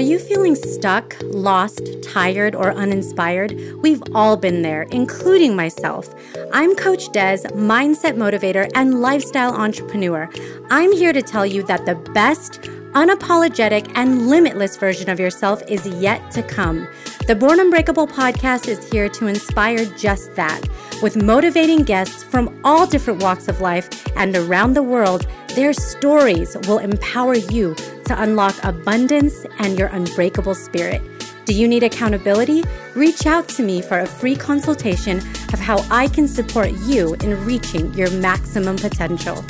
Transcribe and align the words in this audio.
Are 0.00 0.12
you 0.12 0.18
feeling 0.18 0.54
stuck, 0.54 1.14
lost, 1.24 1.82
tired, 2.02 2.54
or 2.54 2.72
uninspired? 2.72 3.54
We've 3.82 4.02
all 4.14 4.34
been 4.34 4.62
there, 4.62 4.84
including 4.84 5.54
myself. 5.54 6.14
I'm 6.54 6.74
Coach 6.74 7.12
Des, 7.12 7.40
mindset 7.52 8.16
motivator 8.16 8.70
and 8.74 9.02
lifestyle 9.02 9.52
entrepreneur. 9.52 10.26
I'm 10.70 10.90
here 10.92 11.12
to 11.12 11.20
tell 11.20 11.44
you 11.44 11.62
that 11.64 11.84
the 11.84 11.96
best, 12.14 12.62
unapologetic, 12.92 13.92
and 13.94 14.28
limitless 14.28 14.78
version 14.78 15.10
of 15.10 15.20
yourself 15.20 15.62
is 15.68 15.86
yet 15.86 16.30
to 16.30 16.42
come. 16.42 16.88
The 17.26 17.36
Born 17.36 17.60
Unbreakable 17.60 18.06
podcast 18.06 18.68
is 18.68 18.90
here 18.90 19.10
to 19.10 19.26
inspire 19.26 19.84
just 19.98 20.34
that. 20.34 20.62
With 21.02 21.22
motivating 21.22 21.82
guests 21.82 22.24
from 22.24 22.58
all 22.64 22.86
different 22.86 23.22
walks 23.22 23.48
of 23.48 23.60
life 23.60 23.90
and 24.16 24.34
around 24.34 24.72
the 24.72 24.82
world, 24.82 25.26
their 25.56 25.74
stories 25.74 26.56
will 26.66 26.78
empower 26.78 27.34
you 27.34 27.76
to 28.10 28.22
unlock 28.22 28.56
abundance 28.64 29.46
and 29.60 29.78
your 29.78 29.86
unbreakable 29.86 30.56
spirit. 30.56 31.00
Do 31.44 31.54
you 31.54 31.68
need 31.68 31.84
accountability? 31.84 32.64
Reach 32.96 33.24
out 33.24 33.48
to 33.50 33.62
me 33.62 33.80
for 33.82 34.00
a 34.00 34.06
free 34.06 34.34
consultation 34.34 35.18
of 35.52 35.60
how 35.60 35.86
I 35.92 36.08
can 36.08 36.26
support 36.26 36.72
you 36.86 37.14
in 37.14 37.44
reaching 37.44 37.94
your 37.94 38.10
maximum 38.10 38.74
potential. 38.74 39.44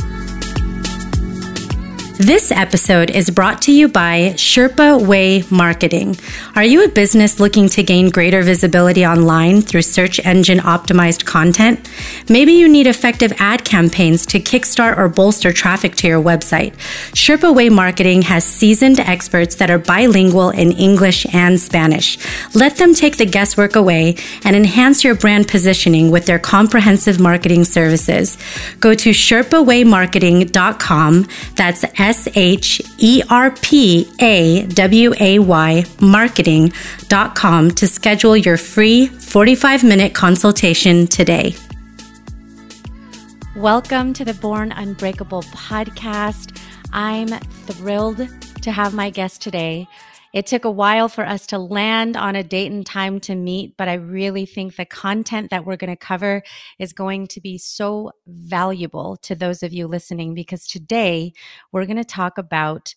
This 2.20 2.52
episode 2.52 3.08
is 3.08 3.30
brought 3.30 3.62
to 3.62 3.72
you 3.72 3.88
by 3.88 4.34
Sherpa 4.36 5.06
Way 5.06 5.42
Marketing. 5.50 6.18
Are 6.54 6.62
you 6.62 6.84
a 6.84 6.88
business 6.88 7.40
looking 7.40 7.70
to 7.70 7.82
gain 7.82 8.10
greater 8.10 8.42
visibility 8.42 9.06
online 9.06 9.62
through 9.62 9.80
search 9.80 10.20
engine 10.22 10.58
optimized 10.58 11.24
content? 11.24 11.88
Maybe 12.28 12.52
you 12.52 12.68
need 12.68 12.86
effective 12.86 13.32
ad 13.38 13.64
campaigns 13.64 14.26
to 14.26 14.38
kickstart 14.38 14.98
or 14.98 15.08
bolster 15.08 15.50
traffic 15.50 15.94
to 15.94 16.08
your 16.08 16.22
website. 16.22 16.74
Sherpa 17.14 17.54
Way 17.54 17.70
Marketing 17.70 18.20
has 18.20 18.44
seasoned 18.44 19.00
experts 19.00 19.54
that 19.54 19.70
are 19.70 19.78
bilingual 19.78 20.50
in 20.50 20.72
English 20.72 21.24
and 21.32 21.58
Spanish. 21.58 22.18
Let 22.54 22.76
them 22.76 22.92
take 22.92 23.16
the 23.16 23.24
guesswork 23.24 23.76
away 23.76 24.16
and 24.44 24.54
enhance 24.54 25.04
your 25.04 25.14
brand 25.14 25.48
positioning 25.48 26.10
with 26.10 26.26
their 26.26 26.38
comprehensive 26.38 27.18
marketing 27.18 27.64
services. 27.64 28.36
Go 28.78 28.92
to 28.92 29.08
sherpawaymarketing.com. 29.08 31.26
That's 31.54 31.84
H 32.34 32.80
E 32.98 33.22
R 33.30 33.50
P 33.50 34.10
A 34.20 34.66
W 34.66 35.12
A 35.20 35.38
Y 35.38 35.84
marketing.com 36.00 37.70
to 37.70 37.86
schedule 37.86 38.36
your 38.36 38.56
free 38.56 39.06
45 39.06 39.84
minute 39.84 40.14
consultation 40.14 41.06
today. 41.06 41.54
Welcome 43.56 44.12
to 44.14 44.24
the 44.24 44.34
Born 44.34 44.72
Unbreakable 44.72 45.42
podcast. 45.42 46.58
I'm 46.92 47.28
thrilled 47.28 48.28
to 48.62 48.70
have 48.70 48.94
my 48.94 49.10
guest 49.10 49.42
today. 49.42 49.88
It 50.32 50.46
took 50.46 50.64
a 50.64 50.70
while 50.70 51.08
for 51.08 51.26
us 51.26 51.46
to 51.48 51.58
land 51.58 52.16
on 52.16 52.36
a 52.36 52.44
date 52.44 52.70
and 52.70 52.86
time 52.86 53.18
to 53.20 53.34
meet, 53.34 53.76
but 53.76 53.88
I 53.88 53.94
really 53.94 54.46
think 54.46 54.76
the 54.76 54.84
content 54.84 55.50
that 55.50 55.64
we're 55.64 55.76
going 55.76 55.90
to 55.90 55.96
cover 55.96 56.42
is 56.78 56.92
going 56.92 57.26
to 57.28 57.40
be 57.40 57.58
so 57.58 58.12
valuable 58.26 59.16
to 59.22 59.34
those 59.34 59.62
of 59.62 59.72
you 59.72 59.88
listening 59.88 60.34
because 60.34 60.66
today 60.66 61.32
we're 61.72 61.86
going 61.86 61.96
to 61.96 62.04
talk 62.04 62.38
about 62.38 62.94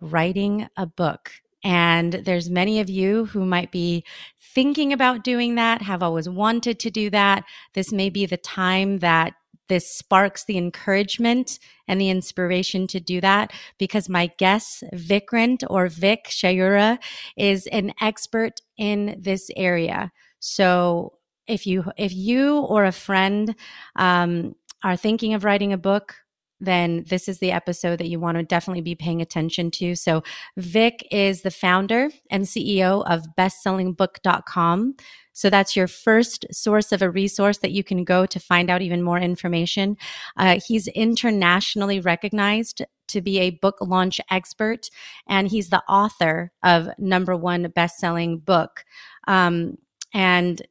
writing 0.00 0.68
a 0.76 0.86
book. 0.86 1.32
And 1.62 2.14
there's 2.14 2.48
many 2.48 2.80
of 2.80 2.88
you 2.88 3.26
who 3.26 3.44
might 3.44 3.70
be 3.70 4.04
thinking 4.40 4.94
about 4.94 5.22
doing 5.22 5.56
that, 5.56 5.82
have 5.82 6.02
always 6.02 6.28
wanted 6.28 6.78
to 6.80 6.90
do 6.90 7.10
that. 7.10 7.44
This 7.74 7.92
may 7.92 8.08
be 8.08 8.24
the 8.24 8.38
time 8.38 9.00
that 9.00 9.34
this 9.70 9.88
sparks 9.90 10.44
the 10.44 10.58
encouragement 10.58 11.58
and 11.88 12.00
the 12.00 12.10
inspiration 12.10 12.86
to 12.88 13.00
do 13.00 13.20
that 13.20 13.52
because 13.78 14.08
my 14.08 14.26
guest, 14.36 14.82
Vikrant 14.92 15.62
or 15.70 15.88
Vic 15.88 16.26
Shaurya, 16.28 16.98
is 17.36 17.66
an 17.68 17.92
expert 18.00 18.60
in 18.76 19.16
this 19.18 19.48
area. 19.56 20.10
So 20.40 21.14
if 21.46 21.66
you 21.66 21.84
if 21.96 22.12
you 22.12 22.58
or 22.58 22.84
a 22.84 22.92
friend 22.92 23.54
um, 23.96 24.54
are 24.82 24.96
thinking 24.96 25.34
of 25.34 25.44
writing 25.44 25.72
a 25.72 25.78
book, 25.78 26.16
then 26.60 27.04
this 27.08 27.28
is 27.28 27.38
the 27.38 27.52
episode 27.52 27.98
that 27.98 28.08
you 28.08 28.20
want 28.20 28.36
to 28.36 28.42
definitely 28.42 28.82
be 28.82 28.94
paying 28.94 29.22
attention 29.22 29.70
to. 29.70 29.94
So, 29.94 30.22
Vic 30.56 31.06
is 31.10 31.42
the 31.42 31.50
founder 31.50 32.10
and 32.30 32.44
CEO 32.44 33.04
of 33.06 33.24
bestsellingbook.com. 33.38 34.94
So 35.32 35.50
that's 35.50 35.76
your 35.76 35.86
first 35.86 36.44
source 36.50 36.92
of 36.92 37.02
a 37.02 37.10
resource 37.10 37.58
that 37.58 37.72
you 37.72 37.84
can 37.84 38.04
go 38.04 38.26
to 38.26 38.40
find 38.40 38.70
out 38.70 38.82
even 38.82 39.02
more 39.02 39.18
information. 39.18 39.96
Uh, 40.36 40.60
he's 40.66 40.88
internationally 40.88 42.00
recognized 42.00 42.82
to 43.08 43.20
be 43.20 43.38
a 43.40 43.50
book 43.50 43.76
launch 43.80 44.20
expert, 44.30 44.88
and 45.28 45.48
he's 45.48 45.70
the 45.70 45.82
author 45.88 46.52
of 46.62 46.88
number 46.98 47.36
one 47.36 47.70
best-selling 47.74 48.38
book. 48.38 48.84
Um, 49.26 49.78
and 50.12 50.62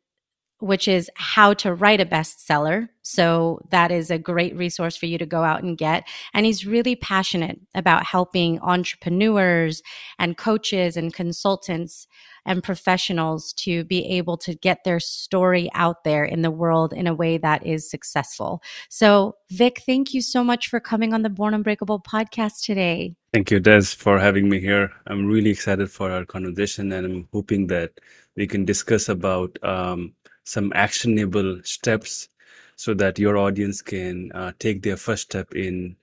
which 0.59 0.89
is 0.89 1.09
how 1.15 1.53
to 1.53 1.73
write 1.73 2.01
a 2.01 2.05
bestseller. 2.05 2.89
So 3.01 3.61
that 3.71 3.91
is 3.91 4.11
a 4.11 4.19
great 4.19 4.55
resource 4.57 4.95
for 4.97 5.05
you 5.05 5.17
to 5.17 5.25
go 5.25 5.41
out 5.41 5.63
and 5.63 5.77
get. 5.77 6.05
And 6.33 6.45
he's 6.45 6.65
really 6.65 6.97
passionate 6.97 7.59
about 7.75 8.03
helping 8.03 8.59
entrepreneurs 8.59 9.81
and 10.19 10.37
coaches 10.37 10.97
and 10.97 11.13
consultants 11.13 12.07
and 12.49 12.63
professionals 12.63 13.53
to 13.53 13.83
be 13.85 14.03
able 14.07 14.35
to 14.37 14.55
get 14.55 14.83
their 14.83 14.99
story 14.99 15.69
out 15.75 16.03
there 16.03 16.25
in 16.25 16.41
the 16.41 16.49
world 16.49 16.91
in 16.91 17.05
a 17.05 17.13
way 17.13 17.37
that 17.37 17.63
is 17.65 17.89
successful. 17.89 18.61
So, 18.89 19.35
Vic, 19.51 19.83
thank 19.85 20.13
you 20.15 20.21
so 20.21 20.43
much 20.43 20.67
for 20.67 20.79
coming 20.79 21.13
on 21.13 21.21
the 21.21 21.29
Born 21.29 21.53
Unbreakable 21.53 22.01
podcast 22.01 22.63
today. 22.63 23.15
Thank 23.33 23.51
you, 23.51 23.59
Des, 23.59 23.83
for 23.95 24.17
having 24.17 24.49
me 24.49 24.59
here. 24.59 24.91
I'm 25.05 25.27
really 25.27 25.51
excited 25.51 25.91
for 25.91 26.11
our 26.11 26.25
conversation 26.25 26.91
and 26.91 27.05
I'm 27.05 27.27
hoping 27.31 27.67
that 27.67 27.91
we 28.35 28.47
can 28.47 28.65
discuss 28.65 29.07
about 29.07 29.55
um, 29.63 30.13
some 30.43 30.73
actionable 30.73 31.61
steps 31.63 32.29
so 32.75 32.95
that 32.95 33.19
your 33.19 33.37
audience 33.37 33.83
can 33.83 34.31
uh, 34.33 34.53
take 34.57 34.81
their 34.81 34.97
first 34.97 35.23
step 35.23 35.53
in 35.53 35.95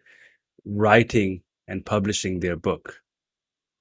writing 0.64 1.42
and 1.66 1.84
publishing 1.84 2.38
their 2.38 2.56
book 2.56 3.02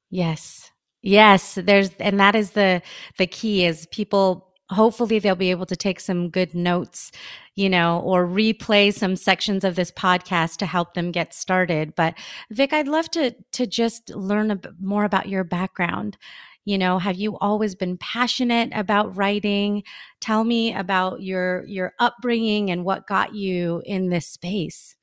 yes 0.09 0.71
yes 1.05 1.57
there's 1.63 1.91
and 1.99 2.19
that 2.19 2.35
is 2.35 2.51
the 2.51 2.81
the 3.17 3.27
key 3.27 3.65
is 3.65 3.87
people 3.87 4.51
hopefully 4.69 5.19
they'll 5.19 5.35
be 5.35 5.51
able 5.51 5.65
to 5.65 5.75
take 5.75 5.99
some 5.99 6.29
good 6.29 6.55
notes 6.55 7.11
you 7.55 7.69
know 7.69 7.99
or 8.01 8.27
replay 8.27 8.93
some 8.93 9.15
sections 9.15 9.63
of 9.63 9.75
this 9.75 9.91
podcast 9.91 10.57
to 10.57 10.65
help 10.65 10.93
them 10.93 11.11
get 11.11 11.33
started. 11.33 11.93
But 11.95 12.15
vic 12.51 12.73
i'd 12.73 12.87
love 12.87 13.09
to 13.11 13.35
to 13.53 13.65
just 13.65 14.09
learn 14.09 14.51
a 14.51 14.55
bit 14.55 14.73
more 14.79 15.05
about 15.05 15.29
your 15.29 15.43
background. 15.43 16.17
You 16.65 16.77
know 16.77 16.99
have 16.99 17.15
you 17.15 17.37
always 17.37 17.75
been 17.75 17.97
passionate 17.97 18.69
about 18.73 19.15
writing? 19.15 19.83
Tell 20.19 20.43
me 20.43 20.73
about 20.73 21.21
your 21.21 21.65
your 21.65 21.93
upbringing 21.99 22.71
and 22.71 22.83
what 22.83 23.07
got 23.07 23.35
you 23.35 23.81
in 23.85 24.09
this 24.09 24.27
space. 24.27 24.95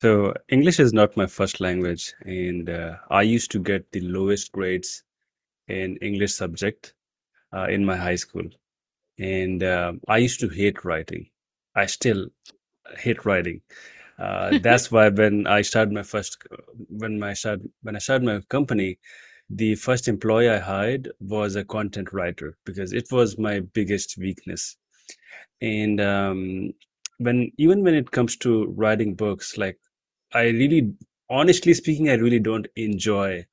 So 0.00 0.34
english 0.48 0.80
is 0.80 0.92
not 0.92 1.16
my 1.16 1.26
first 1.26 1.60
language 1.60 2.14
and 2.26 2.68
uh, 2.68 2.96
i 3.10 3.22
used 3.22 3.50
to 3.52 3.58
get 3.58 3.92
the 3.92 4.00
lowest 4.00 4.52
grades 4.52 5.02
in 5.68 5.96
english 5.98 6.34
subject 6.34 6.94
uh, 7.52 7.66
in 7.68 7.84
my 7.84 7.96
high 7.96 8.16
school. 8.16 8.44
And 9.18 9.62
uh, 9.62 9.92
i 10.08 10.18
used 10.18 10.40
to 10.40 10.48
hate 10.48 10.84
writing. 10.84 11.28
I 11.76 11.86
still 11.86 12.28
hate 12.98 13.24
writing. 13.24 13.62
Uh, 14.18 14.58
that's 14.62 14.90
why 14.92 15.08
when 15.08 15.46
i 15.46 15.62
started 15.62 15.92
my 15.92 16.02
first 16.02 16.38
when 16.88 17.18
my 17.18 17.34
start 17.34 17.60
when 17.82 17.96
i 17.96 17.98
started 17.98 18.24
my 18.24 18.40
company 18.48 18.98
the 19.50 19.74
first 19.74 20.08
employee 20.08 20.48
I 20.48 20.58
hired 20.58 21.10
was 21.20 21.54
a 21.54 21.64
content 21.64 22.12
writer 22.12 22.56
because 22.64 22.92
it 22.92 23.08
was 23.12 23.38
my 23.38 23.60
biggest 23.60 24.16
weakness. 24.16 24.76
And 25.60 26.00
um, 26.00 26.72
when 27.18 27.52
even 27.58 27.82
when 27.84 27.94
it 27.94 28.10
comes 28.10 28.36
to 28.38 28.66
writing 28.66 29.14
books, 29.14 29.56
like 29.58 29.78
I 30.32 30.44
really, 30.44 30.94
honestly 31.30 31.74
speaking, 31.74 32.08
I 32.08 32.14
really 32.14 32.40
don't 32.40 32.66
enjoy 32.76 33.46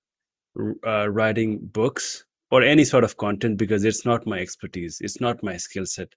uh, 0.86 1.10
writing 1.10 1.60
books 1.62 2.26
or 2.50 2.62
any 2.62 2.84
sort 2.84 3.04
of 3.04 3.18
content 3.18 3.58
because 3.58 3.86
it's 3.86 4.06
not 4.06 4.28
my 4.28 4.40
expertise, 4.40 5.00
it's 5.02 5.22
not 5.22 5.44
my 5.44 5.58
skill 5.58 5.86
set. 5.86 6.10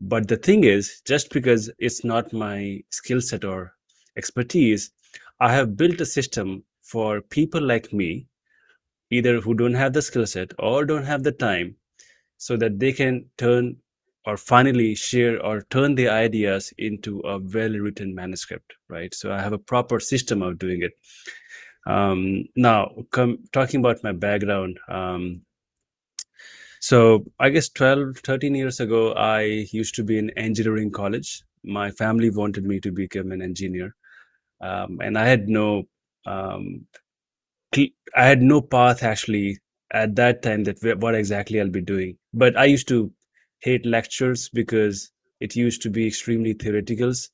But 0.00 0.28
the 0.28 0.36
thing 0.36 0.64
is, 0.64 1.00
just 1.04 1.30
because 1.30 1.70
it's 1.78 2.04
not 2.04 2.32
my 2.32 2.80
skill 2.90 3.20
set 3.20 3.44
or 3.44 3.72
expertise, 4.16 4.90
I 5.40 5.52
have 5.52 5.76
built 5.76 6.00
a 6.00 6.06
system 6.06 6.64
for 6.82 7.20
people 7.20 7.60
like 7.60 7.92
me 7.92 8.26
either 9.10 9.40
who 9.40 9.54
don't 9.54 9.74
have 9.74 9.92
the 9.92 10.02
skill 10.02 10.26
set 10.26 10.52
or 10.58 10.84
don't 10.84 11.04
have 11.04 11.22
the 11.22 11.32
time 11.32 11.76
so 12.38 12.56
that 12.56 12.78
they 12.80 12.92
can 12.92 13.26
turn 13.38 13.76
or 14.24 14.36
finally 14.36 14.94
share 14.94 15.44
or 15.44 15.62
turn 15.62 15.94
their 15.94 16.10
ideas 16.12 16.72
into 16.78 17.20
a 17.20 17.38
well 17.38 17.72
written 17.84 18.14
manuscript 18.14 18.74
right 18.88 19.14
so 19.14 19.32
i 19.32 19.40
have 19.40 19.52
a 19.52 19.58
proper 19.58 19.98
system 20.00 20.42
of 20.42 20.58
doing 20.58 20.82
it 20.82 20.92
um, 21.86 22.44
now 22.56 22.90
come 23.10 23.38
talking 23.52 23.80
about 23.80 24.02
my 24.02 24.12
background 24.12 24.78
um, 24.88 25.42
so 26.80 27.24
i 27.38 27.48
guess 27.48 27.68
12 27.68 28.18
13 28.18 28.54
years 28.54 28.80
ago 28.80 29.12
i 29.12 29.42
used 29.72 29.94
to 29.94 30.02
be 30.04 30.18
in 30.18 30.30
engineering 30.30 30.90
college 30.90 31.42
my 31.64 31.90
family 31.90 32.30
wanted 32.30 32.64
me 32.64 32.80
to 32.80 32.90
become 32.90 33.30
an 33.32 33.42
engineer 33.42 33.94
um, 34.60 34.98
and 35.02 35.18
i 35.18 35.26
had 35.26 35.48
no 35.48 35.84
um, 36.26 36.86
I 38.16 38.26
had 38.26 38.42
no 38.42 38.60
path 38.60 39.02
actually 39.02 39.58
at 39.92 40.16
that 40.16 40.42
time 40.42 40.64
that 40.64 40.78
what 41.00 41.14
exactly 41.14 41.60
I'll 41.60 41.68
be 41.68 41.80
doing. 41.80 42.18
But 42.32 42.56
I 42.56 42.64
used 42.64 42.88
to 42.88 43.12
hate 43.60 43.86
lectures 43.86 44.48
because 44.48 45.10
it 45.40 45.56
used 45.56 45.82
to 45.82 45.90
be 45.90 46.06
extremely 46.06 46.54
theoreticals. 46.54 47.30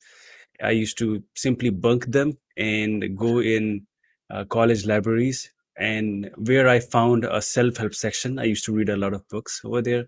I 0.63 0.71
used 0.73 0.99
to 0.99 1.23
simply 1.37 1.71
bunk 1.71 2.07
them 2.07 2.39
and 2.57 3.17
go 3.17 3.41
in 3.41 3.87
uh, 4.31 4.45
college 4.45 4.87
libraries. 4.87 5.51
And 5.77 6.31
where 6.37 6.69
I 6.69 6.81
found 6.81 7.25
a 7.25 7.41
self 7.41 7.77
help 7.77 7.95
section, 7.95 8.39
I 8.39 8.45
used 8.45 8.65
to 8.65 8.73
read 8.73 8.89
a 8.89 8.97
lot 8.97 9.15
of 9.15 9.29
books 9.29 9.61
over 9.65 9.81
there. 9.81 10.07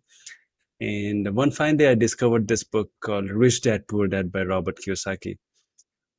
And 0.81 1.35
one 1.37 1.51
fine 1.51 1.77
day, 1.77 1.91
I 1.91 1.95
discovered 1.95 2.49
this 2.49 2.65
book 2.65 2.91
called 3.01 3.31
Rich 3.31 3.63
Dad 3.63 3.87
Poor 3.87 4.09
Dad 4.09 4.33
by 4.33 4.43
Robert 4.43 4.79
Kiyosaki. 4.79 5.37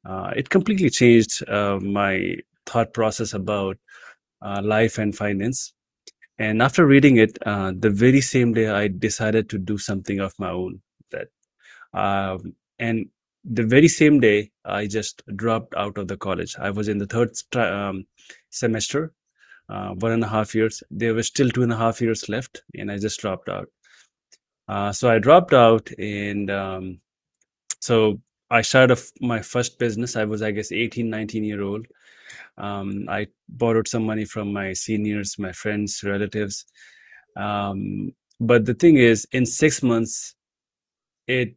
Uh, 0.05 0.31
it 0.35 0.49
completely 0.49 0.89
changed 0.89 1.47
uh, 1.49 1.79
my 1.81 2.35
thought 2.65 2.93
process 2.93 3.33
about 3.33 3.77
uh, 4.41 4.61
life 4.63 4.97
and 4.97 5.15
finance. 5.15 5.73
And 6.37 6.61
after 6.61 6.85
reading 6.85 7.17
it, 7.17 7.37
uh, 7.45 7.71
the 7.75 7.89
very 7.89 8.21
same 8.21 8.53
day, 8.53 8.69
I 8.69 8.87
decided 8.87 9.49
to 9.49 9.57
do 9.57 9.77
something 9.77 10.19
of 10.19 10.33
my 10.39 10.49
own. 10.49 10.81
That, 11.11 11.27
um, 11.93 12.55
and 12.79 13.09
the 13.43 13.63
very 13.63 13.87
same 13.87 14.19
day, 14.19 14.51
I 14.65 14.87
just 14.87 15.23
dropped 15.35 15.73
out 15.75 15.97
of 15.97 16.07
the 16.07 16.17
college. 16.17 16.55
I 16.59 16.69
was 16.69 16.87
in 16.87 16.97
the 16.97 17.07
third 17.07 17.31
um, 17.55 18.05
semester, 18.49 19.13
uh, 19.69 19.89
one 19.89 20.11
and 20.11 20.23
a 20.23 20.27
half 20.27 20.53
years. 20.53 20.83
There 20.91 21.13
were 21.13 21.23
still 21.23 21.49
two 21.49 21.63
and 21.63 21.73
a 21.73 21.77
half 21.77 22.01
years 22.01 22.29
left, 22.29 22.63
and 22.77 22.91
I 22.91 22.97
just 22.97 23.19
dropped 23.19 23.49
out. 23.49 23.67
Uh, 24.67 24.91
so 24.91 25.09
I 25.09 25.19
dropped 25.19 25.53
out, 25.53 25.89
and 25.97 26.49
um, 26.51 26.99
so 27.79 28.21
I 28.49 28.61
started 28.61 28.99
my 29.19 29.41
first 29.41 29.79
business. 29.79 30.15
I 30.15 30.25
was, 30.25 30.41
I 30.41 30.51
guess, 30.51 30.71
18, 30.71 31.09
19 31.09 31.43
year 31.43 31.61
old. 31.61 31.87
Um, 32.57 33.05
I 33.09 33.27
borrowed 33.49 33.87
some 33.87 34.05
money 34.05 34.25
from 34.25 34.53
my 34.53 34.73
seniors, 34.73 35.39
my 35.39 35.51
friends, 35.51 36.03
relatives. 36.03 36.65
Um, 37.35 38.13
but 38.39 38.65
the 38.65 38.73
thing 38.73 38.97
is, 38.97 39.25
in 39.31 39.45
six 39.45 39.81
months, 39.81 40.35
it 41.27 41.55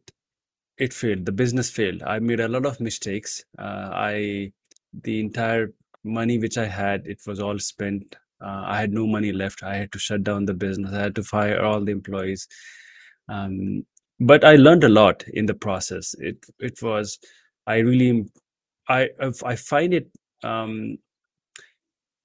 it 0.77 0.93
failed. 0.93 1.25
The 1.25 1.31
business 1.31 1.69
failed. 1.69 2.03
I 2.03 2.19
made 2.19 2.39
a 2.39 2.47
lot 2.47 2.65
of 2.65 2.79
mistakes. 2.79 3.43
Uh, 3.57 3.89
I 3.93 4.51
the 5.03 5.19
entire 5.19 5.73
money 6.03 6.37
which 6.37 6.57
I 6.57 6.65
had, 6.65 7.05
it 7.07 7.19
was 7.25 7.39
all 7.39 7.59
spent. 7.59 8.15
Uh, 8.41 8.63
I 8.65 8.79
had 8.79 8.91
no 8.91 9.07
money 9.07 9.31
left. 9.31 9.63
I 9.63 9.75
had 9.75 9.91
to 9.93 9.99
shut 9.99 10.23
down 10.23 10.45
the 10.45 10.53
business. 10.53 10.93
I 10.93 11.01
had 11.01 11.15
to 11.15 11.23
fire 11.23 11.63
all 11.63 11.83
the 11.83 11.91
employees. 11.91 12.47
Um, 13.29 13.85
but 14.19 14.43
I 14.43 14.55
learned 14.55 14.83
a 14.83 14.89
lot 14.89 15.23
in 15.33 15.45
the 15.45 15.53
process. 15.53 16.15
It 16.19 16.45
it 16.59 16.81
was 16.81 17.19
I 17.67 17.77
really 17.79 18.25
I 18.87 19.09
I 19.43 19.55
find 19.55 19.93
it 19.93 20.09
um, 20.43 20.97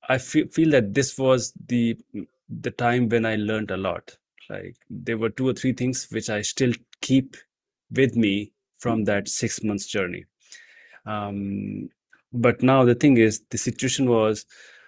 I 0.09 0.19
feel 0.19 0.47
feel 0.49 0.71
that 0.71 0.95
this 0.95 1.17
was 1.19 1.53
the 1.69 1.97
the 2.49 2.71
time 2.71 3.09
when 3.09 3.25
I 3.27 3.37
learned 3.37 3.71
a 3.71 3.77
lot. 3.77 4.17
Like 4.49 4.77
there 4.89 5.19
were 5.19 5.31
two 5.31 5.49
or 5.49 5.55
three 5.55 5.73
things 5.73 6.09
which 6.11 6.29
I 6.29 6.43
still 6.43 6.73
keep 7.01 7.37
with 7.93 8.17
me 8.17 8.53
from 8.79 9.05
that 9.05 9.29
six 9.29 9.63
months 9.63 9.87
journey. 9.87 10.25
Um, 11.07 11.89
but 12.33 12.63
now 12.63 12.85
the 12.85 12.95
thing 12.95 13.17
is, 13.17 13.43
the 13.51 13.59
situation 13.59 14.09
was 14.09 14.47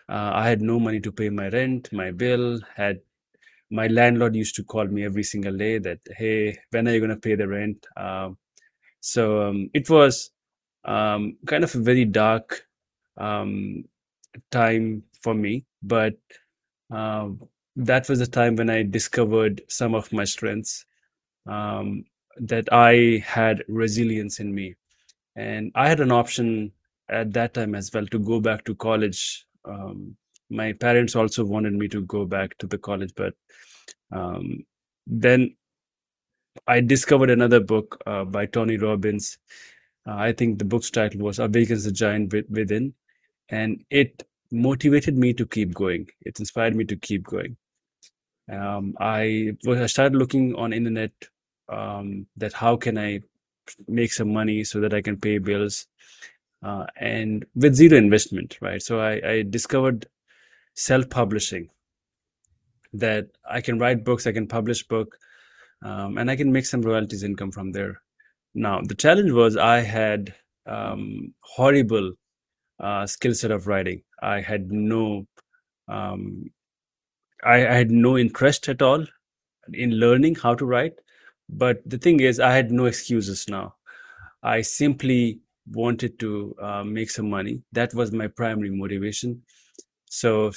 uh, 0.09 0.33
I 0.35 0.49
had 0.49 0.63
no 0.63 0.79
money 0.79 1.01
to 1.01 1.13
pay 1.13 1.31
my 1.31 1.49
rent, 1.49 1.93
my 1.93 2.11
bill, 2.11 2.61
had 2.77 3.01
my 3.71 3.87
landlord 3.89 4.37
used 4.37 4.55
to 4.57 4.65
call 4.65 4.87
me 4.87 5.05
every 5.05 5.23
single 5.23 5.57
day 5.57 5.79
that 5.79 5.99
hey 6.17 6.57
when 6.71 6.87
are 6.89 6.93
you 6.93 7.01
going 7.01 7.11
to 7.11 7.17
pay 7.17 7.35
the 7.35 7.49
rent 7.49 7.87
um, 7.97 8.37
so 9.01 9.49
um, 9.49 9.71
it 9.75 9.91
was 9.91 10.31
um, 10.85 11.37
kind 11.47 11.65
of 11.65 11.75
a 11.75 11.79
very 11.79 12.05
dark 12.05 12.67
um, 13.19 13.85
time 14.51 15.03
for 15.23 15.35
me 15.35 15.65
but 15.83 16.15
uh, 16.95 17.29
that 17.77 18.09
was 18.09 18.19
the 18.19 18.27
time 18.27 18.57
when 18.57 18.71
i 18.71 18.83
discovered 18.83 19.63
some 19.69 19.95
of 19.95 20.13
my 20.13 20.25
strengths 20.25 20.85
um, 21.47 22.05
that 22.39 22.73
i 22.73 23.23
had 23.27 23.63
resilience 23.69 24.41
in 24.41 24.55
me. 24.55 24.75
And 25.37 25.73
i 25.75 25.89
had 25.89 26.01
an 26.01 26.13
option 26.13 26.73
at 27.09 27.33
that 27.35 27.55
time 27.55 27.75
as 27.75 27.91
well 27.93 28.07
to 28.07 28.19
go 28.19 28.41
back 28.41 28.65
to 28.65 28.75
college. 28.75 29.47
Um, 29.65 30.17
my 30.51 30.73
parents 30.73 31.17
also 31.17 31.45
wanted 31.45 31.73
me 31.75 31.89
to 31.89 32.03
go 32.03 32.25
back 32.27 32.57
to 32.59 32.67
the 32.67 32.79
college 32.79 33.13
but 33.17 33.35
um, 34.13 34.65
then 35.07 35.57
i 36.67 36.81
discovered 36.81 37.31
another 37.31 37.61
book 37.61 38.01
uh, 38.07 38.25
by 38.25 38.47
tony 38.47 38.77
robbins. 38.77 39.39
Uh, 40.07 40.17
i 40.17 40.33
think 40.33 40.59
the 40.59 40.65
book's 40.65 40.91
title 40.91 41.21
was 41.21 41.39
awakens 41.39 41.85
the 41.85 41.93
giant 41.93 42.35
within 42.51 42.93
and 43.49 43.85
it 43.91 44.25
motivated 44.53 45.17
me 45.17 45.33
to 45.35 45.47
keep 45.47 45.75
going. 45.75 46.07
It 46.21 46.39
inspired 46.39 46.77
me 46.77 46.85
to 46.85 46.97
keep 46.97 47.25
going. 47.25 47.57
Um, 48.51 48.95
I, 49.01 49.53
I 49.69 49.87
started 49.87 50.17
looking 50.17 50.55
on 50.57 50.73
internet 50.73 51.13
um, 51.73 52.27
that 52.37 52.53
how 52.53 52.77
can 52.77 52.99
i 52.99 53.21
make 53.89 54.13
some 54.13 54.33
money 54.33 54.65
so 54.65 54.81
that 54.81 54.95
i 54.95 55.01
can 55.01 55.17
pay 55.17 55.39
bills 55.39 55.87
uh, 56.63 56.87
and 56.97 57.45
with 57.55 57.75
zero 57.75 57.97
investment 57.97 58.59
right? 58.61 58.83
So 58.83 59.01
i, 59.01 59.21
I 59.29 59.43
discovered 59.43 60.07
self-publishing 60.75 61.69
that 62.93 63.27
i 63.49 63.61
can 63.61 63.79
write 63.79 64.05
books 64.05 64.27
i 64.27 64.33
can 64.33 64.47
publish 64.47 64.83
book 64.87 65.19
um, 65.83 66.19
and 66.19 66.31
i 66.31 66.37
can 66.37 66.53
make 66.53 66.67
some 66.67 66.83
royalties 66.83 67.23
income 67.23 67.51
from 67.51 67.73
there. 67.73 68.01
Now 68.55 68.81
the 68.83 68.95
challenge 68.95 69.33
was 69.33 69.57
i 69.57 69.81
had 69.81 70.35
um, 70.67 71.35
horrible 71.41 72.13
uh, 72.79 73.07
skill 73.07 73.35
set 73.35 73.51
of 73.51 73.67
writing. 73.67 74.03
I 74.23 74.41
had 74.41 74.71
no 74.71 75.27
um, 75.89 76.51
I, 77.45 77.67
I 77.67 77.75
had 77.75 77.91
no 77.91 78.17
interest 78.19 78.69
at 78.69 78.83
all 78.83 79.05
in 79.73 79.93
learning 79.93 80.37
how 80.37 80.55
to 80.55 80.65
write 80.65 80.95
but 81.49 81.83
the 81.87 81.99
thing 81.99 82.21
is 82.21 82.41
i 82.41 82.53
had 82.53 82.71
no 82.71 82.87
excuses 82.87 83.49
now 83.49 83.75
i 84.43 84.61
simply 84.61 85.41
wanted 85.71 86.19
to 86.19 86.55
uh, 86.61 86.83
make 86.83 87.11
some 87.11 87.31
money 87.31 87.63
that 87.73 87.95
was 87.95 88.13
my 88.13 88.27
primary 88.27 88.71
motivation 88.71 89.43
so 90.07 90.53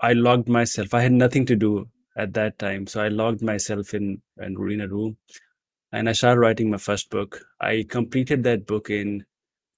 I 0.00 0.12
logged 0.14 0.48
myself. 0.48 0.94
I 0.94 1.00
had 1.00 1.12
nothing 1.12 1.44
to 1.46 1.56
do 1.56 1.88
at 2.16 2.32
that 2.34 2.58
time, 2.58 2.86
so 2.86 3.02
I 3.02 3.08
logged 3.08 3.42
myself 3.42 3.94
in 3.94 4.22
and 4.38 4.58
in 4.70 4.80
a 4.80 4.88
room, 4.88 5.16
and 5.92 6.08
I 6.08 6.12
started 6.12 6.40
writing 6.40 6.70
my 6.70 6.78
first 6.78 7.10
book. 7.10 7.40
I 7.60 7.86
completed 7.88 8.42
that 8.44 8.66
book 8.66 8.88
in 8.90 9.24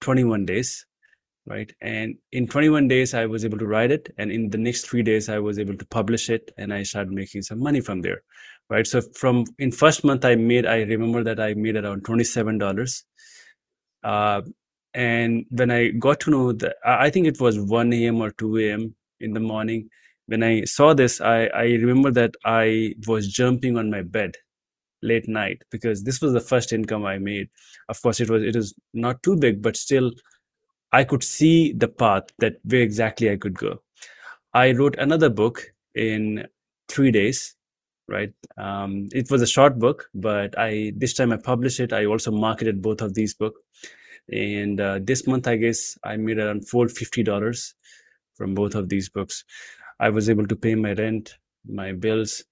21 0.00 0.46
days, 0.46 0.86
right? 1.46 1.72
And 1.80 2.16
in 2.30 2.46
21 2.46 2.86
days, 2.88 3.14
I 3.14 3.26
was 3.26 3.44
able 3.44 3.58
to 3.58 3.66
write 3.66 3.90
it, 3.90 4.12
and 4.16 4.30
in 4.30 4.50
the 4.50 4.58
next 4.58 4.86
three 4.86 5.02
days, 5.02 5.28
I 5.28 5.40
was 5.40 5.58
able 5.58 5.76
to 5.76 5.86
publish 5.86 6.30
it, 6.30 6.52
and 6.56 6.72
I 6.72 6.84
started 6.84 7.12
making 7.12 7.42
some 7.42 7.58
money 7.58 7.80
from 7.80 8.02
there, 8.02 8.22
right? 8.70 8.86
So 8.86 9.02
from 9.16 9.44
in 9.58 9.72
first 9.72 10.04
month, 10.04 10.24
I 10.24 10.36
made. 10.36 10.66
I 10.66 10.82
remember 10.82 11.24
that 11.24 11.40
I 11.40 11.54
made 11.54 11.76
around 11.76 12.04
27 12.04 12.58
dollars. 12.58 13.04
Uh, 14.04 14.42
and 14.94 15.46
when 15.50 15.70
I 15.70 15.88
got 15.90 16.20
to 16.20 16.30
know 16.30 16.52
that, 16.52 16.76
I 16.84 17.10
think 17.10 17.26
it 17.26 17.40
was 17.40 17.58
1 17.60 17.92
a.m. 17.94 18.20
or 18.22 18.32
2 18.32 18.58
a.m 18.58 18.94
in 19.20 19.32
the 19.34 19.40
morning 19.40 19.88
when 20.26 20.42
i 20.42 20.64
saw 20.64 20.94
this 20.94 21.20
i 21.20 21.46
i 21.62 21.64
remember 21.84 22.10
that 22.10 22.34
i 22.44 22.94
was 23.08 23.28
jumping 23.28 23.78
on 23.78 23.90
my 23.90 24.02
bed 24.02 24.36
late 25.02 25.28
night 25.28 25.62
because 25.70 26.04
this 26.04 26.20
was 26.22 26.32
the 26.32 26.40
first 26.40 26.72
income 26.72 27.04
i 27.06 27.18
made 27.18 27.48
of 27.88 28.00
course 28.02 28.20
it 28.20 28.30
was 28.30 28.42
it 28.42 28.56
was 28.56 28.74
not 28.94 29.22
too 29.22 29.36
big 29.36 29.62
but 29.62 29.76
still 29.76 30.12
i 30.92 31.04
could 31.04 31.24
see 31.24 31.72
the 31.72 31.88
path 31.88 32.24
that 32.38 32.56
where 32.64 32.82
exactly 32.82 33.30
i 33.30 33.36
could 33.36 33.54
go 33.58 33.82
i 34.54 34.72
wrote 34.72 34.96
another 34.98 35.30
book 35.30 35.62
in 35.94 36.46
three 36.88 37.10
days 37.10 37.56
right? 38.12 38.32
Um, 38.56 39.08
it 39.12 39.30
was 39.30 39.42
a 39.42 39.46
short 39.46 39.78
book 39.78 40.08
but 40.14 40.56
i 40.58 40.92
this 40.96 41.14
time 41.14 41.32
i 41.32 41.36
published 41.36 41.80
it. 41.80 41.92
I 41.92 42.04
also 42.06 42.30
marketed 42.30 42.82
both 42.82 43.00
of 43.00 43.14
these 43.14 43.34
books 43.34 43.60
and 44.30 44.80
uh, 44.80 44.98
this 45.02 45.26
month 45.26 45.48
i 45.48 45.56
guess 45.56 45.98
i 46.04 46.16
made 46.16 46.38
around 46.38 46.62
$450 46.62 47.74
from 48.34 48.54
both 48.54 48.74
of 48.74 48.88
these 48.88 49.08
books. 49.08 49.44
I 49.98 50.10
was 50.10 50.30
able 50.30 50.46
to 50.46 50.56
pay 50.56 50.74
my 50.74 50.92
rent 50.92 51.36
my 51.66 51.92
bills. 51.92 52.44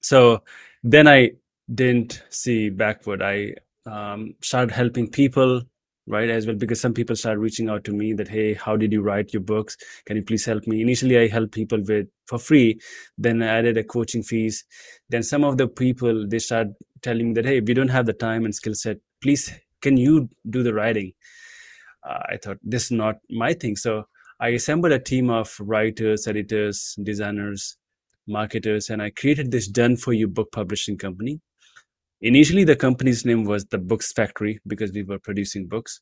So 0.00 0.42
then 0.82 1.08
i 1.08 1.32
didn't 1.74 2.22
see 2.30 2.70
backward. 2.70 3.22
I 3.22 3.54
um, 3.86 4.34
started 4.42 4.72
helping 4.72 5.10
people 5.10 5.62
right 6.08 6.30
as 6.30 6.46
well 6.46 6.56
because 6.56 6.80
some 6.80 6.94
people 6.94 7.14
start 7.14 7.38
reaching 7.38 7.68
out 7.68 7.84
to 7.84 7.92
me 7.92 8.12
that 8.14 8.28
hey 8.28 8.54
how 8.54 8.76
did 8.76 8.92
you 8.92 9.02
write 9.02 9.32
your 9.32 9.42
books? 9.42 9.76
Can 10.06 10.16
you 10.16 10.22
please 10.22 10.44
help 10.44 10.66
me? 10.66 10.80
Initially 10.80 11.18
i 11.18 11.28
help 11.28 11.52
people 11.52 11.82
with 11.86 12.06
for 12.26 12.38
free 12.38 12.80
then 13.16 13.42
i 13.42 13.46
added 13.46 13.76
a 13.76 13.84
coaching 13.84 14.22
fees. 14.22 14.64
Then 15.10 15.22
some 15.22 15.44
of 15.44 15.58
the 15.58 15.68
people 15.68 16.26
they 16.26 16.38
start 16.38 16.68
telling 17.02 17.28
me 17.28 17.34
that 17.34 17.44
hey 17.44 17.60
we 17.60 17.74
don't 17.74 17.88
have 17.96 18.06
the 18.06 18.12
time 18.14 18.44
and 18.44 18.54
skill 18.54 18.74
set. 18.74 18.98
Please 19.20 19.52
can 19.82 19.96
you 19.96 20.28
do 20.48 20.62
the 20.62 20.74
writing? 20.74 21.12
Uh, 22.08 22.22
i 22.30 22.36
thought 22.36 22.58
this 22.62 22.84
is 22.86 22.90
not 22.90 23.16
my 23.30 23.52
thing. 23.52 23.76
So 23.76 24.04
I 24.40 24.48
assembled 24.50 24.92
a 24.92 25.00
team 25.00 25.30
of 25.30 25.56
writers, 25.60 26.28
editors, 26.28 26.96
designers, 27.02 27.76
marketers, 28.28 28.88
and 28.88 29.02
I 29.02 29.10
created 29.10 29.50
this 29.50 29.66
done 29.66 29.96
for 29.96 30.12
you 30.12 30.28
book 30.28 30.52
publishing 30.52 30.96
company. 30.96 31.40
Initially, 32.20 32.64
the 32.64 32.76
company's 32.76 33.24
name 33.24 33.44
was 33.44 33.64
the 33.66 33.78
Books 33.78 34.12
Factory 34.12 34.60
because 34.66 34.92
we 34.92 35.04
were 35.04 35.18
producing 35.18 35.68
books, 35.68 36.00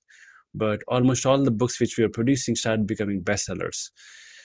but 0.55 0.81
almost 0.89 1.27
all 1.27 1.43
the 1.43 1.51
books 1.51 1.79
which 1.79 1.99
we 1.99 2.05
were 2.05 2.11
producing 2.11 2.57
started 2.57 2.87
becoming 2.87 3.23
bestsellers. 3.23 3.91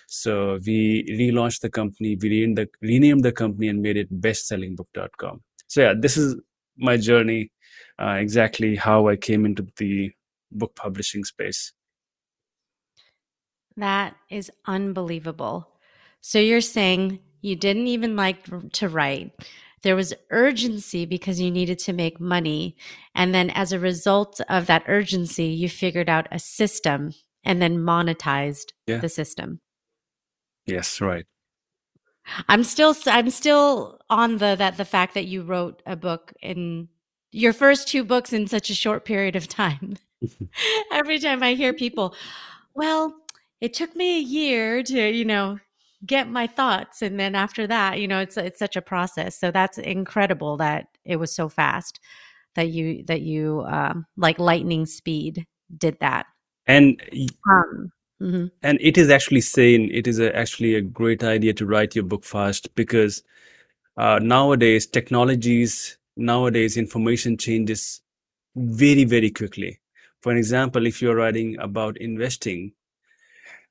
So 0.07 0.59
we 0.65 1.05
relaunched 1.09 1.61
the 1.61 1.69
company, 1.69 2.17
we 2.21 2.29
renamed 2.29 2.57
the, 2.57 2.69
renamed 2.81 3.23
the 3.23 3.31
company 3.31 3.69
and 3.69 3.81
made 3.81 3.95
it 3.95 4.21
bestsellingbook.com. 4.21 5.41
So 5.67 5.81
yeah, 5.81 5.93
this 5.97 6.17
is 6.17 6.35
my 6.77 6.97
journey, 6.97 7.51
uh, 7.97 8.17
exactly 8.19 8.75
how 8.75 9.07
I 9.07 9.15
came 9.15 9.45
into 9.45 9.65
the 9.77 10.11
book 10.51 10.75
publishing 10.75 11.23
space. 11.23 11.71
That 13.77 14.15
is 14.29 14.51
unbelievable. 14.65 15.69
So 16.19 16.39
you're 16.39 16.59
saying 16.59 17.19
you 17.41 17.55
didn't 17.55 17.87
even 17.87 18.17
like 18.17 18.45
to 18.73 18.89
write. 18.89 19.31
There 19.83 19.95
was 19.95 20.13
urgency 20.29 21.05
because 21.05 21.39
you 21.39 21.49
needed 21.49 21.79
to 21.79 21.93
make 21.93 22.19
money. 22.19 22.75
And 23.15 23.33
then 23.33 23.49
as 23.49 23.71
a 23.71 23.79
result 23.79 24.39
of 24.49 24.67
that 24.67 24.83
urgency, 24.87 25.45
you 25.45 25.69
figured 25.69 26.09
out 26.09 26.27
a 26.31 26.39
system 26.39 27.13
and 27.43 27.61
then 27.61 27.77
monetized 27.77 28.73
yeah. 28.85 28.97
the 28.97 29.09
system. 29.09 29.59
Yes, 30.65 31.01
right. 31.01 31.25
I'm 32.47 32.63
still 32.63 32.95
I'm 33.07 33.31
still 33.31 33.99
on 34.09 34.37
the 34.37 34.55
that 34.55 34.77
the 34.77 34.85
fact 34.85 35.15
that 35.15 35.25
you 35.25 35.41
wrote 35.41 35.81
a 35.87 35.95
book 35.95 36.33
in 36.41 36.87
your 37.31 37.51
first 37.51 37.87
two 37.87 38.03
books 38.03 38.31
in 38.31 38.45
such 38.45 38.69
a 38.69 38.75
short 38.75 39.05
period 39.05 39.35
of 39.35 39.47
time. 39.47 39.97
Every 40.91 41.19
time 41.19 41.41
I 41.41 41.55
hear 41.55 41.73
people, 41.73 42.15
well, 42.73 43.15
it 43.59 43.73
took 43.73 43.95
me 43.95 44.17
a 44.17 44.21
year 44.21 44.83
to, 44.83 45.09
you 45.09 45.25
know, 45.25 45.59
get 46.05 46.29
my 46.29 46.47
thoughts 46.47 47.01
and 47.01 47.19
then 47.19 47.35
after 47.35 47.67
that 47.67 47.99
you 47.99 48.07
know 48.07 48.19
it's 48.19 48.37
it's 48.37 48.59
such 48.59 48.75
a 48.75 48.81
process. 48.81 49.39
So 49.39 49.51
that's 49.51 49.77
incredible 49.77 50.57
that 50.57 50.87
it 51.05 51.17
was 51.17 51.33
so 51.33 51.49
fast 51.49 51.99
that 52.55 52.69
you 52.69 53.03
that 53.05 53.21
you 53.21 53.63
um, 53.67 54.05
like 54.17 54.39
lightning 54.39 54.85
speed 54.85 55.45
did 55.77 55.97
that. 55.99 56.25
And 56.67 57.01
um, 57.49 57.91
mm-hmm. 58.21 58.45
and 58.61 58.77
it 58.81 58.97
is 58.97 59.09
actually 59.09 59.41
saying 59.41 59.89
it 59.91 60.07
is 60.07 60.19
a, 60.19 60.35
actually 60.35 60.75
a 60.75 60.81
great 60.81 61.23
idea 61.23 61.53
to 61.53 61.65
write 61.65 61.95
your 61.95 62.03
book 62.03 62.23
fast 62.23 62.73
because 62.75 63.23
uh, 63.97 64.19
nowadays 64.21 64.85
technologies 64.85 65.97
nowadays 66.17 66.77
information 66.77 67.37
changes 67.37 68.01
very 68.55 69.05
very 69.05 69.29
quickly. 69.29 69.79
For 70.21 70.35
example 70.35 70.85
if 70.85 71.01
you're 71.01 71.15
writing 71.15 71.57
about 71.59 71.97
investing 71.97 72.73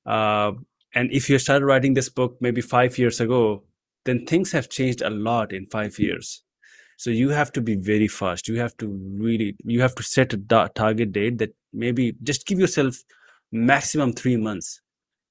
uh, 0.06 0.52
and 0.94 1.10
if 1.12 1.30
you 1.30 1.38
started 1.38 1.64
writing 1.64 1.94
this 1.94 2.08
book 2.08 2.36
maybe 2.40 2.60
five 2.60 2.98
years 2.98 3.20
ago 3.20 3.62
then 4.04 4.26
things 4.26 4.52
have 4.52 4.68
changed 4.68 5.02
a 5.02 5.10
lot 5.10 5.52
in 5.52 5.66
five 5.66 5.98
years. 5.98 6.42
So 6.96 7.10
you 7.10 7.30
have 7.30 7.52
to 7.52 7.60
be 7.60 7.76
very 7.76 8.08
fast. 8.08 8.48
You 8.48 8.58
have 8.58 8.76
to 8.78 8.88
really 8.88 9.56
you 9.64 9.80
have 9.80 9.94
to 9.96 10.02
set 10.02 10.32
a 10.32 10.36
da- 10.36 10.68
target 10.68 11.12
date 11.12 11.38
that 11.38 11.54
maybe 11.72 12.14
just 12.22 12.46
give 12.46 12.58
yourself 12.58 12.96
maximum 13.52 14.12
three 14.12 14.36
months. 14.36 14.80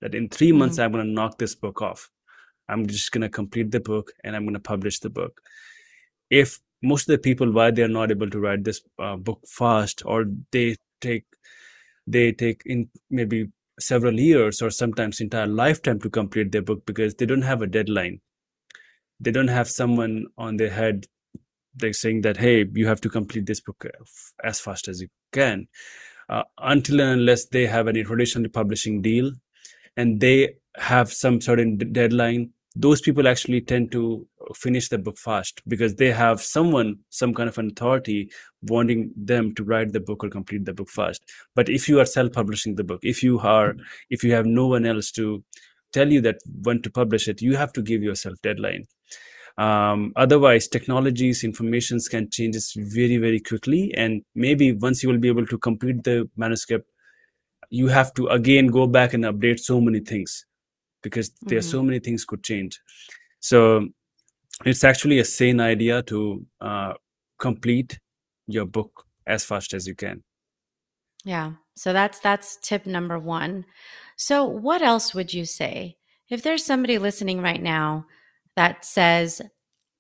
That 0.02 0.16
in 0.16 0.30
3 0.30 0.50
mm-hmm. 0.50 0.60
months 0.60 0.80
i'm 0.80 0.92
going 0.94 1.06
to 1.06 1.12
knock 1.12 1.38
this 1.38 1.56
book 1.56 1.82
off. 1.82 2.10
I'm 2.70 2.86
just 2.88 3.12
going 3.12 3.22
to 3.22 3.30
complete 3.30 3.72
the 3.72 3.80
book 3.80 4.12
and 4.24 4.36
i'm 4.36 4.44
going 4.44 4.54
to 4.54 4.60
publish 4.60 5.00
the 5.00 5.10
book. 5.10 5.42
If 6.30 6.60
most 6.82 7.10
of 7.10 7.14
the 7.14 7.18
people 7.20 7.52
why 7.52 7.72
they're 7.72 7.88
not 7.88 8.12
able 8.12 8.30
to 8.30 8.40
write 8.40 8.64
this 8.64 8.82
uh, 8.98 9.18
book 9.18 9.42
fast 9.48 10.02
or 10.06 10.26
they 10.52 10.76
take 11.02 11.26
they 12.08 12.32
take 12.32 12.62
in 12.66 12.90
maybe 13.10 13.50
several 13.80 14.20
years 14.20 14.62
or 14.62 14.70
sometimes 14.70 15.22
entire 15.22 15.48
lifetime 15.48 16.00
to 16.02 16.10
complete 16.10 16.52
their 16.52 16.62
book 16.62 16.86
because 16.86 17.16
they 17.16 17.26
don't 17.26 17.44
have 17.44 17.62
a 17.62 17.68
deadline. 17.68 18.22
They 19.20 19.32
don't 19.32 19.50
have 19.50 19.70
someone 19.70 20.26
on 20.38 20.58
their 20.58 20.70
head 20.70 21.08
they're 21.76 21.94
saying 21.94 22.22
that 22.22 22.38
hey 22.38 22.66
you 22.74 22.88
have 22.88 23.02
to 23.02 23.10
complete 23.10 23.46
this 23.46 23.62
book 23.62 23.86
as 24.44 24.60
fast 24.60 24.88
as 24.88 25.02
you 25.02 25.08
can. 25.32 25.68
Uh, 26.28 26.44
until 26.60 27.02
and 27.02 27.22
unless 27.22 27.46
they 27.48 27.66
have 27.66 27.88
any 27.88 28.04
traditional 28.04 28.50
publishing 28.50 29.02
deal 29.02 29.32
and 29.98 30.20
they 30.20 30.54
have 30.78 31.12
some 31.12 31.42
certain 31.42 31.76
d- 31.78 31.86
deadline 31.86 32.52
those 32.76 33.02
people 33.02 33.28
actually 33.28 33.60
tend 33.60 33.92
to 33.92 34.28
finish 34.54 34.90
the 34.90 34.98
book 34.98 35.18
fast 35.18 35.62
because 35.68 35.96
they 35.96 36.12
have 36.12 36.42
someone 36.42 36.98
some 37.10 37.34
kind 37.34 37.50
of 37.50 37.58
an 37.58 37.68
authority 37.68 38.30
wanting 38.64 39.12
them 39.16 39.54
to 39.56 39.64
write 39.64 39.94
the 39.94 40.00
book 40.00 40.24
or 40.24 40.30
complete 40.30 40.66
the 40.66 40.74
book 40.74 40.90
fast 40.90 41.22
but 41.56 41.70
if 41.70 41.88
you 41.88 42.00
are 42.00 42.06
self-publishing 42.06 42.76
the 42.76 42.84
book 42.84 43.00
if 43.04 43.24
you 43.24 43.40
are 43.40 43.76
if 44.10 44.24
you 44.24 44.34
have 44.34 44.46
no 44.46 44.68
one 44.68 44.86
else 44.86 45.12
to 45.12 45.44
tell 45.92 46.12
you 46.12 46.22
that 46.22 46.38
when 46.64 46.82
to 46.82 46.90
publish 46.90 47.28
it 47.28 47.42
you 47.42 47.56
have 47.56 47.74
to 47.74 47.82
give 47.82 48.04
yourself 48.04 48.36
deadline 48.42 48.88
um, 49.58 50.14
otherwise 50.16 50.68
technologies 50.68 51.44
informations 51.44 52.08
can 52.08 52.30
change 52.30 52.56
very 52.76 53.18
very 53.18 53.40
quickly 53.40 53.94
and 53.96 54.24
maybe 54.36 54.72
once 54.72 55.04
you 55.04 55.10
will 55.10 55.18
be 55.18 55.28
able 55.28 55.46
to 55.46 55.58
complete 55.58 56.04
the 56.04 56.30
manuscript 56.38 56.90
you 57.70 57.88
have 57.88 58.14
to 58.14 58.28
again 58.28 58.68
go 58.68 58.88
back 58.88 59.14
and 59.14 59.24
update 59.26 59.60
so 59.60 59.80
many 59.80 60.00
things 60.00 60.46
because 61.02 61.30
mm-hmm. 61.30 61.50
there 61.50 61.60
are 61.60 61.64
so 61.64 61.78
mm-hmm. 61.78 61.88
many 61.88 62.00
things 62.00 62.26
could 62.26 62.44
change 62.44 62.80
so 63.40 63.88
it's 64.66 64.84
actually 64.84 65.20
a 65.20 65.26
sane 65.26 65.60
idea 65.60 66.02
to 66.04 66.46
uh, 66.62 66.94
complete 67.40 68.00
your 68.48 68.66
book 68.66 69.06
as 69.28 69.46
fast 69.46 69.74
as 69.74 69.88
you 69.88 69.96
can. 69.96 70.24
Yeah. 71.24 71.54
So 71.76 71.94
that's 71.94 72.20
that's 72.20 72.58
tip 72.58 72.86
number 72.86 73.20
one. 73.20 73.66
So 74.16 74.46
what 74.46 74.82
else 74.82 75.14
would 75.14 75.34
you 75.34 75.46
say? 75.46 75.98
If 76.30 76.44
there's 76.44 76.66
somebody 76.66 76.98
listening 76.98 77.42
right 77.42 77.62
now 77.62 78.06
that 78.56 78.86
says 78.86 79.42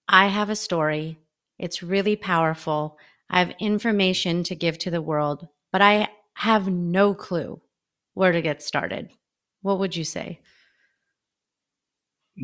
i 0.07 0.27
have 0.27 0.49
a 0.49 0.55
story. 0.55 1.19
It's 1.57 1.83
really 1.83 2.15
powerful. 2.15 2.97
I 3.29 3.39
have 3.39 3.53
information 3.59 4.43
to 4.45 4.55
give 4.55 4.77
to 4.79 4.91
the 4.91 5.01
world 5.01 5.47
but 5.71 5.81
i 5.81 6.07
have 6.33 6.67
no 6.67 7.13
clue 7.13 7.61
where 8.13 8.31
to 8.31 8.41
get 8.41 8.61
started 8.61 9.09
what 9.61 9.79
would 9.79 9.95
you 9.95 10.03
say 10.03 10.39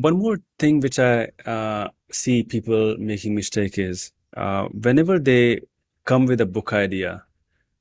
one 0.00 0.18
more 0.18 0.38
thing 0.58 0.80
which 0.80 0.98
I 0.98 1.28
uh, 1.44 1.88
see 2.10 2.42
people 2.42 2.96
making 2.98 3.34
mistake 3.34 3.78
is 3.78 4.12
uh, 4.36 4.68
whenever 4.68 5.18
they 5.18 5.60
come 6.04 6.26
with 6.26 6.40
a 6.40 6.46
book 6.46 6.72
idea. 6.72 7.24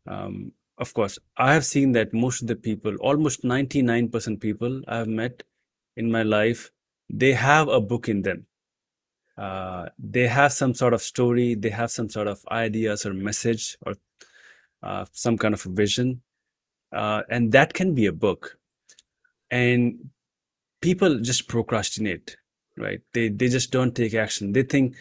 Um, 0.08 0.52
of 0.78 0.94
course, 0.94 1.18
I 1.38 1.54
have 1.54 1.66
seen 1.66 1.94
that 1.94 2.14
most 2.14 2.42
of 2.42 2.48
the 2.48 2.56
people, 2.56 2.96
almost 2.98 3.44
99% 3.44 4.40
people 4.40 4.82
I 4.88 4.98
have 4.98 5.08
met 5.08 5.44
in 5.96 6.12
my 6.12 6.24
life, 6.24 6.72
they 7.10 7.34
have 7.34 7.68
a 7.68 7.80
book 7.80 8.10
in 8.10 8.22
them. 8.22 8.46
Uh, 9.38 9.88
they 10.00 10.28
have 10.28 10.54
some 10.54 10.74
sort 10.74 10.94
of 10.94 11.02
story, 11.02 11.56
they 11.56 11.70
have 11.70 11.92
some 11.92 12.10
sort 12.10 12.28
of 12.28 12.44
ideas 12.52 13.06
or 13.06 13.14
message 13.14 13.78
or 13.86 13.96
uh, 14.84 15.06
some 15.12 15.38
kind 15.38 15.54
of 15.54 15.62
vision. 15.64 16.22
Uh, 16.92 17.22
and 17.30 17.52
that 17.52 17.74
can 17.74 17.94
be 17.94 18.06
a 18.06 18.14
book. 18.14 18.58
And 19.52 20.10
people 20.90 21.20
just 21.20 21.48
procrastinate 21.48 22.38
right? 22.78 23.02
They 23.14 23.30
they 23.30 23.48
just 23.48 23.72
don't 23.72 23.96
take 23.96 24.14
action. 24.14 24.52
They 24.54 24.64
think 24.64 24.96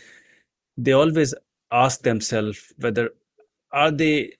they 0.76 0.92
always 0.92 1.34
ask 1.70 2.02
themselves 2.02 2.72
whether 2.78 3.10
are 3.72 3.90
they 3.90 4.32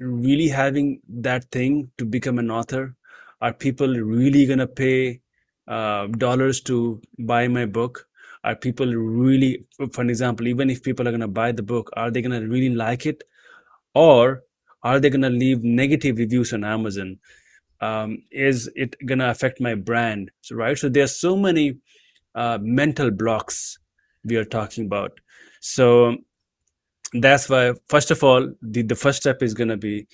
really 0.00 0.48
having 0.48 1.00
that 1.08 1.50
thing 1.50 1.90
to 1.98 2.04
become 2.04 2.38
an 2.38 2.50
author? 2.50 2.96
Are 3.40 3.52
people 3.52 3.88
really 3.88 4.46
to 4.46 4.66
pay 4.66 5.20
uh, 5.68 6.06
dollars 6.06 6.60
to 6.62 7.00
buy 7.18 7.48
my 7.48 7.66
book? 7.66 8.06
Are 8.42 8.56
people 8.56 8.94
really 8.94 9.66
for 9.92 10.02
an 10.02 10.10
example 10.10 10.46
even 10.48 10.70
if 10.70 10.82
people 10.82 11.08
are 11.08 11.12
to 11.20 11.28
buy 11.28 11.52
the 11.52 11.62
book 11.62 11.90
are 11.96 12.10
they 12.10 12.22
to 12.22 12.40
really 12.40 12.74
like 12.74 13.06
it? 13.06 13.24
Or 13.94 14.42
are 14.82 15.00
they 15.00 15.08
to 15.08 15.30
leave 15.30 15.64
negative 15.64 16.18
reviews 16.18 16.52
on 16.52 16.62
amazon 16.62 17.18
um, 17.80 18.18
is 18.30 18.70
it 18.76 18.96
to 19.20 19.30
affect 19.30 19.60
my 19.60 19.74
brand 19.74 20.30
so 20.42 20.56
right? 20.56 20.78
So 20.78 20.88
there's 20.88 21.18
so 21.18 21.36
many 21.36 21.78
uh, 22.34 22.58
mental 22.60 23.10
blocks 23.10 23.78
we 24.24 24.36
are 24.36 24.44
talking 24.44 24.86
about. 24.86 25.12
So 25.60 26.16
that's 27.14 27.48
why 27.48 27.72
first 27.88 28.10
of 28.10 28.22
all 28.24 28.52
the, 28.62 28.82
the 28.82 28.94
first 28.94 29.20
step 29.20 29.42
is 29.42 29.54
to 29.68 29.76
be 29.76 30.06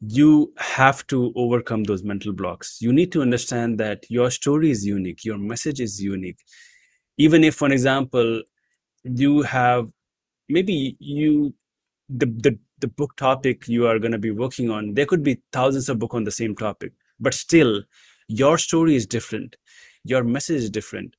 you 0.00 0.52
have 0.58 1.06
to 1.08 1.32
overcome 1.36 1.84
those 1.84 2.02
mental 2.04 2.32
blocks. 2.32 2.78
You 2.80 2.92
need 2.92 3.12
to 3.12 3.22
understand 3.22 3.78
that 3.80 4.04
your 4.10 4.30
story 4.30 4.70
is 4.70 4.84
unique 4.86 5.24
your 5.24 5.38
message 5.38 5.80
is 5.80 6.02
unique. 6.02 6.38
Even 7.18 7.44
if 7.44 7.54
for 7.56 7.70
example 7.72 8.42
you 9.04 9.42
have 9.42 9.88
maybe 10.48 10.96
you 11.00 11.54
the 12.08 12.26
the 12.26 12.58
the 12.84 12.92
book 13.00 13.16
topic 13.16 13.68
you 13.76 13.86
are 13.92 13.98
going 14.04 14.16
to 14.18 14.24
be 14.26 14.36
working 14.42 14.70
on 14.76 14.92
there 14.94 15.10
could 15.14 15.26
be 15.30 15.40
thousands 15.58 15.88
of 15.88 15.98
books 15.98 16.20
on 16.20 16.30
the 16.30 16.38
same 16.40 16.54
topic 16.62 16.92
but 17.28 17.34
still 17.42 17.82
your 18.28 18.56
story 18.66 18.96
is 19.00 19.06
different 19.16 19.56
your 20.12 20.24
message 20.36 20.62
is 20.66 20.70
different 20.78 21.16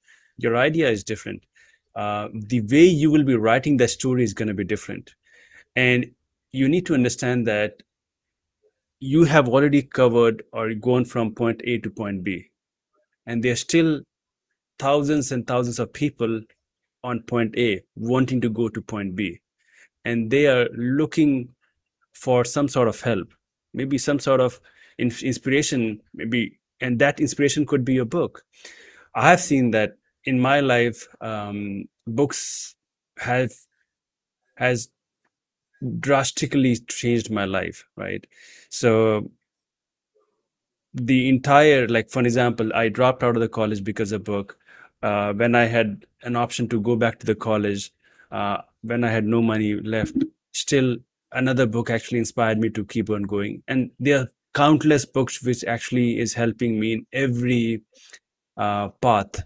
your 0.47 0.57
idea 0.57 0.89
is 0.89 1.03
different 1.03 1.45
uh, 1.95 2.27
the 2.33 2.61
way 2.61 2.83
you 2.83 3.09
will 3.09 3.23
be 3.23 3.35
writing 3.35 3.77
the 3.77 3.87
story 3.87 4.23
is 4.23 4.33
going 4.33 4.49
to 4.49 4.53
be 4.53 4.65
different. 4.65 5.15
And 5.75 6.11
you 6.51 6.67
need 6.67 6.85
to 6.87 6.93
understand 6.93 7.47
that 7.47 7.83
you 8.99 9.23
have 9.23 9.47
already 9.47 9.81
covered 9.81 10.43
or 10.51 10.73
gone 10.73 11.05
from 11.05 11.33
point 11.33 11.61
a 11.65 11.77
to 11.79 11.89
point 11.89 12.23
b 12.23 12.49
and 13.25 13.43
there's 13.43 13.59
still 13.59 14.01
thousands 14.79 15.33
and 15.33 15.45
thousands 15.45 15.79
of 15.79 15.91
people 15.91 16.41
on 17.03 17.21
point 17.23 17.53
a 17.57 17.81
wanting 17.95 18.39
to 18.39 18.49
go 18.49 18.69
to 18.69 18.81
point 18.81 19.13
b 19.13 19.41
and 20.05 20.31
they 20.31 20.47
are 20.47 20.69
looking 20.73 21.49
for 22.15 22.43
some 22.45 22.67
sort 22.67 22.87
of 22.87 23.01
help 23.01 23.33
maybe 23.75 23.97
some 23.97 24.19
sort 24.19 24.39
of 24.39 24.59
inspiration 24.97 26.01
maybe 26.13 26.57
and 26.81 26.99
that 26.99 27.19
inspiration 27.19 27.65
could 27.65 27.85
be 27.85 27.97
a 27.97 28.05
book. 28.05 28.43
I 29.13 29.29
have 29.29 29.41
seen 29.41 29.71
that 29.71 29.97
in 30.23 30.39
my 30.39 30.59
life 30.59 31.07
um, 31.21 31.85
books 32.07 32.75
have 33.19 33.51
has 34.55 34.89
drastically 35.99 36.77
changed 36.87 37.29
my 37.29 37.45
life 37.45 37.85
right? 37.95 38.25
So 38.69 39.29
the 40.93 41.27
entire 41.27 41.89
like 41.89 42.09
for 42.09 42.21
example 42.21 42.71
i 42.73 42.87
dropped 42.87 43.21
out 43.21 43.35
of 43.35 43.41
the 43.41 43.49
college 43.49 43.83
because 43.83 44.13
of 44.13 44.23
book. 44.23 44.57
Uh, 45.03 45.33
when 45.33 45.53
i 45.53 45.65
had 45.65 46.05
an 46.23 46.37
option 46.37 46.69
to 46.69 46.79
go 46.79 46.95
back 46.95 47.19
to 47.19 47.25
the 47.25 47.35
college 47.35 47.91
uh, 48.31 48.57
when 48.81 49.03
i 49.03 49.09
had 49.09 49.25
no 49.25 49.41
money 49.41 49.73
left 49.75 50.15
still 50.53 50.95
another 51.31 51.65
book 51.65 51.89
actually 51.89 52.19
inspired 52.19 52.57
me 52.57 52.69
to 52.71 52.85
keep 52.85 53.09
on 53.09 53.23
going. 53.23 53.63
And 53.67 53.91
there 53.99 54.19
are 54.19 54.27
countless 54.53 55.05
books 55.05 55.43
which 55.43 55.63
actually 55.65 56.19
is 56.19 56.33
helping 56.33 56.79
me 56.79 56.93
in 56.93 57.05
every 57.11 57.81
uh, 58.57 58.89
path 59.01 59.43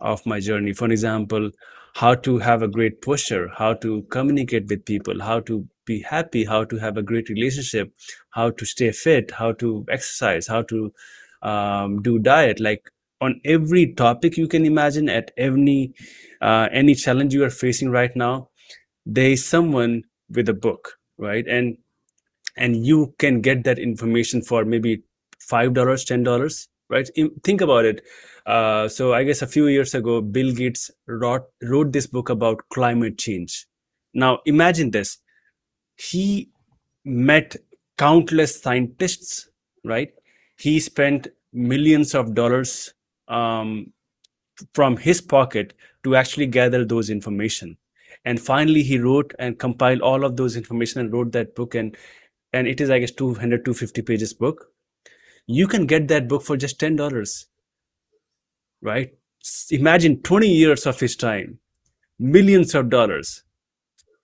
of 0.00 0.24
my 0.26 0.40
journey. 0.40 0.72
For 0.72 0.90
example 0.90 1.50
how 1.94 2.12
to 2.12 2.38
have 2.38 2.60
a 2.60 2.68
great 2.68 3.00
posture 3.02 3.48
how 3.56 3.72
to 3.72 4.02
communicate 4.10 4.66
with 4.68 4.84
people 4.84 5.22
how 5.22 5.38
to 5.38 5.66
be 5.86 6.00
happy 6.02 6.44
how 6.44 6.64
to 6.64 6.76
have 6.76 6.96
a 6.96 7.02
great 7.02 7.28
relationship 7.28 7.92
how 8.30 8.50
to 8.50 8.64
stay 8.64 8.90
fit 8.90 9.30
how 9.30 9.52
to 9.52 9.84
exercise 9.88 10.48
how 10.48 10.60
to 10.62 10.92
um, 11.44 12.02
do 12.02 12.18
diet. 12.18 12.58
Like 12.58 12.90
on 13.20 13.40
every 13.44 13.94
topic 13.94 14.36
you 14.36 14.48
can 14.48 14.66
imagine 14.66 15.08
at 15.08 15.30
any 15.36 15.94
uh, 16.40 16.68
any 16.72 16.94
challenge 16.94 17.32
you 17.32 17.44
are 17.44 17.50
facing 17.50 17.90
right 17.90 18.14
now 18.16 18.48
there 19.06 19.30
is 19.30 19.46
someone 19.46 20.02
with 20.30 20.48
a 20.48 20.54
book 20.54 20.98
right? 21.18 21.46
And 21.46 21.78
and 22.56 22.86
you 22.86 23.14
can 23.18 23.40
get 23.40 23.64
that 23.64 23.78
information 23.78 24.42
for 24.42 24.64
maybe 24.64 25.02
five 25.40 25.74
dollars 25.74 26.04
ten 26.04 26.22
dollars 26.22 26.68
right? 26.88 27.08
Think 27.42 27.60
about 27.60 27.84
it. 27.84 28.02
Uh, 28.46 28.88
so 28.88 29.14
i 29.14 29.24
guess 29.24 29.40
a 29.40 29.46
few 29.46 29.68
years 29.68 29.94
ago 29.94 30.20
bill 30.20 30.52
gates 30.52 30.90
wrote 31.06 31.44
wrote 31.62 31.92
this 31.92 32.06
book 32.06 32.28
about 32.28 32.60
climate 32.68 33.16
change. 33.16 33.66
Now 34.12 34.40
imagine 34.44 34.90
this. 34.90 35.18
He 35.96 36.50
met 37.04 37.56
countless 37.96 38.60
scientists, 38.60 39.48
right? 39.82 40.12
He 40.58 40.78
spent 40.78 41.28
millions 41.52 42.14
of 42.14 42.34
dollars 42.34 42.92
um, 43.28 43.92
from 44.74 44.96
his 44.98 45.20
pocket 45.20 45.72
to 46.04 46.16
actually 46.16 46.46
gather 46.46 46.84
those 46.84 47.08
information. 47.10 47.76
And 48.24 48.40
finally, 48.40 48.82
he 48.82 48.98
wrote 48.98 49.34
and 49.38 49.58
compiled 49.58 50.00
all 50.00 50.24
of 50.24 50.36
those 50.36 50.56
information 50.56 51.00
and 51.00 51.12
wrote 51.12 51.32
that 51.32 51.54
book. 51.54 51.74
And 51.74 51.96
and 52.52 52.68
it 52.68 52.80
is, 52.80 52.88
I 52.88 53.00
guess, 53.00 53.10
200, 53.10 53.64
250 53.64 54.02
pages 54.02 54.32
book. 54.32 54.68
You 55.46 55.66
can 55.66 55.86
get 55.86 56.08
that 56.08 56.28
book 56.28 56.42
for 56.42 56.56
just 56.56 56.80
$10, 56.80 57.44
right? 58.80 59.12
Imagine 59.70 60.22
20 60.22 60.48
years 60.48 60.86
of 60.86 61.00
his 61.00 61.16
time, 61.16 61.58
millions 62.18 62.74
of 62.74 62.88
dollars 62.88 63.42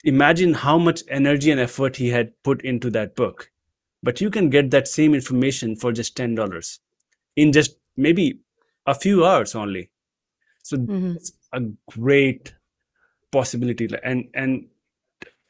imagine 0.04 0.54
how 0.54 0.78
much 0.78 1.02
energy 1.08 1.50
and 1.50 1.60
effort 1.60 1.96
he 1.96 2.08
had 2.08 2.32
put 2.42 2.62
into 2.62 2.90
that 2.90 3.14
book 3.14 3.50
but 4.02 4.20
you 4.20 4.30
can 4.30 4.48
get 4.48 4.70
that 4.70 4.88
same 4.88 5.14
information 5.14 5.76
for 5.76 5.92
just 5.92 6.16
$10 6.16 6.78
in 7.36 7.52
just 7.52 7.76
maybe 7.96 8.40
a 8.86 8.94
few 8.94 9.24
hours 9.24 9.54
only 9.54 9.90
so 10.62 10.76
mm-hmm. 10.76 11.12
it's 11.12 11.32
a 11.52 11.60
great 11.90 12.54
possibility. 13.32 13.88
And 14.02 14.28
and 14.34 14.66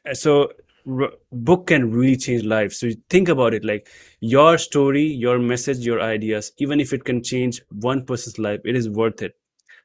uh, 0.09 0.13
so 0.13 0.51
r- 0.87 1.11
book 1.31 1.67
can 1.67 1.91
really 1.91 2.17
change 2.17 2.43
lives. 2.43 2.77
So 2.79 2.89
think 3.09 3.29
about 3.29 3.53
it. 3.53 3.63
Like 3.65 3.87
your 4.19 4.57
story 4.57 5.03
your 5.03 5.39
message 5.39 5.79
your 5.79 6.01
ideas 6.01 6.51
even 6.57 6.79
if 6.79 6.93
it 6.93 7.03
can 7.03 7.23
change 7.23 7.61
one 7.71 8.05
person's 8.05 8.39
life 8.39 8.61
it 8.65 8.75
is 8.75 8.89
worth 8.89 9.21
it. 9.21 9.33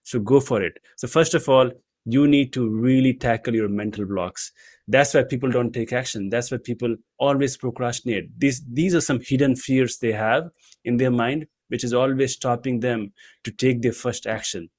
So 0.02 0.20
go 0.20 0.40
for 0.40 0.62
it. 0.62 0.78
So 0.96 1.08
first 1.08 1.34
of 1.34 1.48
all 1.48 1.70
you 2.04 2.26
need 2.28 2.52
to 2.52 2.68
really 2.68 3.14
tackle 3.14 3.54
your 3.54 3.68
mental 3.68 4.04
blocks. 4.06 4.52
That's 4.86 5.12
why 5.14 5.24
people 5.24 5.50
don't 5.50 5.72
take 5.72 5.92
action. 5.92 6.28
That's 6.30 6.52
why 6.52 6.58
people 6.58 6.94
always 7.18 7.56
procrastinate. 7.56 8.38
These 8.38 8.62
these 8.72 8.94
are 8.94 9.00
some 9.00 9.20
hidden 9.20 9.56
fears 9.56 9.98
they 9.98 10.12
have 10.12 10.50
in 10.84 10.96
their 10.96 11.10
mind 11.10 11.46
which 11.68 11.82
is 11.82 11.92
always 11.92 12.32
stopping 12.34 12.78
them 12.78 13.12
to 13.42 13.50
take 13.50 13.82
their 13.82 13.92
first 13.92 14.24
action 14.26 14.70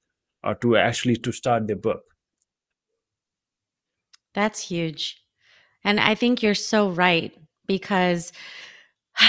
or 0.43 0.55
to 0.55 0.77
actually 0.77 1.17
to 1.17 1.33
start 1.33 1.67
their 1.67 1.75
book 1.75 2.01
that's 4.33 4.61
huge 4.61 5.21
and 5.83 5.99
i 5.99 6.15
think 6.15 6.41
you're 6.41 6.55
so 6.55 6.89
right 6.89 7.37
because 7.67 8.31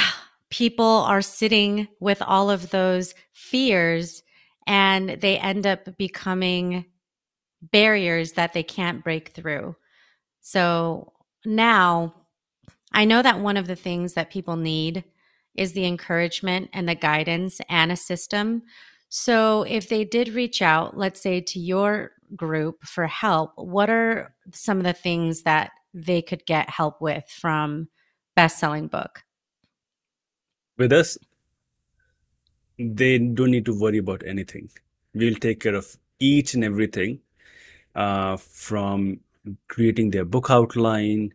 people 0.51 0.85
are 0.85 1.23
sitting 1.23 1.89
with 2.01 2.23
all 2.23 2.51
of 2.51 2.71
those 2.71 3.15
fears 3.33 4.23
and 4.67 5.11
they 5.21 5.39
end 5.39 5.67
up 5.67 5.97
becoming 5.97 6.85
barriers 7.63 8.33
that 8.33 8.53
they 8.53 8.63
can't 8.63 9.03
break 9.03 9.31
through. 9.31 9.75
So 10.41 11.13
now 11.45 12.15
I 12.93 13.05
know 13.05 13.23
that 13.23 13.41
one 13.41 13.57
of 13.57 13.67
the 13.67 13.77
things 13.77 14.15
that 14.15 14.31
people 14.31 14.57
need 14.57 15.05
is 15.55 15.73
the 15.73 15.87
encouragement 15.87 16.71
and 16.73 16.89
the 16.89 16.95
guidance 16.95 17.61
and 17.69 17.91
a 17.91 17.97
system. 17.97 18.63
So 19.09 19.63
if 19.63 19.89
they 19.89 20.05
did 20.05 20.29
reach 20.29 20.63
out, 20.63 20.97
let's 20.97 21.21
say 21.21 21.41
to 21.41 21.59
your 21.59 22.13
group 22.37 22.85
for 22.85 23.07
help, 23.07 23.53
what 23.57 23.91
are 23.91 24.35
some 24.53 24.79
of 24.79 24.85
the 24.85 24.93
things 24.93 25.43
that 25.43 25.71
they 25.95 26.23
could 26.23 26.45
get 26.47 26.71
help 26.71 27.01
with 27.01 27.25
from 27.29 27.89
best 28.37 28.59
selling 28.59 28.89
book? 28.89 29.25
With 30.77 30.93
us, 30.93 31.19
they 32.79 33.19
don't 33.19 33.51
need 33.51 33.67
to 33.67 33.79
worry 33.79 33.99
about 33.99 34.23
anything. 34.25 34.71
We'll 35.15 35.35
take 35.35 35.61
care 35.61 35.75
of 35.75 35.97
each 36.21 36.55
and 36.55 36.63
everything 36.63 37.21
uh, 37.95 38.37
from 38.37 39.21
creating 39.69 40.11
their 40.11 40.25
book 40.25 40.51
outline 40.51 41.33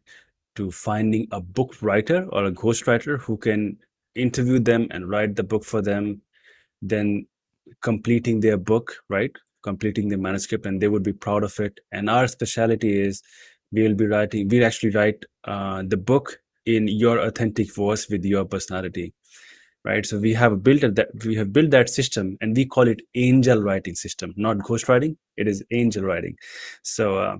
to 0.56 0.71
finding 0.71 1.27
a 1.32 1.41
book 1.41 1.75
writer 1.82 2.27
or 2.32 2.45
a 2.45 2.51
ghostwriter 2.51 3.19
who 3.19 3.38
can 3.38 3.77
interview 4.15 4.60
them 4.60 4.88
and 4.91 5.10
write 5.10 5.36
the 5.36 5.43
book 5.43 5.63
for 5.63 5.82
them, 5.82 6.21
then 6.82 7.25
completing 7.82 8.39
their 8.39 8.58
book, 8.58 8.95
right? 9.10 9.32
Completing 9.63 10.10
the 10.10 10.17
manuscript, 10.17 10.65
and 10.65 10.82
they 10.82 10.88
would 10.88 11.04
be 11.04 11.13
proud 11.13 11.43
of 11.43 11.60
it. 11.60 11.80
And 11.91 12.10
our 12.10 12.28
specialty 12.28 13.02
is 13.02 13.21
we 13.71 13.84
will 13.84 13.95
be 13.95 14.06
writing, 14.06 14.47
we 14.49 14.63
actually 14.63 14.91
write 14.91 15.23
uh, 15.45 15.84
the 15.88 15.97
book 15.97 16.39
in 16.65 16.88
your 16.88 17.19
authentic 17.19 17.73
voice 17.73 18.10
with 18.10 18.23
your 18.23 18.45
personality 18.45 19.13
right? 19.86 20.06
So 20.06 20.17
we 20.17 20.34
have 20.34 20.63
built 20.63 20.82
that 20.82 21.10
we 21.26 21.36
have 21.36 21.52
built 21.52 21.71
that 21.71 21.89
system 21.89 22.38
and 22.41 22.56
we 22.56 22.65
call 22.65 22.88
it 22.88 23.02
angel 23.15 23.62
writing 23.62 23.95
system 23.95 24.34
not 24.38 24.63
ghost 24.63 24.88
writing. 24.88 25.17
It 25.38 25.47
is 25.47 25.63
angel 25.71 26.04
writing. 26.04 26.38
So 26.84 27.17
uh, 27.17 27.38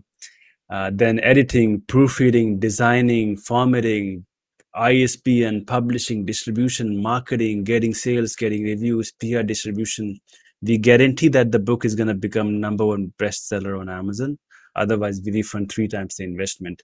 uh, 0.70 0.92
then 0.94 1.20
editing 1.22 1.82
proofreading 1.88 2.60
designing 2.60 3.38
formatting 3.38 4.26
isbn 4.76 5.68
publishing 5.68 6.26
distribution 6.26 7.02
marketing 7.02 7.64
getting 7.64 7.94
sales 7.94 8.36
getting 8.36 8.64
reviews 8.64 9.12
pr 9.12 9.44
distribution 9.44 10.20
we 10.66 10.78
guarantee 10.78 11.28
that 11.28 11.52
the 11.52 11.60
book 11.60 11.86
is 11.86 11.96
going 11.96 12.08
to 12.08 12.14
become 12.14 12.60
number 12.60 12.86
one 12.86 13.14
bestseller 13.20 13.80
on 13.80 13.90
amazon 13.90 14.38
otherwise 14.76 15.22
we 15.24 15.32
refund 15.32 15.72
three 15.72 15.88
times 15.88 16.16
the 16.16 16.24
investment. 16.24 16.82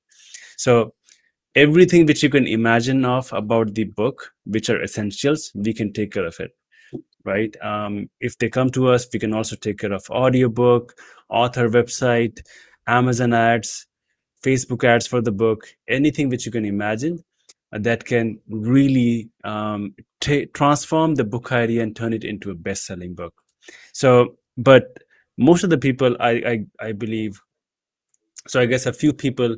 So 0.58 0.94
everything 1.56 2.06
which 2.06 2.24
you 2.24 2.30
can 2.30 2.48
imagine 2.48 3.06
of 3.06 3.32
about 3.34 3.74
the 3.74 3.86
book 3.86 4.32
which 4.46 4.70
are 4.70 4.82
essentials 4.84 5.52
we 5.56 5.74
can 5.74 5.92
take 5.94 6.13
care 6.13 6.26
of 6.26 6.39
it 6.39 6.52
right? 7.26 7.56
Um, 7.62 8.10
if 8.22 8.38
they 8.38 8.50
come 8.50 8.70
to 8.72 8.89
us 8.89 9.08
we 9.12 9.20
can 9.20 9.34
also 9.34 9.56
take 9.56 9.80
care 9.80 9.94
of 9.94 10.04
audiobook 10.10 10.94
author 11.30 11.70
website 11.70 12.39
amazon 12.88 13.34
ads 13.34 13.88
facebook 14.44 14.84
ads 14.84 15.06
for 15.08 15.22
the 15.22 15.32
book 15.32 15.68
anything 15.88 16.30
which 16.30 16.46
you 16.46 16.52
can 16.52 16.65
imagine 16.65 17.24
uh, 17.74 17.80
that 17.80 18.06
can 18.06 18.39
really 18.50 19.30
um, 19.44 19.94
t- 20.22 20.46
transform 20.48 21.15
the 21.15 21.24
book 21.24 21.52
idea 21.52 21.84
and 21.84 21.96
turn 21.96 22.13
it 22.13 22.24
into 22.24 22.52
a 22.52 22.56
best-selling 22.56 23.13
book 23.13 23.34
so 23.93 24.36
but 24.58 24.86
most 25.38 25.63
of 25.63 25.69
the 25.69 25.78
people 25.78 26.15
I, 26.19 26.32
I 26.32 26.65
i 26.88 26.91
believe 26.91 27.39
so 28.48 28.60
i 28.60 28.65
guess 28.65 28.86
a 28.86 28.93
few 28.93 29.13
people 29.13 29.56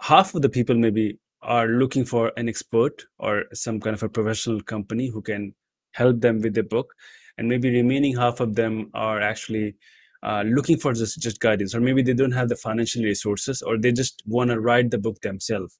half 0.00 0.34
of 0.34 0.42
the 0.42 0.48
people 0.48 0.74
maybe 0.76 1.18
are 1.44 1.68
looking 1.68 2.04
for 2.04 2.32
an 2.36 2.48
expert 2.48 3.04
or 3.18 3.44
some 3.52 3.78
kind 3.78 3.94
of 3.94 4.02
a 4.02 4.08
professional 4.08 4.60
company 4.62 5.08
who 5.08 5.20
can 5.20 5.54
help 5.92 6.20
them 6.20 6.40
with 6.40 6.54
the 6.54 6.62
book. 6.62 6.92
And 7.38 7.48
maybe 7.48 7.70
remaining 7.70 8.16
half 8.16 8.40
of 8.40 8.54
them 8.54 8.90
are 8.94 9.20
actually 9.20 9.76
uh, 10.22 10.42
looking 10.46 10.78
for 10.78 10.94
just, 10.94 11.20
just 11.20 11.40
guidance 11.40 11.74
or 11.74 11.80
maybe 11.80 12.02
they 12.02 12.14
don't 12.14 12.32
have 12.32 12.48
the 12.48 12.56
financial 12.56 13.02
resources 13.02 13.60
or 13.60 13.78
they 13.78 13.92
just 13.92 14.22
want 14.26 14.50
to 14.50 14.60
write 14.60 14.90
the 14.90 14.98
book 14.98 15.20
themselves. 15.20 15.78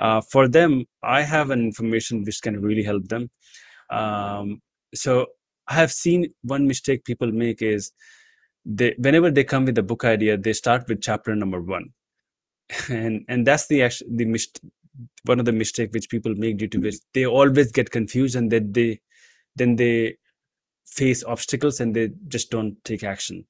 Uh, 0.00 0.20
for 0.20 0.46
them 0.46 0.84
i 1.02 1.22
have 1.22 1.50
an 1.50 1.60
information 1.60 2.22
which 2.22 2.40
can 2.42 2.60
really 2.60 2.82
help 2.82 3.06
them. 3.08 3.30
Um, 3.90 4.60
so 4.94 5.26
i 5.68 5.74
have 5.74 5.92
seen 5.92 6.26
one 6.42 6.66
mistake 6.66 7.04
people 7.04 7.32
make 7.32 7.62
is 7.62 7.92
they 8.68 8.94
whenever 8.98 9.30
they 9.30 9.44
come 9.44 9.64
with 9.64 9.78
a 9.78 9.82
book 9.82 10.04
idea 10.04 10.36
they 10.36 10.52
start 10.52 10.86
with 10.88 11.00
chapter 11.00 11.34
number 11.34 11.60
one. 11.60 11.90
And 12.90 13.24
and 13.28 13.46
that's 13.46 13.66
the 13.66 13.90
the 14.10 14.26
mist 14.26 14.60
one 15.24 15.40
of 15.40 15.46
the 15.46 15.52
mistake 15.52 15.92
which 15.92 16.10
people 16.10 16.34
make 16.34 16.58
due 16.58 16.68
to 16.68 16.78
which 16.78 16.96
they 17.14 17.24
always 17.24 17.72
get 17.72 17.90
confused 17.90 18.36
and 18.36 18.50
that 18.52 18.74
they 18.74 19.00
then 19.56 19.76
they 19.76 20.16
face 20.86 21.24
obstacles 21.24 21.80
and 21.80 21.96
they 21.96 22.10
just 22.28 22.50
don't 22.50 22.76
take 22.84 23.04
action. 23.04 23.46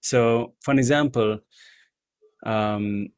So 0.00 0.54
for 0.60 0.72
an 0.72 0.78
example 0.78 1.38
um, 2.44 3.08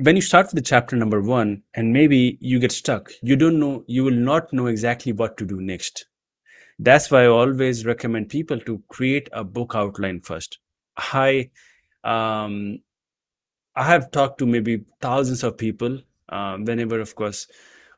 when 0.00 0.16
you 0.16 0.22
start 0.22 0.46
with 0.46 0.54
the 0.54 0.68
chapter 0.70 0.96
number 0.96 1.20
one 1.22 1.62
and 1.74 1.92
maybe 1.92 2.38
you 2.40 2.58
get 2.58 2.72
stuck 2.72 3.10
you 3.22 3.36
don't 3.36 3.58
know 3.58 3.84
you 3.86 4.04
will 4.04 4.20
not 4.30 4.52
know 4.52 4.66
exactly 4.66 5.12
what 5.12 5.36
to 5.36 5.44
do 5.46 5.60
next 5.60 6.06
that's 6.78 7.10
why 7.10 7.24
i 7.24 7.26
always 7.26 7.84
recommend 7.84 8.28
people 8.28 8.58
to 8.60 8.82
create 8.88 9.28
a 9.32 9.44
book 9.44 9.72
outline 9.74 10.20
first. 10.20 10.58
I 10.96 11.50
um, 12.04 12.78
i 13.76 13.84
have 13.84 14.10
talked 14.10 14.38
to 14.38 14.46
maybe 14.46 14.84
thousands 15.00 15.42
of 15.44 15.56
people 15.56 16.00
uh, 16.28 16.56
whenever 16.58 17.00
of 17.00 17.14
course 17.14 17.46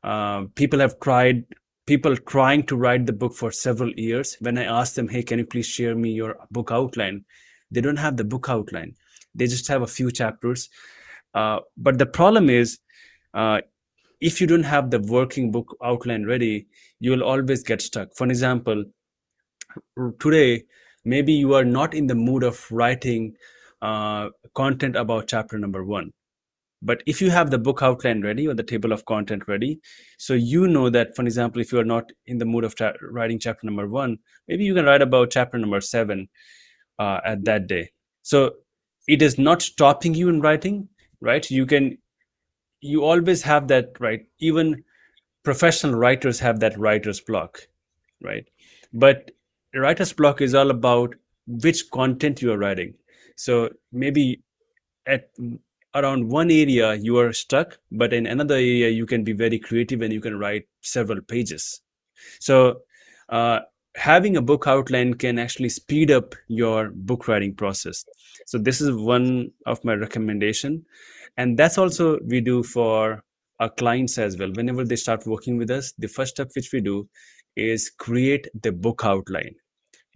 uh, 0.05 0.45
people 0.55 0.79
have 0.79 0.99
tried 1.01 1.45
people 1.87 2.16
trying 2.16 2.62
to 2.62 2.77
write 2.77 3.05
the 3.07 3.12
book 3.12 3.35
for 3.35 3.51
several 3.51 3.90
years. 3.93 4.37
When 4.40 4.59
i 4.59 4.64
ask 4.64 4.95
them 4.95 5.09
hey 5.09 5.23
can 5.23 5.38
you 5.38 5.47
please 5.47 5.66
share 5.66 5.95
me 5.95 6.11
your 6.11 6.37
book 6.51 6.71
outline? 6.71 7.25
They 7.71 7.81
don't 7.81 7.97
have 7.97 8.16
the 8.16 8.25
book 8.25 8.47
outline. 8.49 8.95
They 9.35 9.47
just 9.47 9.69
have 9.69 9.83
a 9.83 9.87
few 9.87 10.11
chapters. 10.11 10.69
Uh, 11.35 11.61
but 11.77 11.99
the 11.99 12.07
problem 12.07 12.51
is, 12.51 12.79
uh, 13.35 13.61
if 14.21 14.40
you 14.40 14.47
don't 14.47 14.64
have 14.64 14.90
the 14.90 15.01
working 15.01 15.51
book 15.53 15.77
outline 15.83 16.27
ready, 16.27 16.66
you 17.01 17.11
will 17.11 17.25
always 17.25 17.63
get 17.63 17.83
stuck. 17.83 18.09
For 18.17 18.27
example, 18.27 18.85
today, 20.21 20.65
maybe 21.05 21.33
you 21.33 21.55
are 21.55 21.65
not 21.65 21.95
in 21.95 22.07
the 22.07 22.15
mood 22.15 22.43
of 22.43 22.65
writing 22.71 23.35
uh, 23.83 24.29
content 24.55 24.97
about 24.97 25.27
chapter 25.27 25.59
number 25.59 25.85
one. 25.85 26.13
But 26.83 27.03
if 27.07 27.21
you 27.21 27.31
have 27.31 27.51
the 27.51 27.59
book 27.59 27.81
outline 27.83 28.23
ready 28.23 28.49
or 28.49 28.55
the 28.55 28.63
table 28.63 28.93
of 28.93 29.05
content 29.05 29.49
ready, 29.49 29.81
so 30.19 30.33
you 30.35 30.67
know 30.67 30.89
that, 30.91 31.15
for 31.15 31.23
example, 31.23 31.61
if 31.61 31.73
you 31.73 31.79
are 31.79 31.85
not 31.85 32.11
in 32.27 32.39
the 32.39 32.47
mood 32.47 32.65
of 32.65 32.75
cha- 32.75 32.95
writing 33.03 33.39
chapter 33.39 33.67
number 33.67 33.87
one, 33.87 34.19
maybe 34.49 34.65
you 34.65 34.75
can 34.75 34.87
write 34.87 35.03
about 35.03 35.31
chapter 35.31 35.59
number 35.59 35.81
seven 35.81 36.29
uh, 36.99 37.21
at 37.25 37.45
that 37.45 37.67
day. 37.67 37.91
So 38.23 38.55
it 39.07 39.21
is 39.21 39.39
not 39.39 39.61
stopping 39.63 40.15
you 40.15 40.29
in 40.29 40.41
writing, 40.41 40.89
right 41.21 41.51
you 41.51 41.67
can 41.67 41.99
you 42.81 43.05
always 43.05 43.43
have 43.43 43.69
that 43.69 43.91
right 44.01 44.23
even 44.39 44.83
professional 45.51 45.95
writers 46.05 46.41
have 46.47 46.61
that 46.61 46.79
writer's 46.79 47.21
block 47.21 47.67
right? 48.21 48.47
But 48.93 49.31
writer's 49.75 50.13
block 50.13 50.41
is 50.41 50.55
all 50.55 50.71
about 50.71 51.15
which 51.47 51.91
content 51.91 52.43
you 52.43 52.53
are 52.53 52.59
writing. 52.59 52.95
So 53.37 53.71
maybe 53.93 54.43
at 55.07 55.31
around 55.95 56.29
one 56.29 56.51
area 56.51 56.95
you 56.95 57.19
are 57.19 57.33
stuck 57.33 57.77
but 57.91 58.13
in 58.13 58.27
another 58.27 58.55
area 58.55 58.89
you 58.91 59.07
can 59.07 59.25
be 59.25 59.33
very 59.33 59.59
creative 59.59 60.03
and 60.03 60.13
you 60.13 60.21
can 60.21 60.39
write 60.39 60.69
several 60.83 61.21
pages. 61.21 61.81
So 62.39 62.83
uh, 63.29 63.61
having 63.97 64.37
a 64.37 64.43
book 64.43 64.67
outline 64.67 65.15
can 65.15 65.39
actually 65.39 65.71
speed 65.71 66.11
up 66.11 66.35
your 66.49 66.91
book 66.91 67.27
writing 67.27 67.55
process. 67.55 68.05
So 68.47 68.59
this 68.59 68.81
is 68.81 68.93
one 68.93 69.51
of 69.67 69.85
my 69.85 69.95
recommendation. 69.95 70.85
And 71.37 71.59
that's 71.59 71.79
also 71.79 72.19
we 72.27 72.41
do 72.41 72.63
for 72.63 73.25
our 73.61 73.70
clients 73.70 74.18
as 74.18 74.37
well 74.38 74.51
whenever 74.55 74.85
they 74.85 74.96
start 74.96 75.27
working 75.27 75.57
with 75.57 75.70
us 75.70 75.92
the 75.99 76.09
first 76.09 76.33
step 76.35 76.49
which 76.57 76.70
we 76.73 76.81
do 76.81 77.09
is 77.57 77.90
create 77.90 78.49
the 78.62 78.73
book 78.73 79.03
outline. 79.05 79.55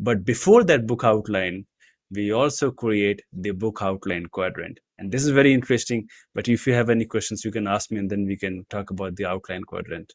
But 0.00 0.24
before 0.24 0.64
that 0.64 0.86
book 0.86 1.04
outline 1.04 1.66
we 2.10 2.32
also 2.32 2.70
create 2.70 3.20
the 3.32 3.50
book 3.50 3.78
outline 3.82 4.26
quadrant. 4.26 4.78
And 4.98 5.10
this 5.10 5.24
is 5.24 5.30
very 5.30 5.52
interesting 5.52 6.08
but 6.34 6.48
if 6.48 6.66
you 6.66 6.72
have 6.72 6.90
any 6.90 7.04
questions 7.04 7.44
you 7.44 7.52
can 7.52 7.66
ask 7.66 7.90
me 7.90 7.98
and 7.98 8.10
then 8.10 8.26
we 8.26 8.36
can 8.36 8.64
talk 8.70 8.90
about 8.90 9.16
the 9.16 9.26
outline 9.26 9.62
quadrant. 9.64 10.12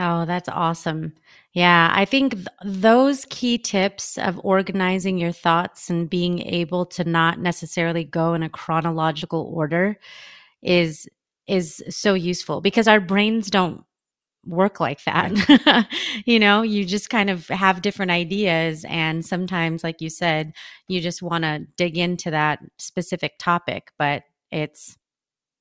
Oh, 0.00 0.24
that's 0.26 0.48
awesome. 0.48 1.12
Yeah, 1.52 1.90
I 1.92 2.04
think 2.04 2.34
th- 2.34 2.46
those 2.64 3.26
key 3.30 3.58
tips 3.58 4.16
of 4.16 4.40
organizing 4.44 5.18
your 5.18 5.32
thoughts 5.32 5.90
and 5.90 6.08
being 6.08 6.40
able 6.42 6.86
to 6.86 7.02
not 7.02 7.40
necessarily 7.40 8.04
go 8.04 8.34
in 8.34 8.44
a 8.44 8.48
chronological 8.48 9.50
order 9.52 9.98
is 10.62 11.08
is 11.48 11.82
so 11.88 12.14
useful 12.14 12.60
because 12.60 12.86
our 12.86 13.00
brains 13.00 13.50
don't 13.50 13.82
work 14.46 14.80
like 14.80 15.02
that. 15.04 15.88
you 16.24 16.38
know, 16.38 16.62
you 16.62 16.84
just 16.84 17.10
kind 17.10 17.28
of 17.30 17.48
have 17.48 17.82
different 17.82 18.10
ideas 18.10 18.84
and 18.88 19.24
sometimes 19.24 19.82
like 19.82 20.00
you 20.00 20.10
said, 20.10 20.52
you 20.86 21.00
just 21.00 21.22
want 21.22 21.44
to 21.44 21.66
dig 21.76 21.98
into 21.98 22.30
that 22.30 22.60
specific 22.78 23.34
topic, 23.38 23.90
but 23.98 24.22
it's 24.50 24.96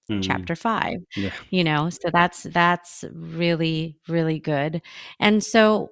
mm. 0.09 0.21
chapter 0.21 0.55
5 0.55 0.99
yeah. 1.15 1.31
you 1.49 1.63
know 1.63 1.89
so 1.89 2.09
that's 2.11 2.43
that's 2.43 3.03
really 3.11 3.97
really 4.07 4.39
good 4.39 4.81
and 5.19 5.43
so 5.43 5.89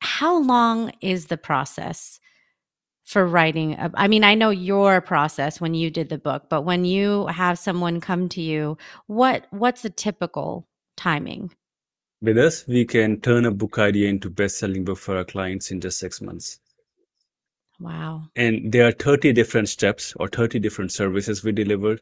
how 0.00 0.42
long 0.42 0.92
is 1.00 1.26
the 1.26 1.36
process 1.36 2.20
for 3.04 3.26
writing 3.26 3.74
a, 3.74 3.90
I 3.94 4.08
mean 4.08 4.24
I 4.24 4.34
know 4.34 4.50
your 4.50 5.00
process 5.00 5.60
when 5.60 5.74
you 5.74 5.90
did 5.90 6.08
the 6.08 6.18
book 6.18 6.44
but 6.48 6.62
when 6.62 6.84
you 6.84 7.26
have 7.26 7.58
someone 7.58 8.00
come 8.00 8.28
to 8.30 8.40
you 8.40 8.76
what 9.06 9.46
what's 9.50 9.82
the 9.82 9.90
typical 9.90 10.66
timing 10.96 11.54
with 12.20 12.38
us 12.38 12.66
we 12.66 12.84
can 12.84 13.20
turn 13.20 13.44
a 13.44 13.50
book 13.50 13.78
idea 13.78 14.08
into 14.08 14.30
best 14.30 14.58
selling 14.58 14.84
book 14.84 14.98
for 14.98 15.16
our 15.16 15.24
clients 15.24 15.70
in 15.70 15.80
just 15.80 15.98
6 15.98 16.20
months 16.20 16.58
Wow. 17.82 18.28
And 18.36 18.70
there 18.70 18.86
are 18.86 18.92
30 18.92 19.32
different 19.32 19.68
steps 19.68 20.14
or 20.16 20.28
30 20.28 20.60
different 20.60 20.92
services 20.92 21.42
we 21.42 21.50
deliver, 21.50 21.98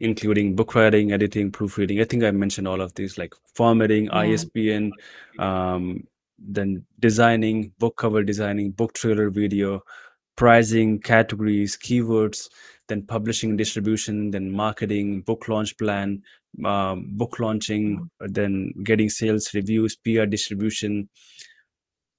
including 0.00 0.56
book 0.56 0.74
writing, 0.74 1.12
editing, 1.12 1.52
proofreading. 1.52 2.00
I 2.00 2.04
think 2.04 2.24
I 2.24 2.32
mentioned 2.32 2.66
all 2.66 2.80
of 2.80 2.94
these 2.94 3.16
like 3.16 3.34
formatting, 3.54 4.06
yeah. 4.06 4.22
ISBN, 4.22 4.92
um, 5.38 6.04
then 6.38 6.84
designing, 6.98 7.72
book 7.78 7.96
cover 7.96 8.24
designing, 8.24 8.72
book 8.72 8.92
trailer 8.94 9.30
video, 9.30 9.82
pricing, 10.40 10.98
categories, 10.98 11.76
keywords, 11.76 12.48
then 12.88 13.02
publishing 13.02 13.50
and 13.50 13.58
distribution, 13.58 14.30
then 14.30 14.50
marketing, 14.50 15.20
book 15.20 15.48
launch 15.48 15.76
plan, 15.76 16.22
um, 16.64 17.04
book 17.10 17.38
launching, 17.38 18.08
then 18.20 18.72
getting 18.82 19.10
sales 19.10 19.52
reviews, 19.52 19.96
PR 19.96 20.24
distribution, 20.24 21.10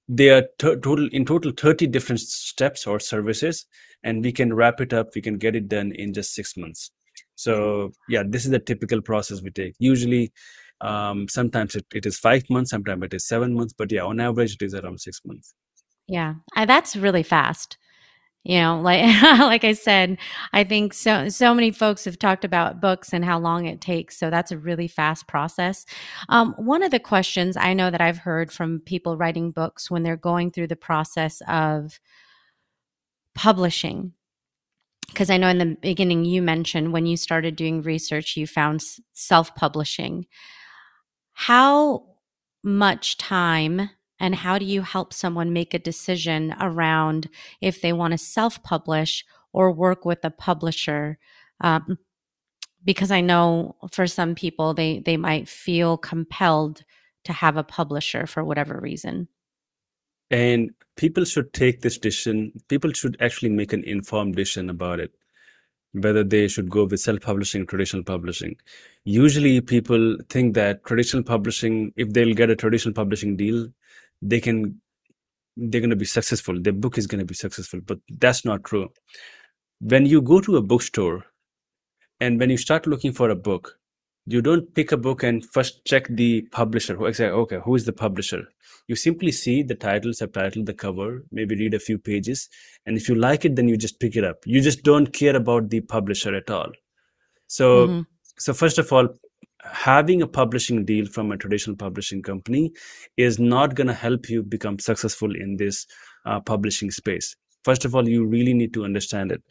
there 0.08 0.36
are 0.36 0.42
t- 0.60 0.80
total 0.80 1.08
in 1.08 1.24
total 1.24 1.50
30 1.50 1.88
different 1.88 2.20
steps 2.20 2.86
or 2.86 3.00
services 3.00 3.66
and 4.04 4.22
we 4.24 4.30
can 4.30 4.52
wrap 4.52 4.80
it 4.80 4.92
up 4.92 5.08
we 5.14 5.22
can 5.22 5.38
get 5.38 5.56
it 5.56 5.68
done 5.68 5.92
in 5.92 6.12
just 6.12 6.34
six 6.34 6.56
months. 6.56 6.90
So 7.34 7.90
yeah 8.08 8.22
this 8.26 8.44
is 8.44 8.50
the 8.52 8.58
typical 8.60 9.00
process 9.00 9.42
we 9.42 9.50
take. 9.50 9.74
Usually 9.78 10.32
um, 10.80 11.28
sometimes 11.28 11.74
it, 11.74 11.86
it 11.94 12.06
is 12.06 12.18
five 12.18 12.44
months 12.50 12.70
sometimes 12.70 13.04
it 13.04 13.14
is 13.14 13.26
seven 13.26 13.54
months 13.54 13.74
but 13.76 13.90
yeah 13.90 14.02
on 14.02 14.20
average 14.20 14.54
it 14.60 14.62
is 14.62 14.74
around 14.74 15.00
six 15.00 15.20
months. 15.24 15.54
Yeah 16.06 16.34
that's 16.66 16.94
really 16.94 17.22
fast 17.22 17.78
you 18.44 18.58
know 18.58 18.80
like 18.80 19.02
like 19.22 19.64
i 19.64 19.72
said 19.72 20.18
i 20.52 20.64
think 20.64 20.92
so 20.92 21.28
so 21.28 21.54
many 21.54 21.70
folks 21.70 22.04
have 22.04 22.18
talked 22.18 22.44
about 22.44 22.80
books 22.80 23.12
and 23.12 23.24
how 23.24 23.38
long 23.38 23.66
it 23.66 23.80
takes 23.80 24.18
so 24.18 24.30
that's 24.30 24.50
a 24.52 24.58
really 24.58 24.88
fast 24.88 25.26
process. 25.28 25.86
Um, 26.28 26.54
one 26.56 26.82
of 26.82 26.90
the 26.90 27.00
questions 27.00 27.56
i 27.56 27.72
know 27.72 27.90
that 27.90 28.00
i've 28.00 28.18
heard 28.18 28.52
from 28.52 28.80
people 28.80 29.16
writing 29.16 29.50
books 29.50 29.90
when 29.90 30.02
they're 30.02 30.16
going 30.16 30.50
through 30.50 30.68
the 30.68 30.76
process 30.76 31.40
of 31.48 32.00
publishing 33.34 34.12
because 35.08 35.30
i 35.30 35.36
know 35.36 35.48
in 35.48 35.58
the 35.58 35.76
beginning 35.80 36.24
you 36.24 36.42
mentioned 36.42 36.92
when 36.92 37.06
you 37.06 37.16
started 37.16 37.56
doing 37.56 37.82
research 37.82 38.36
you 38.36 38.46
found 38.46 38.82
self-publishing. 39.12 40.26
How 41.32 42.04
much 42.62 43.16
time 43.16 43.90
and 44.22 44.36
how 44.36 44.56
do 44.56 44.64
you 44.64 44.82
help 44.82 45.12
someone 45.12 45.52
make 45.52 45.74
a 45.74 45.78
decision 45.80 46.54
around 46.60 47.28
if 47.60 47.82
they 47.82 47.92
want 47.92 48.12
to 48.12 48.18
self 48.18 48.62
publish 48.62 49.24
or 49.52 49.72
work 49.72 50.04
with 50.06 50.24
a 50.24 50.30
publisher? 50.30 51.18
Um, 51.60 51.98
because 52.84 53.10
i 53.12 53.20
know 53.20 53.76
for 53.92 54.06
some 54.06 54.34
people 54.34 54.74
they 54.74 55.00
they 55.00 55.16
might 55.16 55.48
feel 55.48 55.96
compelled 55.96 56.84
to 57.24 57.32
have 57.32 57.56
a 57.56 57.62
publisher 57.62 58.26
for 58.26 58.42
whatever 58.42 58.80
reason. 58.80 59.28
And 60.30 60.70
people 60.96 61.24
should 61.24 61.52
take 61.52 61.82
this 61.82 61.98
decision 61.98 62.52
people 62.68 62.92
should 62.92 63.16
actually 63.20 63.50
make 63.50 63.72
an 63.72 63.84
informed 63.84 64.34
decision 64.36 64.70
about 64.70 64.98
it 64.98 65.12
whether 65.92 66.24
they 66.24 66.48
should 66.48 66.70
go 66.70 66.84
with 66.86 67.00
self-publishing 67.00 67.66
traditional 67.66 68.02
publishing. 68.02 68.56
Usually 69.04 69.60
people 69.60 70.16
think 70.30 70.54
that 70.54 70.84
traditional 70.86 71.22
publishing 71.22 71.92
if 71.96 72.12
they'll 72.14 72.34
get 72.34 72.50
a 72.50 72.56
traditional 72.56 72.94
publishing 72.94 73.36
deal 73.36 73.68
they 74.22 74.40
can 74.40 74.80
they're 75.56 75.82
going 75.82 75.90
to 75.90 75.96
be 75.96 76.06
successful. 76.06 76.58
Their 76.58 76.72
book 76.72 76.96
is 76.96 77.06
going 77.06 77.18
to 77.18 77.26
be 77.26 77.34
successful 77.34 77.80
but 77.84 77.98
that's 78.18 78.44
not 78.44 78.64
true. 78.64 78.88
When 79.80 80.06
you 80.06 80.22
go 80.22 80.40
to 80.40 80.56
a 80.56 80.62
bookstore 80.62 81.24
and 82.20 82.38
when 82.38 82.48
you 82.48 82.56
start 82.56 82.86
looking 82.86 83.12
for 83.12 83.28
a 83.30 83.36
book 83.36 83.78
you 84.26 84.40
don't 84.40 84.72
pick 84.74 84.92
a 84.92 84.96
book 84.96 85.24
and 85.24 85.44
first 85.44 85.84
check 85.84 86.06
the 86.08 86.42
publisher. 86.52 86.94
Who 86.94 87.12
say 87.12 87.28
okay 87.28 87.58
who 87.64 87.74
is 87.74 87.84
the 87.84 87.92
publisher? 87.92 88.44
You 88.86 88.96
simply 88.96 89.32
see 89.32 89.62
the 89.62 89.74
title 89.74 90.12
subtitle 90.12 90.64
the 90.64 90.74
cover 90.74 91.24
maybe 91.32 91.56
read 91.56 91.74
a 91.74 91.80
few 91.80 91.98
pages 91.98 92.48
and 92.86 92.96
if 92.96 93.08
you 93.08 93.16
like 93.16 93.44
it 93.44 93.56
then 93.56 93.68
you 93.68 93.76
just 93.76 93.98
pick 93.98 94.16
it 94.16 94.24
up. 94.24 94.38
You 94.46 94.60
just 94.60 94.84
don't 94.84 95.12
care 95.12 95.36
about 95.36 95.70
the 95.70 95.80
publisher 95.80 96.34
at 96.34 96.50
all. 96.50 96.70
So 97.48 97.88
mm-hmm. 97.88 98.00
so 98.38 98.54
first 98.54 98.78
of 98.78 98.92
all 98.92 99.08
having 99.62 100.22
a 100.22 100.26
publishing 100.26 100.84
deal 100.84 101.06
from 101.06 101.30
a 101.30 101.36
traditional 101.36 101.76
publishing 101.76 102.22
company 102.22 102.72
is 103.16 103.38
not 103.38 103.74
going 103.74 103.86
to 103.86 103.94
help 103.94 104.28
you 104.28 104.42
become 104.42 104.78
successful 104.78 105.34
in 105.34 105.56
this 105.56 105.86
uh, 106.26 106.40
publishing 106.40 106.90
space. 106.90 107.36
First 107.64 107.84
of 107.84 107.94
all, 107.94 108.08
you 108.08 108.26
really 108.26 108.54
need 108.54 108.74
to 108.74 108.84
understand 108.84 109.30
it. 109.32 109.42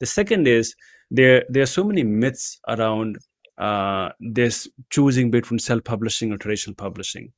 The 0.00 0.06
second 0.06 0.46
is 0.46 0.74
there 1.10 1.44
there 1.48 1.62
are 1.62 1.66
so 1.66 1.84
many 1.84 2.04
myths 2.04 2.60
around 2.68 3.18
uh, 3.56 4.10
this 4.20 4.68
choosing 4.90 5.30
between 5.30 5.58
self-publishing 5.58 6.32
or 6.32 6.38
traditional 6.38 6.74
publishing. 6.74 7.32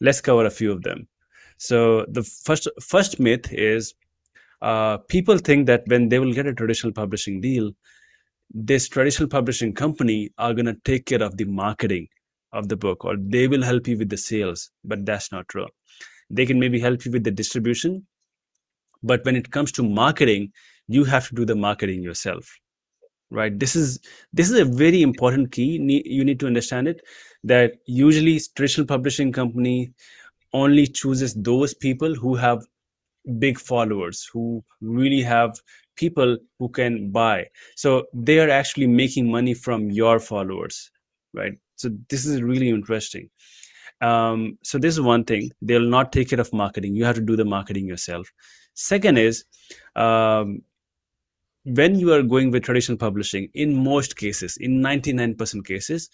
Let's 0.00 0.20
cover 0.20 0.46
a 0.46 0.50
few 0.50 0.72
of 0.72 0.82
them. 0.82 1.06
So 1.58 2.06
the 2.08 2.22
first 2.22 2.68
first 2.80 3.20
myth 3.20 3.52
is 3.52 3.94
uh, 4.62 4.98
people 5.08 5.38
think 5.38 5.66
that 5.66 5.82
when 5.86 6.08
they 6.08 6.18
will 6.18 6.32
get 6.32 6.46
a 6.46 6.54
traditional 6.54 6.92
publishing 6.92 7.40
deal, 7.40 7.72
this 8.52 8.88
traditional 8.88 9.28
publishing 9.28 9.72
company 9.72 10.30
are 10.38 10.54
going 10.54 10.66
to 10.66 10.76
take 10.84 11.06
care 11.06 11.22
of 11.22 11.36
the 11.36 11.44
marketing 11.44 12.08
of 12.52 12.68
the 12.68 12.76
book 12.76 13.04
or 13.04 13.16
they 13.16 13.46
will 13.46 13.62
help 13.62 13.86
you 13.86 13.96
with 13.96 14.08
the 14.08 14.16
sales 14.16 14.70
but 14.84 15.06
that's 15.06 15.30
not 15.30 15.48
true. 15.48 15.66
They 16.28 16.46
can 16.46 16.58
maybe 16.58 16.80
help 16.80 17.04
you 17.04 17.12
with 17.12 17.24
the 17.24 17.30
distribution 17.30 18.06
but 19.02 19.24
when 19.24 19.36
it 19.36 19.50
comes 19.50 19.72
to 19.72 19.82
marketing 19.82 20.52
you 20.88 21.04
have 21.04 21.28
to 21.28 21.34
do 21.34 21.44
the 21.44 21.54
marketing 21.54 22.02
yourself 22.02 22.50
right? 23.30 23.58
This 23.58 23.76
is 23.76 24.00
this 24.32 24.50
is 24.50 24.58
a 24.58 24.64
very 24.64 25.02
important 25.02 25.52
key. 25.52 25.78
You 26.04 26.24
need 26.24 26.40
to 26.40 26.46
understand 26.46 26.88
it 26.88 27.00
that 27.44 27.74
usually 27.86 28.40
traditional 28.56 28.86
publishing 28.86 29.32
company 29.32 29.92
only 30.52 30.86
chooses 30.86 31.34
those 31.34 31.74
people 31.74 32.14
who 32.14 32.34
have 32.34 32.66
big 33.38 33.58
followers 33.58 34.28
who 34.32 34.64
really 34.80 35.22
have 35.22 35.58
people 36.00 36.38
who 36.58 36.68
can 36.68 37.10
buy. 37.10 37.46
So 37.76 38.06
they 38.14 38.40
are 38.40 38.50
actually 38.50 38.86
making 38.86 39.30
money 39.30 39.54
from 39.54 39.90
your 39.90 40.18
followers 40.18 40.90
right? 41.32 41.52
So 41.76 41.90
this 42.08 42.26
is 42.26 42.42
really 42.42 42.68
interesting. 42.68 43.30
Um, 44.00 44.58
so 44.62 44.78
this 44.78 44.94
is 44.94 45.00
one 45.00 45.24
thing. 45.24 45.50
They'll 45.60 45.80
not 45.80 46.12
take 46.12 46.30
care 46.30 46.40
of 46.40 46.52
marketing. 46.52 46.94
You 46.96 47.04
have 47.04 47.16
to 47.16 47.20
do 47.20 47.36
the 47.36 47.44
marketing 47.44 47.86
yourself. 47.86 48.30
Second 48.74 49.18
is 49.18 49.44
um, 49.96 50.62
when 51.64 51.98
you 51.98 52.12
are 52.12 52.22
going 52.22 52.50
with 52.50 52.64
traditional 52.64 52.96
publishing 52.96 53.48
in 53.54 53.74
most 53.84 54.16
cases 54.16 54.56
in 54.56 54.80
99% 54.80 55.66
cases 55.66 56.08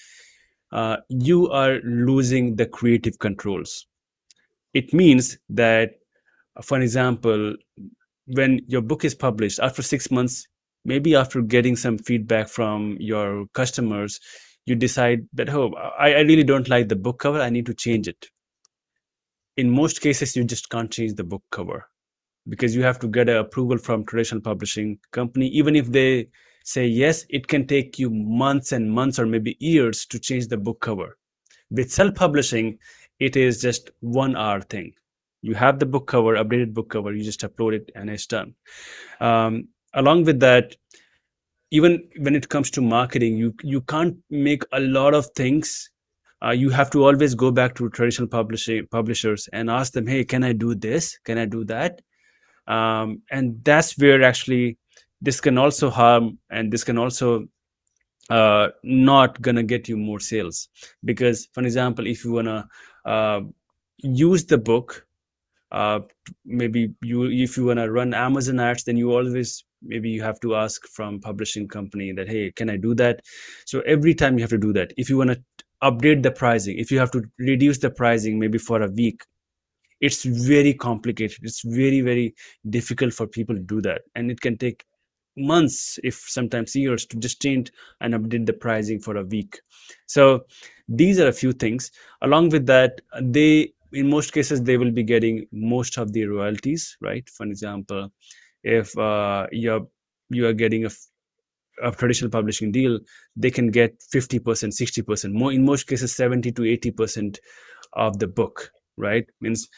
uh, 0.72 0.96
you 1.08 1.48
are 1.50 1.78
losing 1.84 2.56
the 2.56 2.66
creative 2.66 3.20
controls. 3.20 3.86
It 4.74 4.92
means 4.92 5.38
that 5.50 5.92
for 6.62 6.80
example 6.80 7.54
when 8.26 8.60
your 8.66 8.82
book 8.82 9.04
is 9.04 9.14
published 9.14 9.60
after 9.60 9.82
six 9.82 10.10
months 10.10 10.46
maybe 10.84 11.14
after 11.14 11.42
getting 11.42 11.76
some 11.76 11.98
feedback 11.98 12.48
from 12.48 12.96
your 12.98 13.46
customers 13.54 14.20
you 14.66 14.74
decide 14.74 15.26
that 15.32 15.48
oh 15.48 15.72
I, 15.98 16.14
I 16.14 16.20
really 16.20 16.44
don't 16.44 16.68
like 16.68 16.88
the 16.88 16.96
book 16.96 17.18
cover 17.20 17.40
i 17.40 17.50
need 17.50 17.66
to 17.66 17.74
change 17.74 18.08
it. 18.08 18.28
In 19.56 19.70
most 19.70 20.00
cases 20.00 20.36
you 20.36 20.44
just 20.44 20.68
can't 20.68 20.90
change 20.90 21.14
the 21.14 21.24
book 21.24 21.42
cover 21.50 21.88
because 22.48 22.76
you 22.76 22.82
have 22.82 22.98
to 23.00 23.08
get 23.08 23.28
approval 23.28 23.78
from 23.78 24.04
traditional 24.04 24.40
publishing 24.40 24.98
company. 25.10 25.48
Even 25.48 25.74
if 25.74 25.90
they 25.90 26.28
say 26.64 26.86
yes 26.86 27.24
it 27.30 27.46
can 27.48 27.66
take 27.66 27.98
you 27.98 28.10
months 28.10 28.72
and 28.72 28.90
months 28.90 29.18
or 29.18 29.26
maybe 29.26 29.56
years 29.60 30.04
to 30.06 30.18
change 30.18 30.48
the 30.48 30.56
book 30.56 30.80
cover. 30.80 31.16
With 31.70 31.90
self-publishing 31.90 32.78
it 33.18 33.36
is 33.36 33.62
just 33.62 33.90
one 34.00 34.36
hour 34.36 34.60
thing 34.60 34.92
you 35.46 35.54
have 35.54 35.78
the 35.78 35.86
book 35.86 36.06
cover 36.08 36.34
updated 36.34 36.74
book 36.74 36.90
cover 36.90 37.12
you 37.14 37.22
just 37.22 37.40
upload 37.42 37.74
it 37.74 37.90
and 37.94 38.10
it's 38.10 38.26
done. 38.26 38.54
Um, 39.20 39.68
along 39.94 40.24
with 40.24 40.40
that 40.40 40.76
even 41.70 42.08
when 42.18 42.34
it 42.34 42.48
comes 42.48 42.70
to 42.70 42.80
marketing 42.80 43.36
you 43.36 43.54
you 43.62 43.80
can't 43.82 44.16
make 44.30 44.62
a 44.72 44.80
lot 44.80 45.14
of 45.14 45.26
things. 45.36 45.90
Uh, 46.44 46.50
you 46.50 46.68
have 46.70 46.90
to 46.90 47.02
always 47.02 47.34
go 47.34 47.50
back 47.50 47.74
to 47.74 47.88
traditional 47.90 48.28
publishing 48.28 48.86
publishers 48.90 49.48
and 49.52 49.70
ask 49.70 49.92
them 49.92 50.06
hey 50.06 50.24
can 50.24 50.44
i 50.44 50.52
do 50.52 50.74
this? 50.74 51.18
Can 51.24 51.38
i 51.38 51.46
do 51.46 51.64
that? 51.64 52.00
Um, 52.66 53.22
and 53.30 53.64
that's 53.64 53.96
where 53.98 54.22
actually 54.22 54.76
this 55.20 55.40
can 55.40 55.56
also 55.58 55.90
harm 55.90 56.38
and 56.50 56.72
this 56.72 56.84
can 56.84 56.98
also 56.98 57.46
uh, 58.28 58.68
not 58.82 59.40
gonna 59.40 59.62
get 59.62 59.88
you 59.88 59.96
more 59.96 60.20
sales. 60.20 60.68
Because 61.04 61.48
for 61.52 61.62
example 61.62 62.06
if 62.06 62.24
you 62.24 62.32
wanna 62.32 62.68
uh, 63.04 63.40
use 63.98 64.44
the 64.44 64.58
book 64.58 65.05
uh, 65.72 66.00
maybe 66.44 66.92
you 67.02 67.24
if 67.24 67.56
you 67.56 67.66
want 67.66 67.78
to 67.78 67.90
run 67.90 68.14
amazon 68.14 68.60
ads 68.60 68.84
then 68.84 68.96
you 68.96 69.12
always 69.12 69.64
maybe 69.82 70.08
you 70.08 70.22
have 70.22 70.38
to 70.40 70.54
ask 70.54 70.86
from 70.88 71.20
publishing 71.20 71.66
company 71.68 72.12
that 72.12 72.28
hey 72.28 72.52
can 72.52 72.70
i 72.70 72.76
do 72.76 72.94
that? 72.94 73.20
So 73.64 73.80
every 73.80 74.14
time 74.14 74.38
you 74.38 74.42
have 74.42 74.50
to 74.50 74.58
do 74.58 74.72
that. 74.72 74.92
If 74.96 75.10
you 75.10 75.18
want 75.18 75.30
to 75.30 75.42
update 75.82 76.22
the 76.22 76.30
pricing 76.30 76.78
if 76.78 76.90
you 76.90 76.98
have 76.98 77.10
to 77.10 77.22
reduce 77.38 77.78
the 77.78 77.90
pricing 77.90 78.38
maybe 78.38 78.58
for 78.58 78.82
a 78.82 78.88
week 78.88 79.22
it's 80.00 80.24
very 80.24 80.74
complicated. 80.74 81.38
It's 81.42 81.62
very 81.62 82.00
very 82.00 82.34
difficult 82.68 83.12
for 83.12 83.26
people 83.26 83.54
to 83.54 83.62
do 83.62 83.80
that. 83.82 84.02
And 84.14 84.30
it 84.30 84.40
can 84.40 84.58
take 84.58 84.84
months 85.36 85.98
if 86.02 86.14
sometimes 86.14 86.74
years 86.74 87.06
to 87.06 87.16
just 87.18 87.42
change 87.42 87.70
and 88.00 88.14
update 88.14 88.46
the 88.46 88.52
pricing 88.52 89.00
for 89.00 89.16
a 89.16 89.24
week. 89.24 89.60
So 90.06 90.44
these 90.88 91.18
are 91.18 91.28
a 91.28 91.32
few 91.32 91.52
things. 91.52 91.90
Along 92.22 92.48
with 92.50 92.66
that 92.66 93.00
they 93.20 93.72
in 93.92 94.08
most 94.10 94.32
cases 94.32 94.62
they 94.62 94.76
will 94.76 94.90
be 94.90 95.02
getting 95.02 95.46
most 95.52 95.98
of 95.98 96.12
the 96.12 96.24
royalties 96.24 96.96
right? 97.00 97.28
For 97.28 97.46
example 97.46 98.10
if 98.62 98.96
uh, 98.98 99.46
you're 99.52 99.86
you 100.30 100.46
are 100.46 100.52
getting 100.52 100.86
a, 100.86 100.90
a 101.82 101.92
traditional 101.92 102.30
publishing 102.30 102.72
deal 102.72 102.98
they 103.36 103.50
can 103.50 103.70
get 103.70 103.98
50% 104.14 104.40
60% 104.40 105.32
more 105.32 105.52
in 105.52 105.64
most 105.64 105.86
cases 105.86 106.14
70 106.14 106.52
to 106.52 106.62
80% 106.62 107.38
of 107.94 108.18
the 108.18 108.26
book 108.26 108.70
right? 108.96 109.26
Means 109.40 109.68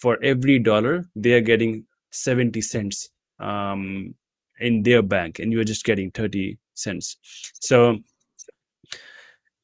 for 0.00 0.22
every 0.22 0.58
dollar 0.58 1.04
they 1.16 1.32
are 1.32 1.40
getting 1.40 1.84
70 2.12 2.60
cents 2.60 3.08
um, 3.40 4.14
in 4.60 4.82
their 4.82 5.02
bank 5.02 5.38
and 5.38 5.52
you're 5.52 5.64
just 5.64 5.84
getting 5.84 6.10
30 6.10 6.58
cents. 6.74 7.16
So 7.60 7.98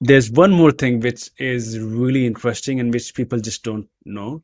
there's 0.00 0.30
one 0.30 0.50
more 0.52 0.72
thing 0.72 1.00
which 1.00 1.30
is 1.38 1.78
really 1.78 2.26
interesting 2.26 2.80
and 2.80 2.92
which 2.92 3.14
people 3.14 3.40
just 3.40 3.62
don't 3.62 3.88
know. 4.04 4.42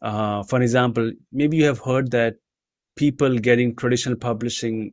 Uh, 0.00 0.42
for 0.42 0.60
example 0.60 1.12
maybe 1.32 1.56
you 1.56 1.64
have 1.64 1.78
heard 1.78 2.10
that 2.10 2.34
people 2.96 3.38
getting 3.38 3.74
traditional 3.76 4.16
publishing 4.16 4.92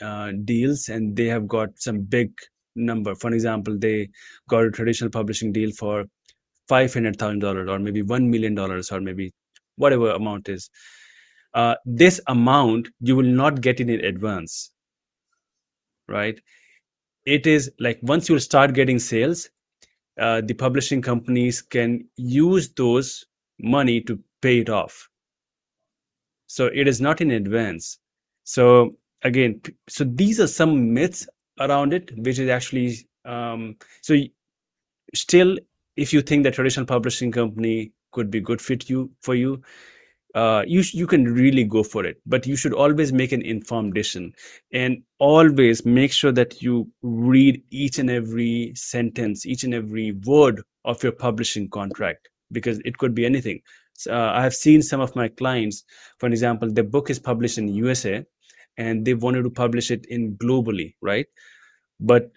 uh, 0.00 0.32
deals 0.44 0.88
and 0.88 1.14
they 1.14 1.26
have 1.26 1.46
got 1.46 1.68
some 1.76 2.00
big 2.00 2.32
number. 2.74 3.14
For 3.14 3.32
example 3.32 3.78
they 3.78 4.08
got 4.48 4.64
a 4.64 4.70
traditional 4.70 5.10
publishing 5.10 5.52
deal 5.52 5.70
for 5.72 6.04
$500000 6.70 7.70
or 7.70 7.78
maybe 7.78 8.02
$1 8.02 8.28
million 8.28 8.58
or 8.58 9.00
maybe 9.00 9.32
whatever 9.76 10.10
amount 10.10 10.48
is. 10.48 10.70
Uh, 11.54 11.74
this 11.84 12.20
amount 12.26 12.88
you 13.00 13.14
will 13.16 13.24
not 13.24 13.60
get 13.60 13.80
in 13.80 13.88
advance 13.88 14.70
right 16.08 16.38
it 17.26 17.46
is 17.46 17.70
like 17.80 17.98
once 18.02 18.28
you 18.28 18.38
start 18.38 18.74
getting 18.74 18.98
sales 18.98 19.50
uh, 20.18 20.40
the 20.40 20.54
publishing 20.54 21.02
companies 21.02 21.60
can 21.62 22.06
use 22.16 22.70
those 22.70 23.26
money 23.60 24.00
to 24.00 24.18
pay 24.40 24.60
it 24.60 24.70
off. 24.70 25.10
So 26.46 26.66
it 26.66 26.88
is 26.88 27.00
not 27.00 27.20
in 27.20 27.30
advance. 27.32 27.98
So 28.44 28.96
again 29.22 29.60
so 29.88 30.04
these 30.04 30.40
are 30.40 30.46
some 30.46 30.92
myths 30.94 31.26
around 31.60 31.92
it 31.92 32.12
which 32.18 32.38
is 32.38 32.48
actually 32.50 32.96
um, 33.24 33.76
so 34.02 34.14
still 35.14 35.58
if 35.96 36.12
you 36.12 36.22
think 36.22 36.44
that 36.44 36.54
traditional 36.54 36.86
publishing 36.86 37.32
company 37.32 37.92
could 38.12 38.30
be 38.30 38.40
good 38.40 38.60
fit 38.60 38.88
you 38.90 39.10
for 39.22 39.34
you 39.34 39.62
uh, 40.36 40.64
you 40.66 40.82
you 40.92 41.06
can 41.08 41.24
really 41.34 41.64
go 41.64 41.82
for 41.84 42.06
it 42.06 42.18
but 42.26 42.46
you 42.46 42.56
should 42.56 42.74
always 42.74 43.12
make 43.12 43.32
an 43.32 43.42
informed 43.42 43.94
decision 43.94 44.32
and 44.72 45.02
always 45.20 45.86
make 45.86 46.12
sure 46.12 46.32
that 46.32 46.62
you 46.62 46.88
read 47.02 47.62
each 47.70 47.98
and 47.98 48.10
every 48.10 48.72
sentence 48.76 49.46
each 49.46 49.64
and 49.64 49.74
every 49.74 50.12
word 50.26 50.62
of 50.86 51.02
your 51.02 51.12
publishing 51.12 51.70
contract 51.70 52.30
because 52.52 52.80
it 52.84 52.98
could 52.98 53.14
be 53.14 53.26
anything. 53.26 53.60
So, 53.94 54.12
uh, 54.14 54.32
i 54.36 54.42
have 54.44 54.54
seen 54.54 54.82
some 54.82 55.00
of 55.02 55.16
my 55.16 55.28
clients 55.28 55.84
for 56.20 56.28
example 56.28 56.72
their 56.72 56.84
book 56.96 57.10
is 57.10 57.20
published 57.20 57.58
in 57.58 57.68
usa 57.68 58.24
and 58.78 59.06
they 59.06 59.14
wanted 59.14 59.44
to 59.44 59.50
publish 59.50 59.90
it 59.92 60.06
in 60.06 60.36
globally 60.36 60.94
right? 61.02 61.26
But 62.00 62.30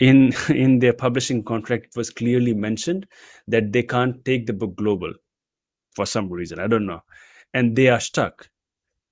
in 0.00 0.34
in 0.50 0.80
their 0.80 0.94
publishing 0.94 1.44
contract 1.44 1.86
it 1.86 1.96
was 1.96 2.10
clearly 2.10 2.54
mentioned 2.54 3.06
that 3.48 3.72
they 3.72 3.84
can't 3.84 4.24
take 4.24 4.46
the 4.46 4.54
book 4.54 4.76
global 4.76 5.12
for 5.96 6.06
some 6.06 6.30
reason 6.30 6.60
i 6.60 6.68
don't 6.68 6.86
know 6.86 7.02
and 7.54 7.76
they 7.76 7.88
are 7.88 8.00
stuck. 8.00 8.48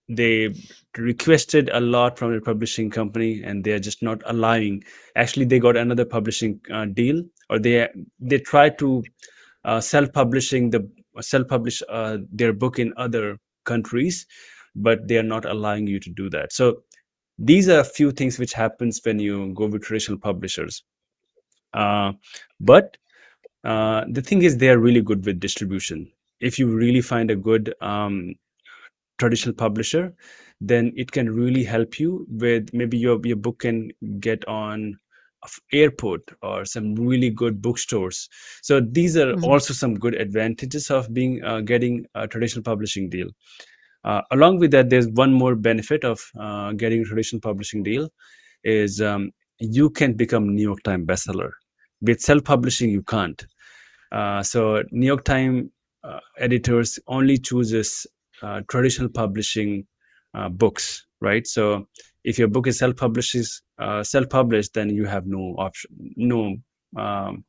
They 0.09 0.55
requested 0.99 1.71
a 1.73 1.81
lot 1.81 2.19
from 2.19 2.35
the 2.35 2.41
publishing 2.41 2.91
company 2.91 3.43
and 3.43 3.65
they 3.65 3.73
are 3.73 3.79
just 3.79 4.03
not 4.03 4.23
allowing. 4.27 4.85
Actually 5.17 5.47
they 5.47 5.59
got 5.59 5.77
another 5.77 6.05
publishing 6.05 6.61
uh, 6.71 6.85
deal 6.87 7.23
or 7.49 7.59
they 7.59 7.89
they 8.21 8.39
try 8.39 8.69
to 8.71 9.03
uh, 9.65 9.81
self 9.81 10.13
publishing 10.13 10.71
the 10.71 10.89
self 11.21 11.49
publish 11.49 11.83
uh, 11.89 12.19
their 12.31 12.53
book 12.53 12.79
in 12.79 12.93
other 12.97 13.39
countries 13.65 14.27
but 14.77 15.07
they 15.09 15.17
are 15.17 15.23
not 15.23 15.45
allowing 15.45 15.87
you 15.87 16.01
to 16.01 16.11
do 16.11 16.29
that. 16.31 16.53
So 16.53 16.83
these 17.39 17.69
are 17.69 17.81
a 17.81 17.85
few 17.85 18.13
things 18.13 18.39
which 18.39 18.53
happens 18.53 19.01
when 19.05 19.19
you 19.19 19.53
go 19.55 19.67
with 19.67 19.83
traditional 19.83 20.19
publishers. 20.19 20.85
Uh, 21.73 22.13
but 22.61 22.97
uh, 23.65 24.05
the 24.11 24.23
thing 24.23 24.43
is, 24.43 24.59
they 24.59 24.69
are 24.69 24.79
really 24.79 25.03
good 25.03 25.25
with 25.25 25.41
distribution. 25.41 26.11
If 26.41 26.59
you 26.59 26.67
really 26.69 27.01
find 27.01 27.31
a 27.31 27.37
good 27.37 27.75
um, 27.81 28.35
traditional 29.19 29.55
publisher, 29.55 30.15
then 30.61 30.93
it 30.97 31.13
can 31.13 31.31
really 31.31 31.65
help 31.65 31.99
you 31.99 32.27
with 32.29 32.71
maybe 32.73 32.99
your 32.99 33.21
your 33.25 33.37
book 33.37 33.61
can 33.61 33.91
get 34.21 34.47
on 34.47 34.99
airport 35.73 36.23
or 36.43 36.65
some 36.65 36.95
really 36.95 37.31
good 37.31 37.61
bookstores. 37.61 38.29
So 38.63 38.81
these 38.81 39.17
are 39.17 39.35
mm-hmm. 39.35 39.45
also 39.45 39.75
some 39.75 39.95
good 39.95 40.15
advantages 40.15 40.91
of 40.91 41.13
being 41.13 41.43
uh, 41.45 41.61
getting 41.61 42.07
a 42.15 42.27
traditional 42.27 42.63
publishing 42.63 43.09
deal. 43.11 43.29
Uh, 44.05 44.21
along 44.31 44.59
with 44.59 44.71
that 44.71 44.91
there's 44.91 45.09
one 45.09 45.33
more 45.33 45.55
benefit 45.55 46.05
of 46.05 46.21
uh, 46.39 46.73
getting 46.73 47.03
a 47.03 47.05
traditional 47.05 47.41
publishing 47.41 47.83
deal 47.83 48.09
is 48.63 49.01
um, 49.01 49.31
you 49.59 49.89
can 49.91 50.13
become 50.15 50.55
new 50.55 50.63
york 50.63 50.83
times 50.83 51.07
bestseller. 51.07 51.51
With 52.01 52.21
self-publishing 52.21 52.91
you 52.91 53.03
can't. 53.03 53.47
Uh, 54.13 54.43
so 54.43 54.83
new 54.91 55.07
york 55.07 55.25
times 55.25 55.71
uh, 56.05 56.21
editors 56.39 56.99
only 57.07 57.39
chooses 57.39 58.07
uh, 58.43 58.61
traditional 58.69 59.09
publishing 59.09 59.87
books 60.51 61.07
right? 61.25 61.47
So 61.47 61.89
if 62.25 62.39
your 62.39 62.49
book 62.49 62.67
is 62.67 62.79
self-published 62.79 63.63
uh, 63.79 64.03
self-published 64.05 64.75
then 64.75 64.91
you 64.91 65.07
have 65.07 65.27
no 65.27 65.55
option 65.59 65.91
no 66.17 66.57
um, 66.97 67.45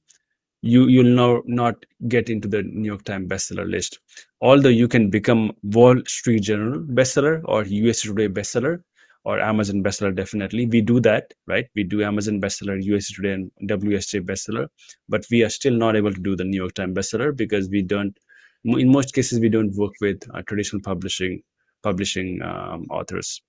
you 0.62 0.88
you'll 0.88 1.16
no, 1.16 1.44
not 1.46 1.76
get 2.08 2.30
into 2.30 2.48
the 2.48 2.64
new 2.64 2.88
york 2.88 3.04
times 3.04 3.28
bestseller 3.28 3.70
list. 3.70 4.00
Although 4.42 4.76
you 4.82 4.88
can 4.88 5.10
become 5.10 5.52
wall 5.64 6.02
street 6.08 6.42
journal 6.42 6.80
bestseller 7.00 7.42
or 7.46 7.64
usa 7.66 8.10
today 8.10 8.28
bestseller 8.28 8.82
or 9.26 9.40
amazon 9.40 9.84
bestseller 9.84 10.16
definitely. 10.16 10.66
We 10.66 10.82
do 10.82 11.00
that 11.02 11.34
right? 11.48 11.68
We 11.76 11.84
do 11.84 12.04
amazon 12.04 12.42
bestseller 12.42 12.82
usa 12.82 13.14
today 13.14 13.34
and 13.34 13.52
wsj 13.70 14.22
bestseller 14.32 14.68
but 15.10 15.26
we 15.30 15.44
are 15.44 15.50
still 15.50 15.74
not 15.74 15.96
able 15.96 16.14
to 16.14 16.22
do 16.22 16.36
the 16.36 16.44
new 16.44 16.58
york 16.58 16.74
times 16.74 16.98
bestseller 16.98 17.36
because 17.36 17.70
we 17.70 17.82
don't 17.82 18.18
in 18.66 18.92
most 18.92 19.14
cases 19.14 19.40
we 19.40 19.50
don't 19.50 19.76
work 19.76 19.94
with 20.02 20.24
uh, 20.34 20.42
traditional 20.48 20.82
publishing 20.82 21.42
publishing 21.84 22.42
um, 22.42 22.86
authors. 22.90 23.42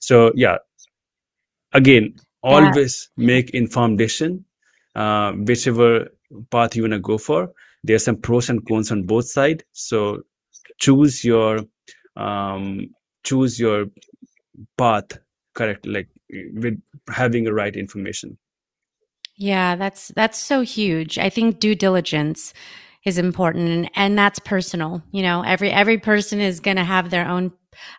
So 0.00 0.32
yeah. 0.34 0.58
Again 1.72 2.14
always 2.42 3.10
yeah. 3.16 3.26
make 3.26 3.50
informed 3.50 3.98
decision 3.98 4.44
uh, 4.94 5.32
whichever 5.32 6.08
path 6.50 6.76
you 6.76 6.82
want 6.82 6.92
to 6.92 7.00
go 7.00 7.18
for. 7.18 7.50
There's 7.84 8.04
some 8.04 8.16
pros 8.16 8.48
and 8.50 8.66
cons 8.66 8.90
on 8.92 9.04
both 9.04 9.26
sides 9.28 9.64
so 9.72 10.22
choose 10.78 11.24
your 11.24 11.60
um, 12.16 12.90
choose 13.24 13.58
your 13.58 13.86
path 14.76 15.18
correct 15.54 15.86
like 15.86 16.08
with 16.54 16.80
having 17.10 17.44
the 17.44 17.54
right 17.54 17.74
information. 17.76 18.38
Yeah 19.36 19.76
that's 19.76 20.08
that's 20.16 20.38
so 20.38 20.62
huge. 20.62 21.18
I 21.18 21.30
think 21.30 21.60
due 21.60 21.74
diligence 21.74 22.52
is 23.04 23.18
important. 23.18 23.90
And, 23.94 24.18
that's 24.18 24.38
personal 24.40 25.02
you 25.12 25.22
know 25.22 25.42
every 25.42 25.70
every 25.70 25.98
person 25.98 26.40
is 26.40 26.58
going 26.60 26.76
to 26.76 26.84
have 26.84 27.10
their 27.10 27.28
own 27.28 27.52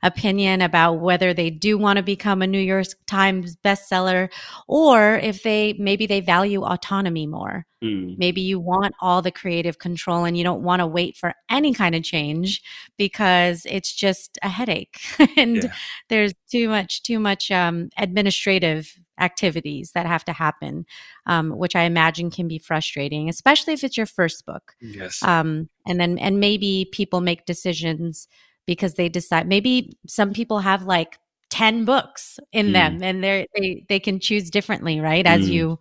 opinion 0.03 0.61
about 0.61 0.95
whether 0.95 1.33
they 1.33 1.49
do 1.49 1.77
want 1.77 1.97
to 1.97 2.03
become 2.03 2.41
a 2.41 2.47
New 2.47 2.59
York 2.59 2.87
Times 3.07 3.55
bestseller 3.55 4.29
or 4.67 5.15
if 5.15 5.43
they 5.43 5.73
maybe 5.79 6.05
they 6.05 6.21
value 6.21 6.63
autonomy 6.63 7.27
more. 7.27 7.65
Mm. 7.83 8.17
Maybe 8.17 8.41
you 8.41 8.59
want 8.59 8.93
all 8.99 9.21
the 9.21 9.31
creative 9.31 9.79
control 9.79 10.25
and 10.25 10.37
you 10.37 10.43
don't 10.43 10.63
want 10.63 10.81
to 10.81 10.87
wait 10.87 11.15
for 11.15 11.33
any 11.49 11.73
kind 11.73 11.95
of 11.95 12.03
change 12.03 12.61
because 12.97 13.65
it's 13.65 13.93
just 13.93 14.37
a 14.41 14.49
headache 14.49 14.99
and 15.37 15.63
yeah. 15.63 15.73
there's 16.09 16.33
too 16.51 16.67
much 16.67 17.03
too 17.03 17.19
much 17.19 17.51
um, 17.51 17.89
administrative 17.97 18.99
activities 19.19 19.91
that 19.93 20.05
have 20.05 20.25
to 20.25 20.33
happen, 20.33 20.85
um, 21.25 21.51
which 21.57 21.75
I 21.75 21.83
imagine 21.83 22.31
can 22.31 22.47
be 22.47 22.57
frustrating, 22.57 23.29
especially 23.29 23.73
if 23.73 23.83
it's 23.83 23.97
your 23.97 24.05
first 24.05 24.45
book. 24.45 24.75
Yes. 24.81 25.21
Um, 25.23 25.69
and 25.85 25.99
then 25.99 26.17
and 26.17 26.39
maybe 26.39 26.89
people 26.91 27.21
make 27.21 27.45
decisions 27.45 28.27
because 28.69 28.93
they 28.93 29.10
decide 29.10 29.47
maybe 29.47 29.97
some 30.05 30.32
people 30.32 30.60
have 30.60 30.84
like 30.84 31.17
10 31.49 31.86
books 31.86 32.39
in 32.51 32.67
mm. 32.67 32.73
them 32.73 33.01
and 33.01 33.23
they 33.23 33.47
they 33.55 33.84
they 33.89 33.99
can 33.99 34.19
choose 34.19 34.51
differently 34.51 34.99
right 34.99 35.25
as 35.25 35.49
mm. 35.49 35.53
you 35.53 35.79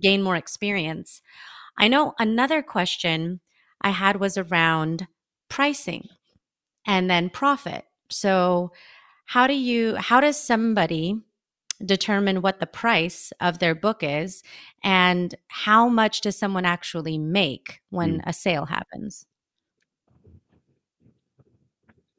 gain 0.00 0.22
more 0.22 0.34
experience 0.34 1.20
i 1.76 1.86
know 1.86 2.14
another 2.18 2.62
question 2.62 3.40
i 3.82 3.90
had 3.90 4.18
was 4.20 4.38
around 4.38 5.06
pricing 5.50 6.08
and 6.86 7.10
then 7.10 7.28
profit 7.28 7.84
so 8.08 8.72
how 9.26 9.46
do 9.46 9.52
you 9.52 9.94
how 9.96 10.18
does 10.18 10.42
somebody 10.42 11.20
determine 11.84 12.40
what 12.40 12.58
the 12.58 12.66
price 12.66 13.34
of 13.42 13.58
their 13.58 13.74
book 13.74 14.02
is 14.02 14.42
and 14.82 15.34
how 15.48 15.90
much 15.90 16.22
does 16.22 16.38
someone 16.38 16.64
actually 16.64 17.18
make 17.18 17.80
when 17.90 18.20
mm. 18.20 18.22
a 18.26 18.32
sale 18.32 18.64
happens 18.64 19.26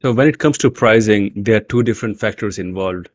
so 0.06 0.12
when 0.12 0.28
it 0.28 0.38
comes 0.38 0.56
to 0.56 0.70
pricing, 0.70 1.32
there 1.34 1.56
are 1.56 1.66
two 1.68 1.82
different 1.82 2.16
factors 2.16 2.60
involved. 2.60 3.08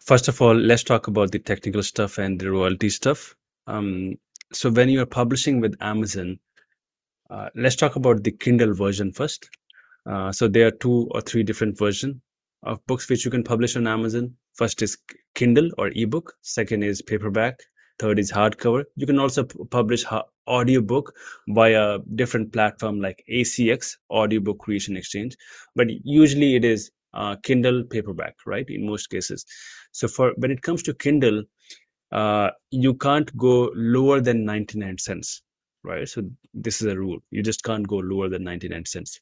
First 0.00 0.26
of 0.26 0.42
all, 0.42 0.52
let's 0.52 0.82
talk 0.82 1.06
about 1.06 1.30
the 1.30 1.38
technical 1.38 1.80
stuff 1.80 2.18
and 2.18 2.40
the 2.40 2.50
royalty 2.50 2.88
stuff. 2.88 3.36
Um, 3.68 4.16
so 4.52 4.68
when 4.68 4.88
you 4.88 5.00
are 5.02 5.06
publishing 5.06 5.60
with 5.60 5.76
Amazon, 5.80 6.40
uh, 7.30 7.50
let's 7.54 7.76
talk 7.76 7.94
about 7.94 8.24
the 8.24 8.32
Kindle 8.32 8.74
version 8.74 9.12
first. 9.12 9.48
Uh, 10.10 10.32
so 10.32 10.48
there 10.48 10.66
are 10.66 10.72
two 10.72 11.06
or 11.12 11.20
three 11.20 11.44
different 11.44 11.78
versions 11.78 12.16
of 12.64 12.84
books 12.88 13.08
which 13.08 13.24
you 13.24 13.30
can 13.30 13.44
publish 13.44 13.76
on 13.76 13.86
Amazon. 13.86 14.34
First 14.54 14.82
is 14.82 14.98
Kindle 15.36 15.70
or 15.78 15.92
ebook. 15.94 16.34
Second 16.42 16.82
is 16.82 17.00
paperback. 17.00 17.60
Third 18.00 18.18
is 18.18 18.32
hardcover. 18.32 18.82
You 18.96 19.06
can 19.06 19.20
also 19.20 19.44
publish 19.44 20.04
audiobook 20.48 21.14
via 21.48 21.98
different 22.14 22.52
platform 22.52 23.00
like 23.00 23.24
ACX, 23.30 23.96
Audiobook 24.10 24.58
Creation 24.60 24.96
Exchange. 24.96 25.36
But 25.74 25.88
usually 26.04 26.56
it 26.56 26.64
is 26.64 26.90
uh, 27.14 27.36
Kindle 27.42 27.84
paperback, 27.84 28.36
right? 28.46 28.66
In 28.68 28.86
most 28.86 29.08
cases. 29.08 29.44
So 29.92 30.08
for 30.08 30.32
when 30.36 30.50
it 30.50 30.62
comes 30.62 30.82
to 30.84 30.94
Kindle, 30.94 31.44
uh, 32.12 32.50
you 32.70 32.94
can't 32.94 33.36
go 33.36 33.70
lower 33.74 34.20
than 34.20 34.44
99 34.44 34.98
cents, 34.98 35.42
right? 35.84 36.08
So 36.08 36.22
this 36.54 36.80
is 36.82 36.88
a 36.88 36.98
rule. 36.98 37.18
You 37.30 37.42
just 37.42 37.64
can't 37.64 37.86
go 37.88 37.96
lower 37.96 38.28
than 38.28 38.44
99 38.44 38.84
cents. 38.86 39.20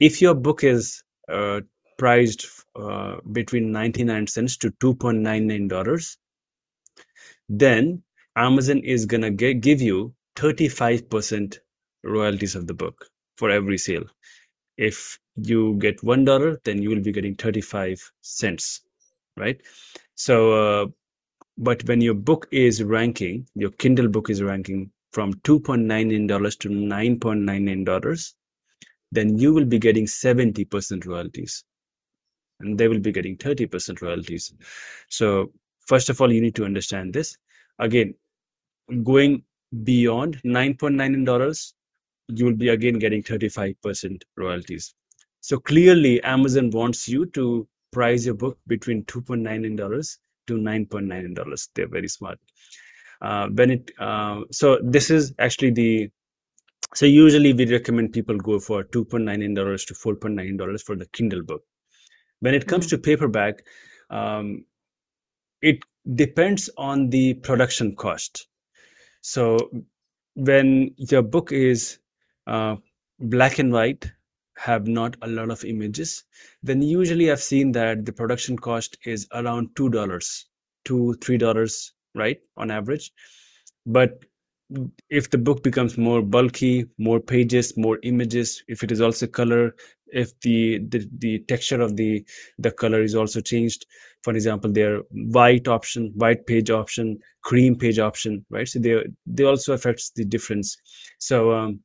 If 0.00 0.20
your 0.22 0.34
book 0.34 0.64
is 0.64 1.02
uh, 1.28 1.60
priced 1.98 2.46
uh, 2.76 3.16
between 3.32 3.72
99 3.72 4.26
cents 4.26 4.56
to 4.58 4.70
2.99 4.72 5.68
dollars 5.68 6.18
then 7.48 8.02
Amazon 8.36 8.80
is 8.80 9.06
gonna 9.06 9.30
get, 9.30 9.60
give 9.60 9.80
you 9.80 10.14
35% 10.36 11.58
royalties 12.04 12.54
of 12.54 12.66
the 12.66 12.74
book 12.74 13.06
for 13.36 13.50
every 13.50 13.78
sale. 13.78 14.04
If 14.76 15.18
you 15.36 15.74
get 15.74 16.02
one 16.02 16.24
dollar, 16.24 16.60
then 16.64 16.82
you 16.82 16.90
will 16.90 17.00
be 17.00 17.12
getting 17.12 17.34
35 17.34 18.00
cents, 18.22 18.80
right? 19.36 19.60
So, 20.14 20.52
uh, 20.52 20.86
but 21.58 21.84
when 21.84 22.00
your 22.00 22.14
book 22.14 22.48
is 22.50 22.82
ranking, 22.82 23.46
your 23.54 23.70
Kindle 23.72 24.08
book 24.08 24.30
is 24.30 24.42
ranking 24.42 24.90
from 25.12 25.34
2.99 25.34 26.26
dollars 26.28 26.56
to 26.56 26.68
9.99 26.68 27.84
dollars, 27.84 28.34
then 29.12 29.36
you 29.38 29.52
will 29.52 29.66
be 29.66 29.78
getting 29.78 30.06
70% 30.06 31.06
royalties, 31.06 31.64
and 32.60 32.78
they 32.78 32.88
will 32.88 32.98
be 32.98 33.12
getting 33.12 33.36
30% 33.36 34.00
royalties. 34.00 34.54
So 35.10 35.52
First 35.86 36.08
of 36.08 36.20
all, 36.20 36.32
you 36.32 36.40
need 36.40 36.54
to 36.56 36.64
understand 36.64 37.12
this. 37.12 37.36
Again, 37.78 38.14
going 39.02 39.42
beyond 39.84 40.40
9.9 40.44 41.24
dollars, 41.24 41.74
you 42.28 42.44
will 42.44 42.56
be 42.56 42.68
again 42.68 42.98
getting 42.98 43.22
35% 43.22 44.22
royalties. 44.36 44.94
So 45.40 45.58
clearly, 45.58 46.22
Amazon 46.22 46.70
wants 46.70 47.08
you 47.08 47.26
to 47.26 47.66
price 47.92 48.24
your 48.24 48.34
book 48.34 48.58
between 48.66 49.04
2.9 49.04 49.76
dollars 49.76 50.18
to 50.46 50.58
9.9 50.58 51.34
dollars. 51.34 51.68
They're 51.74 51.88
very 51.88 52.08
smart. 52.08 52.38
Uh, 53.20 53.48
when 53.54 53.70
it 53.70 53.90
uh, 53.98 54.40
so 54.50 54.78
this 54.82 55.10
is 55.10 55.32
actually 55.38 55.70
the 55.70 56.10
so 56.94 57.06
usually 57.06 57.52
we 57.52 57.70
recommend 57.70 58.12
people 58.12 58.36
go 58.36 58.58
for 58.58 58.84
2.9 58.84 59.54
dollars 59.54 59.84
to 59.86 59.94
4.9 59.94 60.58
dollars 60.58 60.82
for 60.82 60.96
the 60.96 61.06
Kindle 61.06 61.42
book. 61.42 61.62
When 62.40 62.54
it 62.54 62.66
comes 62.66 62.86
mm-hmm. 62.86 62.96
to 62.96 63.02
paperback, 63.02 63.62
um, 64.10 64.64
it 65.62 65.78
depends 66.14 66.68
on 66.76 67.08
the 67.10 67.34
production 67.34 67.94
cost. 67.94 68.48
So 69.22 69.70
when 70.34 70.94
your 70.96 71.22
book 71.22 71.52
is 71.52 71.98
uh, 72.46 72.76
black 73.18 73.58
and 73.58 73.72
white, 73.72 74.12
have 74.58 74.86
not 74.86 75.16
a 75.22 75.26
lot 75.26 75.50
of 75.50 75.64
images, 75.64 76.24
then 76.62 76.82
usually 76.82 77.30
I've 77.32 77.40
seen 77.40 77.72
that 77.72 78.04
the 78.04 78.12
production 78.12 78.56
cost 78.56 78.98
is 79.04 79.26
around 79.32 79.70
two 79.74 79.88
dollars, 79.88 80.46
two 80.84 81.14
three 81.14 81.38
dollars, 81.38 81.94
right, 82.14 82.38
on 82.56 82.70
average. 82.70 83.12
But 83.86 84.24
if 85.10 85.30
the 85.30 85.38
book 85.38 85.62
becomes 85.62 85.98
more 85.98 86.22
bulky 86.22 86.86
more 86.98 87.20
pages 87.20 87.76
more 87.76 87.98
images 88.02 88.62
if 88.68 88.82
it 88.82 88.92
is 88.92 89.00
also 89.00 89.26
color 89.26 89.74
if 90.12 90.38
the, 90.40 90.78
the 90.88 91.08
the 91.18 91.38
texture 91.48 91.80
of 91.80 91.96
the 91.96 92.24
the 92.58 92.70
color 92.70 93.02
is 93.02 93.14
also 93.14 93.40
changed. 93.40 93.86
For 94.22 94.34
example 94.34 94.70
their 94.70 94.98
white 95.10 95.66
option 95.66 96.12
white 96.14 96.46
page 96.46 96.70
option 96.70 97.18
cream 97.42 97.76
page 97.76 97.98
option 97.98 98.44
right? 98.50 98.68
So 98.68 98.78
they 98.78 99.02
they 99.26 99.44
also 99.44 99.72
affects 99.72 100.10
the 100.10 100.24
difference. 100.24 100.76
So 101.18 101.52
um, 101.52 101.80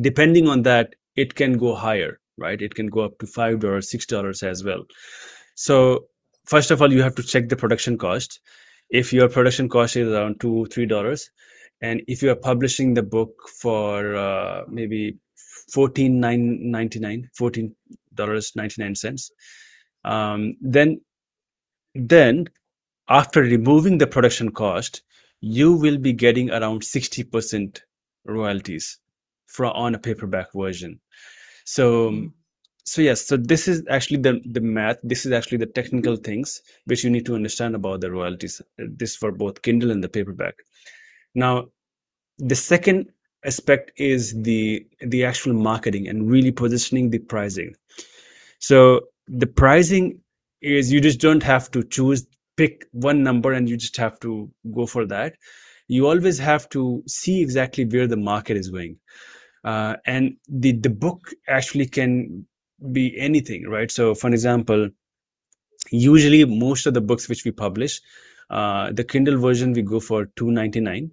depending 0.00 0.48
on 0.48 0.62
that 0.62 0.94
it 1.16 1.34
can 1.34 1.58
go 1.58 1.74
higher 1.74 2.18
right? 2.38 2.60
It 2.60 2.74
can 2.74 2.88
go 2.88 3.00
up 3.00 3.18
to 3.18 3.26
five 3.26 3.60
dollars 3.60 3.90
six 3.90 4.04
dollars 4.04 4.42
as 4.42 4.64
well. 4.64 4.84
So 5.54 6.06
first 6.44 6.70
of 6.70 6.82
all 6.82 6.92
you 6.92 7.02
have 7.02 7.14
to 7.14 7.22
check 7.22 7.48
the 7.48 7.56
production 7.56 7.96
cost. 7.96 8.40
If 8.90 9.12
your 9.12 9.28
production 9.28 9.68
cost 9.68 9.96
is 9.96 10.08
around 10.08 10.40
two 10.40 10.66
three 10.66 10.86
dollars 10.86 11.30
and 11.82 12.00
if 12.06 12.22
you 12.22 12.30
are 12.30 12.36
publishing 12.36 12.94
the 12.94 13.02
book 13.02 13.48
for 13.60 14.16
uh, 14.16 14.62
maybe 14.68 15.18
14.99 15.74 17.24
14 17.34 17.74
dollars 18.14 18.52
99 18.54 18.94
cents 18.94 19.30
um, 20.04 20.54
then 20.60 21.00
then 21.94 22.46
after 23.08 23.42
removing 23.42 23.98
the 23.98 24.06
production 24.06 24.50
cost 24.50 25.02
you 25.40 25.72
will 25.74 25.98
be 25.98 26.12
getting 26.12 26.50
around 26.50 26.82
60% 26.82 27.80
royalties 28.24 28.98
from 29.46 29.72
on 29.72 29.94
a 29.94 29.98
paperback 29.98 30.48
version 30.54 31.00
so 31.64 32.10
mm-hmm. 32.10 32.26
so 32.84 33.02
yes 33.02 33.26
so 33.26 33.36
this 33.36 33.66
is 33.68 33.82
actually 33.90 34.18
the 34.18 34.40
the 34.52 34.60
math 34.60 34.98
this 35.02 35.26
is 35.26 35.32
actually 35.32 35.58
the 35.58 35.66
technical 35.66 36.16
things 36.16 36.62
which 36.86 37.04
you 37.04 37.10
need 37.10 37.26
to 37.26 37.34
understand 37.34 37.74
about 37.74 38.00
the 38.00 38.10
royalties 38.10 38.62
this 38.78 39.16
for 39.16 39.32
both 39.32 39.62
kindle 39.62 39.90
and 39.90 40.02
the 40.02 40.08
paperback 40.08 40.54
now 41.34 41.66
the 42.38 42.54
second 42.54 43.10
aspect 43.44 43.92
is 43.96 44.34
the 44.42 44.86
the 45.00 45.24
actual 45.24 45.52
marketing 45.52 46.08
and 46.08 46.30
really 46.30 46.52
positioning 46.52 47.10
the 47.10 47.18
pricing. 47.18 47.74
So 48.58 49.00
the 49.26 49.46
pricing 49.46 50.20
is 50.60 50.92
you 50.92 51.00
just 51.00 51.20
don't 51.20 51.42
have 51.42 51.70
to 51.72 51.82
choose 51.82 52.26
pick 52.56 52.86
one 52.92 53.22
number 53.22 53.52
and 53.52 53.68
you 53.68 53.76
just 53.76 53.96
have 53.96 54.20
to 54.20 54.50
go 54.74 54.86
for 54.86 55.06
that. 55.06 55.34
You 55.88 56.06
always 56.08 56.38
have 56.38 56.68
to 56.70 57.02
see 57.06 57.40
exactly 57.42 57.84
where 57.84 58.06
the 58.06 58.16
market 58.16 58.56
is 58.56 58.68
going. 58.68 58.98
Uh, 59.64 59.96
and 60.06 60.36
the 60.48 60.72
the 60.72 60.90
book 60.90 61.30
actually 61.48 61.86
can 61.86 62.46
be 62.90 63.16
anything 63.18 63.68
right? 63.68 63.90
So 63.90 64.14
for 64.14 64.28
example 64.28 64.88
usually 65.90 66.44
most 66.44 66.86
of 66.86 66.94
the 66.94 67.00
books 67.00 67.28
which 67.28 67.44
we 67.44 67.50
publish 67.50 68.00
uh, 68.50 68.92
the 68.92 69.04
kindle 69.04 69.38
version 69.38 69.72
we 69.72 69.82
go 69.82 70.00
for 70.00 70.26
299 70.36 71.10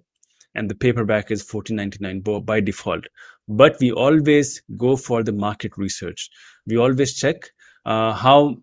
and 0.54 0.70
the 0.70 0.74
paperback 0.74 1.30
is 1.30 1.44
14.99 1.44 2.44
by 2.44 2.60
default. 2.60 3.04
But 3.48 3.76
we 3.80 3.92
always 3.92 4.62
go 4.76 4.96
for 4.96 5.22
the 5.22 5.32
market 5.32 5.76
research. 5.76 6.30
We 6.66 6.76
always 6.76 7.14
check 7.14 7.50
uh, 7.84 8.12
how 8.12 8.56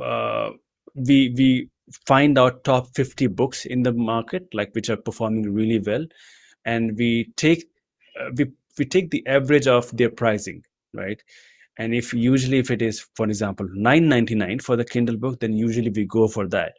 uh, 0.00 0.50
we 0.94 1.34
we 1.36 1.68
find 2.06 2.38
out 2.38 2.64
top 2.64 2.88
50 2.94 3.28
books 3.28 3.64
in 3.64 3.82
the 3.82 3.92
market 3.92 4.48
like 4.52 4.74
which 4.74 4.90
are 4.90 4.96
performing 4.96 5.52
really 5.52 5.78
well 5.78 6.04
and 6.64 6.96
we 6.98 7.32
take 7.36 7.64
uh, 8.20 8.30
we 8.36 8.46
we 8.78 8.84
take 8.84 9.10
the 9.10 9.24
average 9.26 9.66
of 9.66 9.96
their 9.96 10.10
pricing 10.10 10.62
right? 10.94 11.22
And 11.78 11.94
if 11.94 12.14
usually 12.14 12.58
if 12.58 12.70
it 12.70 12.82
is 12.82 13.06
for 13.14 13.26
example 13.26 13.68
9.99 13.76 14.62
for 14.62 14.76
the 14.76 14.84
kindle 14.84 15.16
book 15.16 15.40
then 15.40 15.52
usually 15.52 15.90
we 15.90 16.06
go 16.06 16.26
for 16.26 16.48
that 16.48 16.72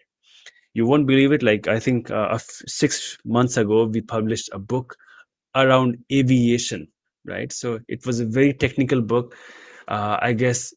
you 0.78 0.86
won't 0.90 1.08
believe 1.12 1.32
it 1.38 1.44
like 1.50 1.68
i 1.76 1.80
think 1.86 2.12
uh, 2.12 2.38
six 2.82 3.18
months 3.38 3.58
ago 3.64 3.86
we 3.86 4.02
published 4.16 4.50
a 4.60 4.60
book 4.74 4.96
around 5.64 5.98
aviation 6.20 6.88
right? 7.28 7.52
So 7.52 7.80
it 7.88 8.06
was 8.06 8.20
a 8.20 8.26
very 8.26 8.54
technical 8.54 9.02
book. 9.02 9.36
Uh, 9.88 10.18
i 10.22 10.34
guess 10.34 10.74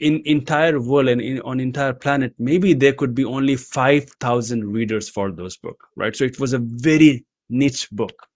in 0.00 0.20
entire 0.24 0.80
world 0.80 1.08
and 1.08 1.20
in, 1.20 1.40
on 1.42 1.60
entire 1.60 1.92
planet 1.92 2.34
maybe 2.40 2.74
there 2.74 2.92
could 2.92 3.14
be 3.14 3.24
only 3.24 3.54
5000 3.54 4.64
readers 4.64 5.08
for 5.08 5.30
those 5.30 5.56
book 5.56 5.78
right? 5.94 6.16
So 6.16 6.24
it 6.24 6.40
was 6.40 6.52
a 6.52 6.58
very 6.58 7.24
niche 7.48 7.88
book. 7.90 8.26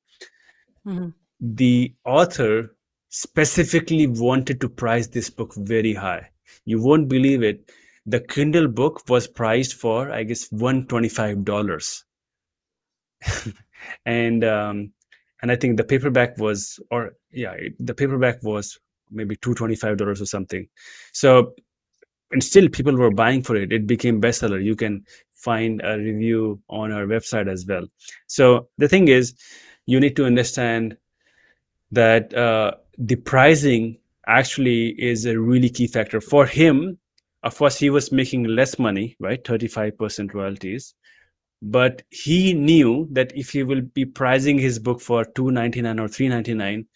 Mm-hmm. 0.86 1.08
the 1.40 1.94
author 2.06 2.76
specifically 3.10 4.06
wanted 4.06 4.60
to 4.62 4.68
price 4.82 5.08
this 5.08 5.28
book 5.28 5.52
very 5.56 5.92
high. 5.92 6.30
You 6.64 6.80
won't 6.80 7.08
believe 7.08 7.42
it 7.42 7.70
the 8.06 8.20
Kindle 8.20 8.68
book 8.68 9.02
was 9.08 9.26
priced 9.26 9.74
for, 9.74 10.10
I 10.10 10.24
guess, 10.24 10.50
one 10.50 10.86
twenty-five 10.86 11.44
dollars, 11.44 12.04
and 14.06 14.44
um, 14.44 14.92
and 15.42 15.50
I 15.50 15.56
think 15.56 15.76
the 15.76 15.84
paperback 15.84 16.38
was, 16.38 16.80
or 16.90 17.12
yeah, 17.30 17.54
the 17.78 17.94
paperback 17.94 18.42
was 18.42 18.78
maybe 19.10 19.36
two 19.36 19.54
twenty-five 19.54 19.96
dollars 19.96 20.20
or 20.20 20.26
something. 20.26 20.68
So, 21.12 21.54
and 22.30 22.42
still 22.42 22.68
people 22.68 22.96
were 22.96 23.10
buying 23.10 23.42
for 23.42 23.56
it. 23.56 23.72
It 23.72 23.86
became 23.86 24.20
bestseller. 24.20 24.62
You 24.62 24.76
can 24.76 25.04
find 25.32 25.80
a 25.82 25.96
review 25.96 26.60
on 26.68 26.92
our 26.92 27.06
website 27.06 27.50
as 27.50 27.64
well. 27.66 27.86
So 28.26 28.68
the 28.78 28.88
thing 28.88 29.08
is, 29.08 29.34
you 29.86 29.98
need 30.00 30.16
to 30.16 30.26
understand 30.26 30.96
that 31.92 32.32
uh, 32.34 32.72
the 32.98 33.16
pricing 33.16 33.98
actually 34.26 34.88
is 35.00 35.26
a 35.26 35.38
really 35.38 35.70
key 35.70 35.86
factor 35.86 36.20
for 36.20 36.46
him 36.46 36.98
of 37.42 37.56
course 37.56 37.78
he 37.78 37.90
was 37.90 38.12
making 38.12 38.44
less 38.44 38.78
money 38.78 39.16
right? 39.18 39.42
35% 39.44 40.34
royalties. 40.34 40.94
But 41.62 42.02
he 42.10 42.54
knew 42.54 43.06
that 43.12 43.32
if 43.36 43.50
he 43.50 43.62
will 43.62 43.82
be 43.82 44.06
pricing 44.06 44.58
his 44.58 44.78
book 44.78 45.00
for 45.00 45.24
299 45.24 46.00
or 46.00 46.08
399 46.08 46.86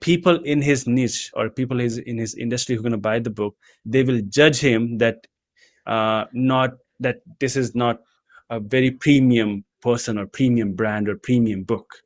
people 0.00 0.36
in 0.44 0.62
his 0.62 0.86
niche 0.86 1.30
or 1.34 1.50
people 1.50 1.80
in 1.80 2.18
his 2.18 2.34
industry 2.34 2.74
who 2.74 2.80
are 2.80 2.82
going 2.82 2.92
to 2.92 2.98
buy 2.98 3.18
the 3.18 3.30
book 3.30 3.56
they 3.84 4.02
will 4.02 4.20
judge 4.28 4.58
him 4.58 4.98
that 4.98 5.26
uh, 5.86 6.24
not 6.32 6.70
that 7.00 7.16
this 7.40 7.56
is 7.56 7.74
not 7.74 8.00
a 8.50 8.60
very 8.60 8.90
premium 8.90 9.64
person 9.82 10.18
or 10.18 10.26
premium 10.26 10.72
brand 10.72 11.08
or 11.08 11.16
premium 11.16 11.64
book 11.64 11.96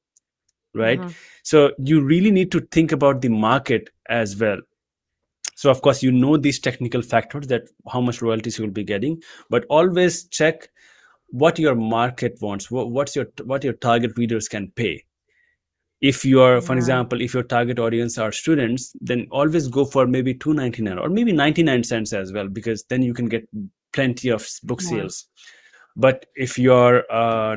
right? 0.74 1.01
Mm-hmm. 1.01 1.11
so 1.43 1.72
you 1.78 2.01
really 2.01 2.30
need 2.30 2.51
to 2.53 2.61
think 2.61 2.93
about 2.93 3.20
the 3.20 3.28
market 3.28 3.91
as 4.09 4.37
well 4.37 4.59
so 5.63 5.71
of 5.71 5.81
course 5.81 6.03
you 6.03 6.11
know 6.11 6.37
these 6.37 6.59
technical 6.59 7.03
factors 7.03 7.47
that 7.47 7.69
how 7.93 8.01
much 8.01 8.21
royalties 8.21 8.59
you 8.59 8.65
will 8.65 8.79
be 8.79 8.83
getting 8.83 9.23
but 9.49 9.65
always 9.71 10.25
check 10.39 10.69
what 11.43 11.61
your 11.65 11.77
market 11.77 12.37
wants 12.41 12.69
what, 12.69 12.91
what's 12.91 13.15
your 13.15 13.27
what 13.45 13.63
your 13.63 13.75
target 13.75 14.19
readers 14.19 14.49
can 14.49 14.73
pay. 14.75 15.05
If 16.01 16.25
you 16.25 16.41
are 16.41 16.61
for 16.61 16.75
example 16.75 17.23
if 17.23 17.33
your 17.33 17.45
target 17.45 17.79
audience 17.79 18.19
are 18.19 18.33
students 18.33 18.93
then 19.01 19.29
always 19.31 19.69
go 19.69 19.85
for 19.85 20.09
maybe 20.09 20.35
299 20.35 20.99
or 20.99 21.09
maybe 21.09 21.31
99 21.31 21.85
cents 21.85 22.13
as 22.13 22.33
well 22.33 22.49
because 22.49 22.85
then 22.89 23.03
you 23.03 23.15
can 23.15 23.29
get 23.29 23.49
plenty 23.93 24.31
of 24.31 24.49
book 24.65 24.83
yeah. 24.83 24.89
sales. 24.89 25.29
But 25.95 26.27
if 26.35 26.59
your 26.59 27.05
uh, 27.09 27.57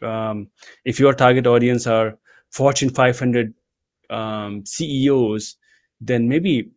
um, 0.00 0.48
if 0.86 0.98
your 0.98 1.12
target 1.12 1.46
audience 1.46 1.86
are 1.86 2.18
fortune 2.50 2.88
500 2.88 3.52
um, 4.08 4.64
ceos 4.64 5.56
then 6.00 6.26
maybe 6.28 6.70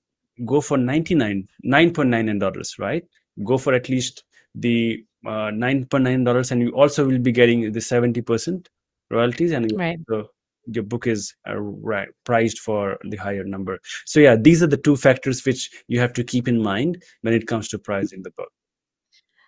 go 0.44 0.62
for 0.62 0.78
99 0.78 1.48
9.99 1.66 2.40
dollars 2.40 2.76
right? 2.80 3.04
Go 3.44 3.58
for 3.58 3.74
at 3.74 3.90
least 3.90 4.24
the 4.54 5.04
uh, 5.26 5.52
9.9 5.52 6.26
dollars 6.26 6.52
and 6.52 6.62
you 6.62 6.70
also 6.72 7.06
will 7.06 7.20
be 7.20 7.32
getting 7.32 7.72
the 7.72 7.80
70% 7.80 8.68
royalties 9.10 9.52
and 9.52 9.72
right. 9.76 10.00
the, 10.08 10.26
your 10.68 10.84
book 10.84 11.08
is 11.08 11.34
uh, 11.48 11.58
right, 11.58 12.08
priced 12.26 12.60
for 12.60 12.98
the 13.04 13.18
higher 13.18 13.44
number. 13.44 13.80
So 14.06 14.20
yeah 14.20 14.36
these 14.36 14.62
are 14.62 14.68
the 14.68 14.78
two 14.78 14.96
factors 14.96 15.46
which 15.46 15.70
you 15.88 16.00
have 16.00 16.14
to 16.14 16.24
keep 16.24 16.48
in 16.48 16.62
mind 16.62 17.04
when 17.22 17.34
it 17.34 17.48
comes 17.48 17.68
to 17.70 17.80
pricing 17.80 18.24
the 18.24 18.32
book. 18.32 18.50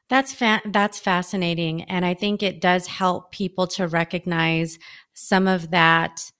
That's 0.10 0.34
fa- 0.34 0.62
that's 0.66 1.00
fascinating 1.00 1.84
and 1.84 2.06
i 2.06 2.14
think 2.14 2.42
it 2.42 2.62
does 2.62 2.88
help 2.88 3.34
people 3.34 3.68
to 3.68 3.90
recognize 3.90 4.80
some 5.14 5.48
of 5.48 5.72
that 5.72 6.32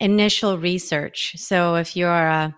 initial 0.00 0.58
research. 0.58 1.34
So 1.36 1.76
if 1.76 1.96
you're 1.96 2.10
a 2.10 2.54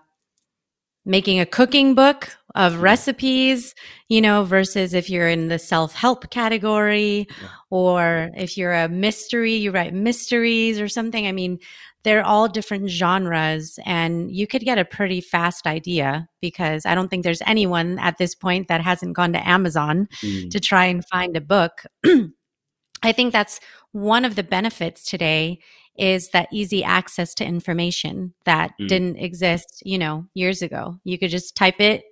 making 1.07 1.39
a 1.39 1.45
cooking 1.45 1.95
book 1.95 2.29
of 2.53 2.73
mm. 2.73 2.81
recipes, 2.81 3.73
you 4.09 4.21
know, 4.21 4.43
versus 4.43 4.93
if 4.93 5.09
you're 5.09 5.29
in 5.29 5.47
the 5.47 5.57
self 5.57 5.95
help 5.95 6.29
category 6.29 7.27
yeah. 7.29 7.47
or 7.69 8.29
if 8.35 8.57
you're 8.57 8.73
a 8.73 8.89
mystery, 8.89 9.53
you 9.53 9.71
write 9.71 9.93
mysteries 9.93 10.79
or 10.79 10.87
something. 10.87 11.25
I 11.25 11.31
mean, 11.31 11.59
they're 12.03 12.25
all 12.25 12.47
different 12.47 12.89
genres 12.89 13.79
and 13.85 14.31
you 14.31 14.47
could 14.47 14.63
get 14.63 14.77
a 14.77 14.85
pretty 14.85 15.21
fast 15.21 15.65
idea 15.65 16.27
because 16.41 16.85
I 16.85 16.93
don't 16.93 17.09
think 17.09 17.23
there's 17.23 17.41
anyone 17.45 17.99
at 17.99 18.17
this 18.17 18.35
point 18.35 18.67
that 18.67 18.81
hasn't 18.81 19.15
gone 19.15 19.33
to 19.33 19.47
Amazon 19.47 20.07
mm. 20.21 20.49
to 20.49 20.59
try 20.59 20.85
and 20.85 21.07
find 21.07 21.35
a 21.35 21.41
book. 21.41 21.83
I 23.03 23.11
think 23.11 23.31
that's 23.31 23.59
one 23.91 24.25
of 24.25 24.35
the 24.35 24.43
benefits 24.43 25.05
today 25.05 25.59
is 25.97 26.29
that 26.29 26.47
easy 26.51 26.83
access 26.83 27.33
to 27.35 27.45
information 27.45 28.33
that 28.45 28.71
mm. 28.79 28.87
didn't 28.87 29.17
exist, 29.17 29.81
you 29.85 29.97
know, 29.97 30.25
years 30.33 30.61
ago. 30.61 30.99
You 31.03 31.17
could 31.17 31.29
just 31.29 31.55
type 31.55 31.79
it, 31.81 32.03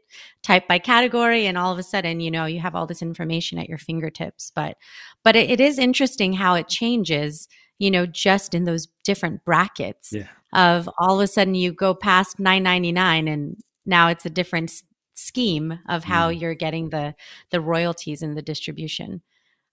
type 0.41 0.67
by 0.67 0.79
category, 0.79 1.45
and 1.45 1.57
all 1.57 1.71
of 1.71 1.79
a 1.79 1.83
sudden, 1.83 2.19
you 2.19 2.31
know, 2.31 2.45
you 2.45 2.59
have 2.59 2.75
all 2.75 2.87
this 2.87 3.01
information 3.01 3.57
at 3.59 3.69
your 3.69 3.77
fingertips. 3.77 4.51
But, 4.55 4.77
but 5.23 5.35
it, 5.35 5.49
it 5.51 5.61
is 5.61 5.77
interesting 5.77 6.33
how 6.33 6.55
it 6.55 6.67
changes, 6.67 7.47
you 7.77 7.91
know, 7.91 8.05
just 8.05 8.53
in 8.53 8.63
those 8.63 8.87
different 9.03 9.45
brackets 9.45 10.11
Yeah. 10.13 10.27
of 10.53 10.89
all 10.97 11.19
of 11.19 11.23
a 11.23 11.27
sudden 11.27 11.55
you 11.55 11.71
go 11.71 11.93
past 11.93 12.39
999 12.39 13.27
and 13.27 13.57
now 13.85 14.07
it's 14.07 14.25
a 14.25 14.29
different 14.29 14.71
scheme 15.13 15.79
of 15.87 16.03
how 16.03 16.29
Mm. 16.29 16.41
you're 16.41 16.55
getting 16.55 16.89
the 16.89 17.15
the 17.51 17.61
royalties 17.61 18.21
and 18.21 18.35
the 18.35 18.41
distribution. 18.41 19.21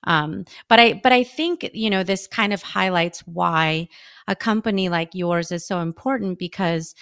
Um, 0.04 0.44
but 0.68 0.80
I 0.80 0.94
but 0.94 1.12
I 1.12 1.24
think 1.24 1.70
you 1.72 1.90
know 1.90 2.02
this 2.02 2.26
kind 2.26 2.52
of 2.52 2.62
highlights 2.62 3.20
why 3.20 3.88
a 4.28 4.36
company 4.36 4.88
like 4.88 5.14
yours 5.14 5.52
is 5.52 5.66
so 5.66 5.80
important 5.80 6.38
because 6.38 6.94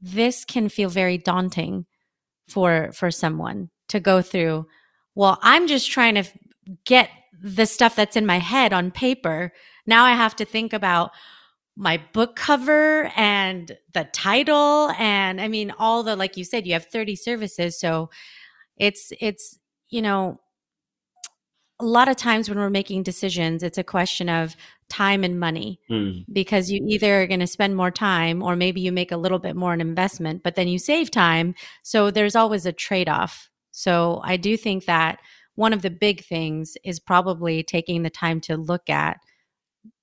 this 0.00 0.44
can 0.44 0.68
feel 0.68 0.90
very 0.90 1.18
daunting 1.18 1.86
for 2.48 2.90
for 2.92 3.10
someone 3.10 3.70
to 3.88 4.00
go 4.00 4.22
through. 4.22 4.66
Well, 5.14 5.38
I'm 5.42 5.66
just 5.66 5.90
trying 5.90 6.14
to 6.16 6.24
get 6.84 7.10
the 7.42 7.66
stuff 7.66 7.96
that's 7.96 8.16
in 8.16 8.26
my 8.26 8.38
head 8.38 8.72
on 8.72 8.90
paper. 8.90 9.52
Now 9.86 10.04
I 10.04 10.12
have 10.12 10.36
to 10.36 10.44
think 10.44 10.72
about 10.72 11.12
my 11.76 12.00
book 12.12 12.36
cover 12.36 13.10
and 13.16 13.76
the 13.94 14.04
title 14.12 14.90
and 14.98 15.40
I 15.40 15.48
mean 15.48 15.72
all 15.78 16.04
the 16.04 16.14
like 16.14 16.36
you 16.36 16.44
said 16.44 16.66
you 16.66 16.72
have 16.74 16.86
30 16.86 17.16
services 17.16 17.80
so 17.80 18.10
it's 18.76 19.12
it's 19.20 19.58
you 19.88 20.00
know 20.00 20.40
a 21.84 21.86
lot 21.86 22.08
of 22.08 22.16
times 22.16 22.48
when 22.48 22.58
we're 22.58 22.70
making 22.70 23.02
decisions 23.02 23.62
it's 23.62 23.78
a 23.78 23.84
question 23.84 24.28
of 24.28 24.56
time 24.88 25.22
and 25.24 25.38
money 25.38 25.78
Mm. 25.90 26.24
because 26.32 26.70
you 26.70 26.80
either 26.88 27.22
are 27.22 27.26
going 27.26 27.40
to 27.40 27.46
spend 27.46 27.76
more 27.76 27.90
time 27.90 28.42
or 28.42 28.56
maybe 28.56 28.80
you 28.80 28.90
make 28.92 29.12
a 29.12 29.16
little 29.16 29.38
bit 29.38 29.54
more 29.54 29.74
in 29.74 29.80
investment 29.80 30.42
but 30.42 30.54
then 30.54 30.68
you 30.68 30.78
save 30.78 31.10
time 31.10 31.54
so 31.82 32.10
there's 32.10 32.36
always 32.36 32.64
a 32.66 32.72
trade-off 32.72 33.50
so 33.70 34.20
i 34.24 34.36
do 34.36 34.56
think 34.56 34.86
that 34.86 35.18
one 35.56 35.72
of 35.72 35.82
the 35.82 35.90
big 35.90 36.24
things 36.24 36.76
is 36.84 36.98
probably 36.98 37.62
taking 37.62 38.02
the 38.02 38.10
time 38.10 38.40
to 38.40 38.56
look 38.56 38.88
at 38.90 39.18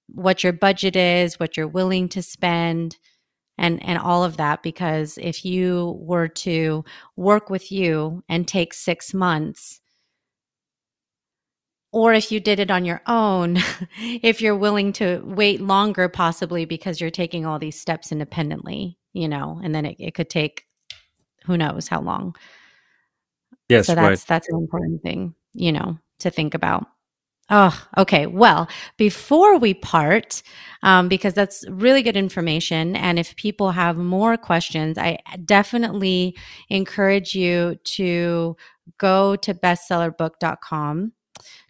what 0.07 0.43
your 0.43 0.53
budget 0.53 0.95
is 0.95 1.39
what 1.39 1.57
you're 1.57 1.67
willing 1.67 2.07
to 2.09 2.21
spend 2.21 2.97
and 3.57 3.84
and 3.84 3.97
all 3.97 4.23
of 4.23 4.38
that 4.38 4.61
because 4.63 5.17
if 5.21 5.43
you 5.45 5.97
were 5.99 6.27
to 6.27 6.84
work 7.15 7.49
with 7.49 7.71
you 7.71 8.23
and 8.29 8.47
take 8.47 8.73
6 8.73 9.13
months 9.13 9.79
or 11.91 12.13
if 12.13 12.31
you 12.31 12.39
did 12.39 12.59
it 12.59 12.71
on 12.71 12.85
your 12.85 13.01
own, 13.07 13.57
if 13.99 14.41
you're 14.41 14.55
willing 14.55 14.93
to 14.93 15.21
wait 15.25 15.61
longer, 15.61 16.07
possibly 16.07 16.65
because 16.65 17.01
you're 17.01 17.09
taking 17.09 17.45
all 17.45 17.59
these 17.59 17.79
steps 17.79 18.11
independently, 18.11 18.97
you 19.13 19.27
know, 19.27 19.59
and 19.63 19.75
then 19.75 19.85
it, 19.85 19.97
it 19.99 20.13
could 20.13 20.29
take 20.29 20.65
who 21.45 21.57
knows 21.57 21.87
how 21.87 22.01
long. 22.01 22.35
Yes, 23.67 23.87
so 23.87 23.95
right. 23.95 24.09
that's 24.09 24.23
that's 24.25 24.49
an 24.49 24.57
important 24.57 25.01
thing, 25.01 25.33
you 25.53 25.71
know, 25.71 25.97
to 26.19 26.29
think 26.29 26.53
about. 26.53 26.85
Oh, 27.49 27.77
okay. 27.97 28.27
Well, 28.27 28.69
before 28.95 29.57
we 29.57 29.73
part, 29.73 30.41
um, 30.83 31.09
because 31.09 31.33
that's 31.33 31.67
really 31.67 32.01
good 32.01 32.15
information, 32.15 32.95
and 32.95 33.19
if 33.19 33.35
people 33.35 33.71
have 33.71 33.97
more 33.97 34.37
questions, 34.37 34.97
I 34.97 35.17
definitely 35.43 36.37
encourage 36.69 37.35
you 37.35 37.77
to 37.83 38.55
go 38.97 39.35
to 39.35 39.53
bestsellingbook.com 39.53 41.11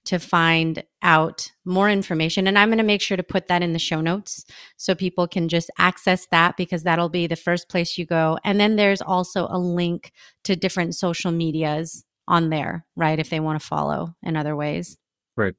to 0.05 0.19
find 0.19 0.83
out 1.01 1.51
more 1.65 1.89
information. 1.89 2.47
And 2.47 2.57
I'm 2.57 2.69
going 2.69 2.77
to 2.77 2.83
make 2.83 3.01
sure 3.01 3.17
to 3.17 3.23
put 3.23 3.47
that 3.47 3.61
in 3.61 3.73
the 3.73 3.79
show 3.79 4.01
notes 4.01 4.45
so 4.77 4.95
people 4.95 5.27
can 5.27 5.47
just 5.47 5.69
access 5.77 6.27
that 6.31 6.57
because 6.57 6.83
that'll 6.83 7.09
be 7.09 7.27
the 7.27 7.35
first 7.35 7.69
place 7.69 7.97
you 7.97 8.05
go. 8.05 8.37
And 8.43 8.59
then 8.59 8.75
there's 8.75 9.01
also 9.01 9.47
a 9.49 9.59
link 9.59 10.11
to 10.45 10.55
different 10.55 10.95
social 10.95 11.31
medias 11.31 12.03
on 12.27 12.49
there, 12.49 12.85
right? 12.95 13.19
If 13.19 13.29
they 13.29 13.39
want 13.39 13.61
to 13.61 13.65
follow 13.65 14.15
in 14.23 14.35
other 14.35 14.55
ways. 14.55 14.97
Right. 15.35 15.55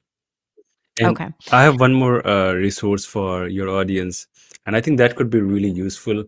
And 0.98 1.08
okay. 1.08 1.28
I 1.50 1.62
have 1.62 1.80
one 1.80 1.94
more 1.94 2.26
uh, 2.26 2.52
resource 2.52 3.04
for 3.04 3.48
your 3.48 3.68
audience, 3.70 4.26
and 4.66 4.76
I 4.76 4.80
think 4.82 4.98
that 4.98 5.16
could 5.16 5.30
be 5.30 5.40
really 5.40 5.70
useful. 5.70 6.24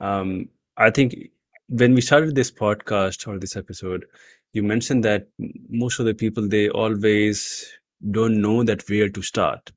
Um, 0.00 0.48
I 0.78 0.90
think 0.90 1.30
when 1.68 1.94
we 1.94 2.00
started 2.00 2.34
this 2.34 2.50
podcast 2.50 3.28
or 3.28 3.38
this 3.38 3.56
episode, 3.56 4.06
you 4.52 4.62
mentioned 4.62 5.04
that 5.04 5.28
most 5.68 6.00
of 6.00 6.06
the 6.06 6.14
people 6.14 6.48
they 6.48 6.68
always 6.68 7.70
don't 8.10 8.40
know 8.40 8.62
that 8.64 8.88
where 8.88 9.08
to 9.08 9.22
start 9.22 9.72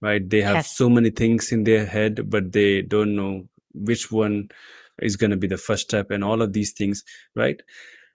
right? 0.00 0.30
They 0.30 0.42
have 0.42 0.62
Yes. 0.62 0.76
so 0.76 0.88
many 0.88 1.10
things 1.10 1.50
in 1.52 1.64
their 1.64 1.84
head 1.86 2.30
but 2.30 2.52
they 2.52 2.82
don't 2.82 3.16
know 3.16 3.48
which 3.74 4.12
one 4.12 4.48
is 5.02 5.16
going 5.16 5.30
to 5.30 5.36
be 5.36 5.46
the 5.48 5.56
first 5.56 5.84
step 5.84 6.10
and 6.10 6.24
all 6.24 6.42
of 6.42 6.52
these 6.52 6.72
things 6.72 7.04
right? 7.34 7.60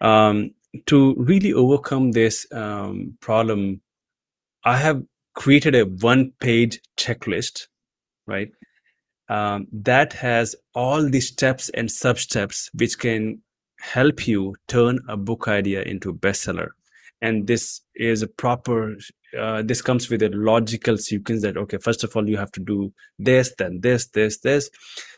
Um, 0.02 0.52
to 0.88 1.16
really 1.18 1.54
overcome 1.54 2.12
this 2.14 2.48
um, 2.52 3.18
problem 3.22 3.82
i 4.66 4.78
have 4.78 5.04
created 5.36 5.76
a 5.76 5.84
one 5.86 6.32
page 6.40 6.82
checklist 6.98 7.68
right? 8.28 8.50
Um, 9.30 9.68
that 9.72 10.14
has 10.14 10.56
all 10.76 11.10
the 11.10 11.22
steps 11.22 11.70
and 11.70 11.90
sub 11.92 12.20
steps 12.20 12.70
which 12.74 13.00
can 13.00 13.42
help 13.84 14.28
you 14.28 14.56
turn 14.68 15.00
a 15.10 15.18
book 15.18 15.48
idea 15.48 15.82
into 15.84 16.10
a 16.10 16.14
bestseller. 16.14 16.70
And 17.22 17.48
this 17.48 17.82
is 17.96 18.22
a 18.22 18.28
proper 18.28 18.96
uh, 19.38 19.64
this 19.64 19.82
comes 19.82 20.10
with 20.10 20.22
a 20.22 20.30
logical 20.30 20.96
sequence 20.96 21.42
that 21.42 21.58
okay 21.58 21.78
first 21.78 22.04
of 22.04 22.16
all 22.16 22.30
you 22.30 22.38
have 22.38 22.52
to 22.52 22.60
do 22.60 22.94
this 23.18 23.54
then 23.58 23.80
this 23.82 24.08
this 24.08 24.40
this. 24.40 24.70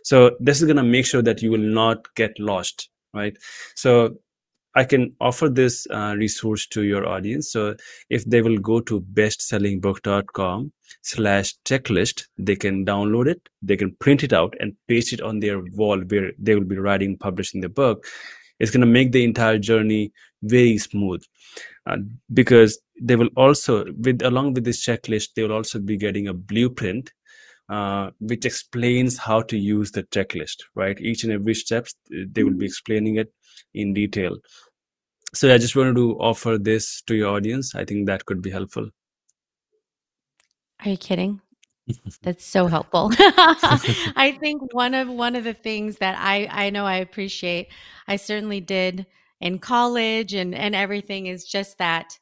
So 0.03 0.32
this 0.39 0.61
is 0.61 0.66
going 0.66 0.78
to 0.78 0.84
make 0.84 1.05
sure 1.05 1.22
that 1.22 1.41
you 1.41 1.51
will 1.51 1.70
not 1.82 2.13
get 2.16 2.39
lost 2.39 2.89
right? 3.13 3.38
So 3.76 4.18
i 4.78 4.84
can 4.84 5.16
offer 5.22 5.47
this 5.47 5.88
uh, 5.89 6.16
resource 6.18 6.68
to 6.68 6.84
your 6.84 7.07
audience. 7.07 7.51
So 7.51 7.76
if 8.09 8.26
they 8.26 8.41
will 8.41 8.57
go 8.57 8.80
to 8.82 9.01
bestsellingbook.com 9.01 10.72
slash 11.01 11.53
checklist 11.66 12.24
they 12.38 12.55
can 12.55 12.86
download 12.86 13.28
it 13.28 13.49
they 13.61 13.78
can 13.78 13.95
print 13.99 14.24
it 14.24 14.34
out 14.34 14.55
and 14.59 14.76
paste 14.88 15.13
it 15.13 15.22
on 15.22 15.39
their 15.39 15.59
wall 15.82 15.99
where 15.99 16.32
they 16.39 16.55
will 16.55 16.72
be 16.76 16.78
writing 16.78 17.18
publishing 17.18 17.61
the 17.61 17.70
book 17.70 18.05
it's 18.60 18.72
going 18.72 18.82
to 18.82 18.88
make 18.88 19.12
the 19.12 19.24
entire 19.24 19.58
journey 19.58 20.12
very 20.43 20.78
smooth. 20.78 21.24
Uh, 21.88 21.97
because 22.34 22.80
they 22.99 23.16
will 23.16 23.30
also 23.36 23.86
with 23.99 24.22
along 24.24 24.53
with 24.53 24.64
this 24.64 24.84
checklist 24.84 25.30
they 25.36 25.43
will 25.43 25.51
also 25.51 25.78
be 25.80 25.97
getting 25.97 26.28
a 26.28 26.34
blueprint 26.34 27.12
uh, 27.70 28.10
which 28.20 28.45
explains 28.45 29.18
how 29.18 29.41
to 29.41 29.58
use 29.58 29.91
the 29.91 30.03
checklist 30.03 30.64
right? 30.74 30.99
Each 30.99 31.24
and 31.24 31.32
every 31.32 31.53
steps 31.53 31.93
they 32.10 32.43
will 32.43 32.53
be 32.53 32.66
explaining 32.66 33.18
it 33.18 33.32
in 33.74 33.93
detail. 33.93 34.38
So 35.34 35.53
i 35.53 35.58
just 35.58 35.76
wanted 35.76 35.95
to 35.95 36.18
offer 36.20 36.58
this 36.58 37.01
to 37.03 37.16
your 37.16 37.36
audience. 37.36 37.76
I 37.76 37.86
think 37.86 38.08
that 38.08 38.26
could 38.26 38.41
be 38.41 38.49
helpful. 38.49 38.89
Are 40.84 40.89
you 40.89 40.97
kidding? 40.97 41.41
That's 42.24 42.44
so 42.46 42.68
helpful. 42.68 43.12
I 43.20 44.38
think 44.40 44.74
one 44.74 44.94
of 44.96 45.08
one 45.08 45.36
of 45.36 45.44
the 45.44 45.54
things 45.54 45.98
that 45.98 46.16
I 46.20 46.48
I 46.50 46.70
know 46.72 46.86
I 46.86 46.96
appreciate, 46.98 47.68
I 48.08 48.16
certainly 48.16 48.60
did 48.60 49.06
in 49.40 49.60
college 49.60 50.34
and 50.34 50.56
and 50.56 50.74
everything 50.76 51.28
is 51.28 51.46
just 51.46 51.78
that 51.78 52.18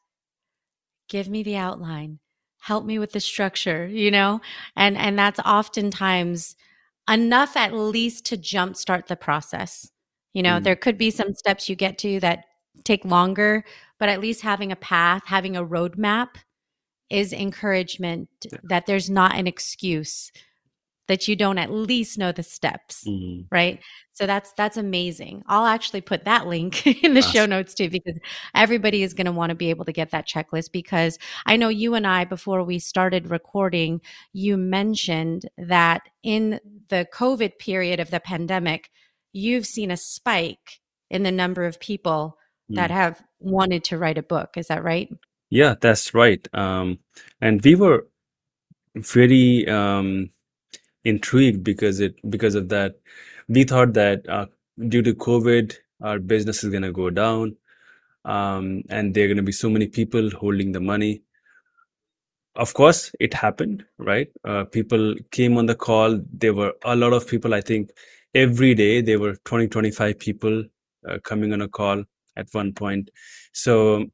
give 1.08 1.28
me 1.28 1.42
the 1.42 1.56
outline. 1.56 2.18
Help 2.60 2.84
me 2.84 2.98
with 2.98 3.12
the 3.12 3.20
structure, 3.20 3.86
you 3.86 4.10
know? 4.10 4.40
And 4.76 4.96
and 4.96 5.18
that's 5.18 5.40
oftentimes 5.40 6.56
enough 7.10 7.56
at 7.56 7.74
least 7.74 8.24
to 8.26 8.36
jumpstart 8.38 9.06
the 9.06 9.16
process. 9.16 9.90
You 10.32 10.42
know, 10.42 10.58
Mm. 10.60 10.64
there 10.64 10.76
could 10.76 10.98
be 10.98 11.10
some 11.10 11.34
steps 11.34 11.68
you 11.68 11.76
get 11.76 11.98
to 11.98 12.20
that 12.20 12.46
take 12.84 13.04
longer, 13.04 13.64
but 13.98 14.08
at 14.08 14.20
least 14.20 14.42
having 14.42 14.72
a 14.72 14.76
path, 14.76 15.22
having 15.26 15.56
a 15.56 15.64
roadmap 15.64 16.36
is 17.14 17.32
encouragement 17.32 18.28
that 18.64 18.86
there's 18.86 19.08
not 19.10 19.34
an 19.36 19.46
excuse 19.46 20.30
that 21.06 21.28
you 21.28 21.36
don't 21.36 21.58
at 21.58 21.70
least 21.70 22.16
know 22.16 22.32
the 22.32 22.42
steps 22.42 23.04
Mhm. 23.06 23.46
right? 23.52 23.78
So 24.14 24.26
that's 24.26 24.52
that's 24.56 24.78
amazing. 24.78 25.42
I'll 25.48 25.66
actually 25.66 26.00
put 26.00 26.24
that 26.24 26.46
link 26.46 26.86
in 27.04 27.12
the 27.14 27.20
show 27.22 27.44
notes 27.44 27.74
too 27.74 27.90
because 27.90 28.18
everybody 28.54 29.02
is 29.02 29.12
going 29.12 29.26
to 29.26 29.32
want 29.32 29.50
to 29.50 29.54
be 29.54 29.68
able 29.70 29.84
to 29.84 29.92
get 29.92 30.10
that 30.12 30.26
checklist 30.26 30.72
because 30.72 31.18
i 31.46 31.56
know 31.56 31.68
you 31.68 31.94
and 31.94 32.06
i 32.06 32.24
before 32.24 32.62
we 32.64 32.78
started 32.78 33.28
recording 33.30 34.00
you 34.32 34.56
mentioned 34.56 35.42
that 35.58 36.02
in 36.22 36.58
the 36.88 37.06
covid 37.12 37.58
period 37.58 38.00
of 38.00 38.10
the 38.10 38.20
pandemic 38.20 38.88
you've 39.32 39.66
seen 39.66 39.90
a 39.90 39.96
spike 39.96 40.80
in 41.10 41.22
the 41.22 41.32
number 41.32 41.64
of 41.64 41.78
people 41.80 42.38
that 42.70 42.90
Mm. 42.90 42.94
have 42.94 43.22
wanted 43.40 43.84
to 43.84 43.98
write 43.98 44.16
a 44.16 44.22
book. 44.22 44.56
Is 44.56 44.68
that 44.68 44.82
right 44.82 45.08
Yeah, 45.54 45.76
that's 45.80 46.14
right. 46.14 46.46
Um, 46.52 46.98
and 47.40 47.62
we 47.64 47.76
were 47.76 48.08
very 48.96 49.68
um, 49.68 50.30
intrigued 51.04 51.64
because 51.64 52.00
it 52.00 52.16
because 52.30 52.56
of 52.56 52.68
that. 52.70 52.96
We 53.48 53.64
thought 53.64 53.92
that 53.94 54.28
uh, 54.28 54.46
due 54.88 55.02
to 55.02 55.14
COVID, 55.14 55.76
our 56.02 56.18
business 56.18 56.64
is 56.64 56.70
going 56.70 56.82
to 56.82 56.92
go 56.92 57.10
down, 57.10 57.56
um, 58.24 58.82
and 58.88 59.14
there 59.14 59.26
are 59.26 59.28
going 59.28 59.36
to 59.44 59.44
be 59.44 59.52
so 59.52 59.70
many 59.70 59.86
people 59.86 60.30
holding 60.30 60.72
the 60.72 60.80
money. 60.80 61.22
Of 62.56 62.74
course, 62.74 63.12
it 63.20 63.34
happened, 63.34 63.84
right? 63.98 64.28
Uh, 64.44 64.64
people 64.64 65.14
came 65.30 65.56
on 65.58 65.66
the 65.66 65.76
call. 65.76 66.20
There 66.32 66.54
were 66.54 66.74
a 66.84 66.96
lot 66.96 67.12
of 67.12 67.28
people. 67.28 67.54
I 67.54 67.60
think 67.60 67.90
every 68.34 68.74
day 68.74 69.02
there 69.02 69.20
were 69.20 69.36
20, 69.44 69.68
25 69.68 70.18
people 70.18 70.64
uh, 71.08 71.18
coming 71.22 71.52
on 71.52 71.62
a 71.62 71.68
call 71.68 72.04
at 72.36 72.48
one 72.52 72.72
point. 72.72 73.10
So 73.52 74.06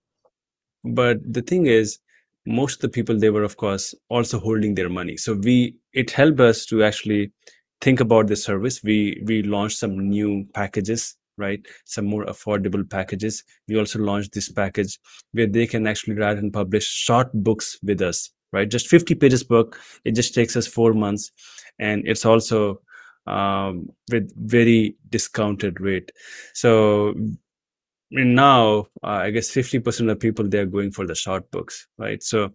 but 0.84 1.18
the 1.24 1.42
thing 1.42 1.66
is 1.66 1.98
most 2.46 2.76
of 2.76 2.80
the 2.82 2.88
people 2.88 3.18
they 3.18 3.30
were 3.30 3.42
of 3.42 3.56
course 3.56 3.94
also 4.08 4.38
holding 4.40 4.74
their 4.74 4.88
money. 4.88 5.16
So 5.16 5.34
we 5.34 5.76
it 5.92 6.10
helped 6.10 6.40
us 6.40 6.66
to 6.66 6.82
actually 6.84 7.32
think 7.80 8.00
about 8.00 8.28
the 8.28 8.36
service. 8.36 8.82
We 8.82 9.22
we 9.26 9.42
launched 9.42 9.78
some 9.78 10.08
new 10.08 10.46
packages 10.54 11.16
right? 11.38 11.64
Some 11.86 12.04
more 12.04 12.26
affordable 12.26 12.88
packages. 12.88 13.42
We 13.66 13.78
also 13.78 13.98
launched 13.98 14.34
this 14.34 14.52
package 14.52 14.98
where 15.32 15.46
they 15.46 15.66
can 15.66 15.86
actually 15.86 16.16
write 16.16 16.36
and 16.36 16.52
publish 16.52 16.86
short 16.86 17.28
books 17.32 17.78
with 17.82 18.02
us 18.02 18.30
right? 18.52 18.68
Just 18.70 18.88
50 18.88 19.14
pages 19.14 19.44
book. 19.44 19.80
It 20.04 20.14
just 20.14 20.34
takes 20.34 20.56
us 20.56 20.66
four 20.66 20.92
months. 20.92 21.30
And 21.78 22.02
it's 22.06 22.26
also 22.26 22.80
um, 23.26 23.88
with 24.10 24.32
very 24.36 24.96
discounted 25.08 25.80
rate. 25.80 26.12
So 26.54 27.14
now 28.10 28.86
uh, 29.04 29.20
i 29.26 29.30
guess 29.30 29.50
50% 29.50 30.10
of 30.10 30.18
people 30.18 30.48
they 30.48 30.58
are 30.58 30.66
going 30.66 30.90
for 30.90 31.06
the 31.06 31.14
short 31.14 31.50
books 31.50 31.86
right? 31.98 32.22
So 32.22 32.52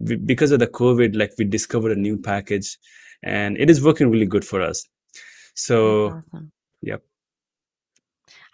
we, 0.00 0.16
because 0.16 0.50
of 0.50 0.58
the 0.58 0.66
covid 0.66 1.16
like 1.16 1.32
we 1.38 1.44
discovered 1.44 1.92
a 1.92 2.00
new 2.00 2.18
package 2.18 2.78
and 3.22 3.56
it 3.58 3.70
is 3.70 3.82
working 3.82 4.10
really 4.10 4.26
good 4.26 4.44
for 4.44 4.62
us. 4.62 4.86
So 5.54 6.22
awesome. 6.32 6.52
yep. 6.82 7.02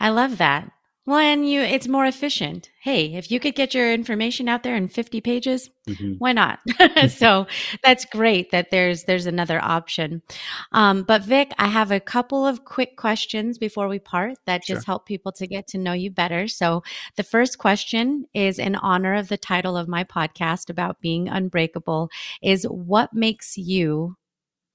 I 0.01 0.11
love 0.11 0.39
that 0.39 0.71
well, 1.05 1.19
and 1.19 1.49
you 1.49 1.61
it's 1.61 1.89
more 1.89 2.07
efficient. 2.07 2.71
Hey, 2.81 3.15
if 3.15 3.29
you 3.29 3.41
could 3.41 3.57
get 3.57 3.75
your 3.75 3.93
information 3.93 4.49
out 4.49 4.63
there 4.63 4.77
in 4.77 4.87
50 4.87 5.21
pages, 5.21 5.69
mm-hmm. 5.89 6.13
why 6.19 6.33
not? 6.33 6.61
so 7.09 7.49
that's 7.83 8.05
great 8.05 8.53
that 8.53 8.71
there's 8.71 9.03
there's 9.05 9.27
another 9.27 9.59
option. 9.61 10.23
Um, 10.71 11.03
but 11.03 11.23
Vic, 11.23 11.53
I 11.59 11.67
have 11.67 11.91
a 11.91 11.99
couple 11.99 12.47
of 12.47 12.65
quick 12.65 12.97
questions 12.97 13.59
before 13.59 13.89
we 13.89 13.99
part 13.99 14.39
that 14.47 14.65
just 14.65 14.85
sure. 14.85 14.93
help 14.93 15.07
people 15.07 15.33
to 15.33 15.47
get 15.49 15.67
to 15.69 15.79
know 15.79 15.93
you 15.93 16.11
better. 16.11 16.47
So 16.47 16.85
the 17.17 17.25
first 17.25 17.59
question 17.59 18.27
is 18.33 18.61
in 18.61 18.77
honor 18.77 19.15
of 19.15 19.27
the 19.27 19.39
title 19.39 19.77
of 19.77 19.89
my 19.89 20.05
podcast 20.05 20.71
about 20.71 21.01
being 21.01 21.29
unbreakable 21.29 22.11
is 22.43 22.63
what 22.65 23.13
makes 23.13 23.57
you 23.57 24.17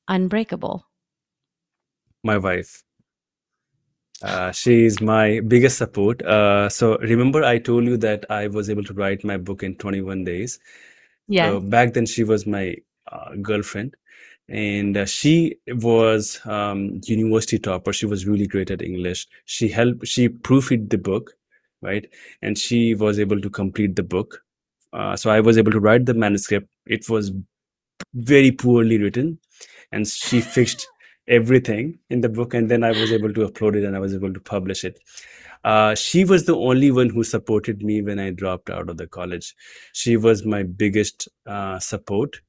unbreakable? 0.09 0.85
My 2.21 2.37
wife. 2.37 2.83
Uh, 4.23 4.51
she 4.51 4.85
is 4.85 4.99
my 4.99 5.41
biggest 5.41 5.77
support. 5.77 6.23
Uh, 6.23 6.69
so 6.69 6.97
remember, 6.97 7.43
I 7.43 7.59
told 7.59 7.85
you 7.85 7.97
that 7.97 8.25
I 8.29 8.47
was 8.47 8.69
able 8.69 8.83
to 8.85 8.93
write 8.93 9.23
my 9.23 9.37
book 9.37 9.63
in 9.63 9.75
21 9.75 10.23
days. 10.23 10.59
Yeah. 11.27 11.49
So 11.49 11.59
back 11.59 11.93
then, 11.93 12.05
she 12.05 12.23
was 12.23 12.47
my 12.47 12.77
uh, 13.11 13.35
girlfriend, 13.41 13.95
and 14.49 14.97
uh, 14.97 15.05
she 15.05 15.57
was 15.67 16.39
um, 16.45 17.01
university 17.03 17.59
topper. 17.59 17.93
She 17.93 18.05
was 18.05 18.25
really 18.25 18.47
great 18.47 18.71
at 18.71 18.81
English. 18.81 19.27
She 19.45 19.67
helped. 19.67 20.07
She 20.07 20.29
proofread 20.29 20.89
the 20.89 20.97
book, 20.97 21.33
right, 21.81 22.07
and 22.41 22.57
she 22.57 22.95
was 22.95 23.19
able 23.19 23.41
to 23.41 23.49
complete 23.49 23.95
the 23.95 24.03
book. 24.03 24.43
Uh, 24.93 25.15
so 25.15 25.29
I 25.29 25.41
was 25.41 25.57
able 25.57 25.71
to 25.73 25.79
write 25.79 26.05
the 26.05 26.13
manuscript. 26.13 26.67
It 26.85 27.09
was 27.09 27.31
very 28.13 28.51
poorly 28.51 28.97
written, 28.97 29.39
and 29.91 30.07
she 30.07 30.41
fixed 30.41 30.87
everything 31.27 31.99
in 32.09 32.21
the 32.21 32.29
book 32.29 32.53
and 32.53 32.69
then 32.69 32.83
i 32.83 32.91
was 32.91 33.11
able 33.11 33.33
to 33.33 33.47
upload 33.47 33.75
it 33.75 33.83
and 33.83 33.95
i 33.95 33.99
was 33.99 34.13
able 34.13 34.33
to 34.33 34.39
publish 34.39 34.83
it. 34.83 34.99
Uh, 35.63 35.95
she 35.95 36.23
was 36.23 36.45
the 36.45 36.55
only 36.55 36.91
one 36.91 37.09
who 37.09 37.23
supported 37.23 37.81
me 37.83 38.01
when 38.01 38.19
i 38.19 38.29
dropped 38.29 38.69
out 38.69 38.89
of 38.89 38.97
the 38.97 39.07
college. 39.07 39.53
She 39.93 40.15
was 40.15 40.45
my 40.45 40.63
biggest 40.63 41.27
uh, 41.45 41.79
support. 41.79 42.39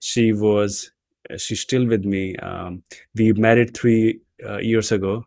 She 0.00 0.32
was 0.32 0.90
she's 1.38 1.60
still 1.60 1.86
with 1.86 2.04
me. 2.04 2.36
Um, 2.36 2.82
we 3.14 3.32
married 3.32 3.76
three 3.76 4.20
uh, 4.48 4.58
years 4.58 4.92
ago. 4.92 5.26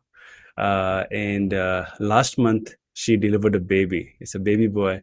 Uh, 0.57 1.03
and 1.11 1.53
uh, 1.53 1.85
last 1.99 2.37
month 2.37 2.73
she 2.93 3.17
delivered 3.17 3.55
a 3.55 3.59
baby. 3.59 4.15
It's 4.19 4.35
a 4.35 4.39
baby 4.39 4.67
boy. 4.67 5.01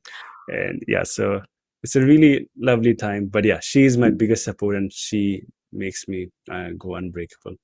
And 0.48 0.82
yeah 0.88 1.04
so 1.04 1.42
it's 1.82 1.96
a 1.96 2.00
really 2.00 2.48
lovely 2.58 2.94
time. 2.94 3.26
But 3.26 3.44
yeah 3.44 3.60
she 3.60 3.84
is 3.84 3.96
my 3.96 4.10
biggest 4.10 4.44
support 4.44 4.74
and 4.76 4.92
she 4.92 5.42
makes 5.72 6.08
me 6.08 6.28
uh, 6.50 6.70
go 6.78 6.94
unbreakable 6.96 7.56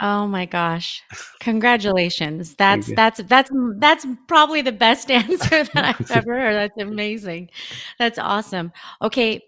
Oh 0.00 0.26
my 0.26 0.46
gosh. 0.46 1.02
Congratulations. 1.40 2.54
That's 2.58 2.90
that's 2.94 3.22
that's 3.24 3.50
that's 3.76 4.06
probably 4.26 4.62
the 4.62 4.72
best 4.72 5.10
answer 5.22 5.64
that 5.64 5.96
I've 6.00 6.10
ever 6.10 6.40
heard. 6.40 6.54
That's 6.54 6.78
amazing. 6.80 7.50
That's 7.98 8.18
awesome. 8.18 8.72
Okay, 9.02 9.42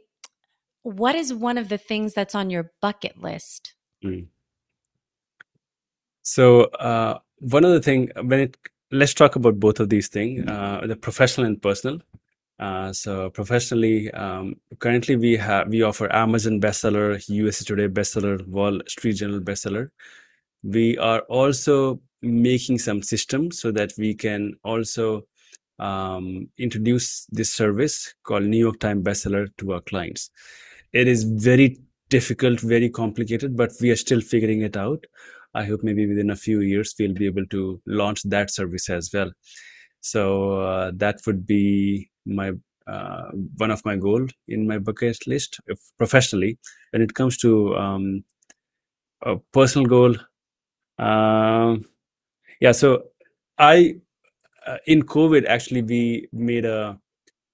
what 0.82 1.14
is 1.14 1.32
one 1.32 1.56
of 1.56 1.68
the 1.68 1.78
things 1.78 2.12
that's 2.12 2.34
on 2.34 2.50
your 2.50 2.72
bucket 2.82 3.20
list? 3.22 3.74
Mm. 4.04 4.26
So, 6.22 6.64
uh, 6.64 7.18
one 7.38 7.64
of 7.64 7.72
the 7.72 7.80
thing 7.80 8.10
when 8.22 8.40
it 8.40 8.56
let's 8.90 9.14
talk 9.14 9.36
about 9.36 9.58
both 9.58 9.80
of 9.80 9.88
these 9.88 10.08
things, 10.08 10.46
uh, 10.48 10.82
the 10.86 10.96
professional 10.96 11.46
and 11.46 11.60
personal. 11.62 11.98
Uh, 12.58 12.92
so 12.92 13.30
professionally, 13.30 14.10
um, 14.12 14.54
currently 14.78 15.16
we 15.16 15.36
have 15.36 15.68
we 15.68 15.82
offer 15.82 16.14
Amazon 16.14 16.60
bestseller, 16.60 17.24
USA 17.28 17.64
Today 17.64 17.88
bestseller, 17.88 18.46
Wall 18.46 18.80
Street 18.86 19.14
Journal 19.14 19.40
bestseller 19.40 19.90
we 20.62 20.96
are 20.98 21.20
also 21.22 22.00
making 22.22 22.78
some 22.78 23.02
systems 23.02 23.60
so 23.60 23.72
that 23.72 23.92
we 23.98 24.14
can 24.14 24.54
also 24.64 25.26
um, 25.78 26.48
introduce 26.58 27.26
this 27.30 27.52
service 27.52 28.14
called 28.22 28.44
New 28.44 28.58
York 28.58 28.78
Times 28.78 29.02
bestseller 29.02 29.48
to 29.58 29.72
our 29.72 29.80
clients. 29.80 30.30
It 30.92 31.08
is 31.08 31.24
very 31.24 31.78
difficult, 32.08 32.60
very 32.60 32.90
complicated, 32.90 33.56
but 33.56 33.72
we 33.80 33.90
are 33.90 33.96
still 33.96 34.20
figuring 34.20 34.62
it 34.62 34.76
out. 34.76 35.04
I 35.54 35.64
hope 35.64 35.82
maybe 35.82 36.06
within 36.06 36.30
a 36.30 36.36
few 36.36 36.60
years 36.60 36.94
we'll 36.98 37.14
be 37.14 37.26
able 37.26 37.46
to 37.46 37.80
launch 37.86 38.22
that 38.24 38.50
service 38.50 38.88
as 38.88 39.10
well. 39.12 39.32
So 40.00 40.60
uh, 40.60 40.92
that 40.96 41.20
would 41.26 41.46
be 41.46 42.10
my 42.26 42.52
uh, 42.86 43.30
one 43.58 43.70
of 43.70 43.84
my 43.84 43.96
goal 43.96 44.26
in 44.48 44.66
my 44.66 44.78
bucket 44.78 45.18
list 45.26 45.60
if 45.66 45.78
professionally. 45.98 46.58
When 46.90 47.02
it 47.02 47.14
comes 47.14 47.36
to 47.38 47.76
um, 47.76 48.24
a 49.22 49.36
personal 49.52 49.86
goal, 49.86 50.16
um, 51.02 51.84
yeah, 52.60 52.72
so 52.72 53.04
I 53.58 53.96
uh, 54.66 54.78
in 54.86 55.02
COVID 55.02 55.46
actually 55.46 55.82
we 55.82 56.28
made 56.32 56.64
a, 56.64 56.98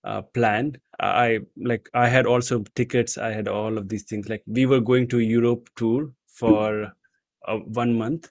a 0.05 0.23
plan. 0.23 0.77
I 1.01 1.41
like 1.57 1.89
I 1.95 2.09
had 2.09 2.27
also 2.27 2.65
tickets. 2.75 3.17
I 3.17 3.31
had 3.31 3.49
all 3.49 3.79
of 3.79 3.89
these 3.89 4.03
things. 4.03 4.29
Like 4.29 4.43
we 4.47 4.67
were 4.67 4.81
going 4.81 5.09
to 5.09 5.21
Europe 5.21 5.71
tour 5.77 6.11
for 6.27 6.93
uh, 7.47 7.57
one 7.57 7.97
month, 7.97 8.31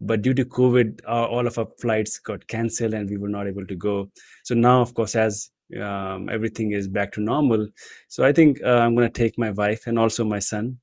but 0.00 0.22
due 0.22 0.34
to 0.34 0.44
COVID, 0.44 1.00
uh, 1.06 1.26
all 1.26 1.46
of 1.46 1.58
our 1.58 1.68
flights 1.78 2.18
got 2.18 2.46
canceled 2.46 2.94
and 2.94 3.10
we 3.10 3.18
were 3.18 3.28
not 3.28 3.46
able 3.46 3.66
to 3.66 3.74
go. 3.74 4.10
So 4.44 4.54
now, 4.54 4.80
of 4.80 4.94
course, 4.94 5.14
as 5.16 5.50
um, 5.82 6.28
everything 6.30 6.72
is 6.72 6.88
back 6.88 7.12
to 7.12 7.20
normal, 7.20 7.68
so 8.08 8.24
I 8.24 8.32
think 8.32 8.62
uh, 8.64 8.78
I'm 8.78 8.94
going 8.94 9.10
to 9.12 9.22
take 9.22 9.36
my 9.36 9.50
wife 9.50 9.86
and 9.86 9.98
also 9.98 10.24
my 10.24 10.38
son, 10.38 10.78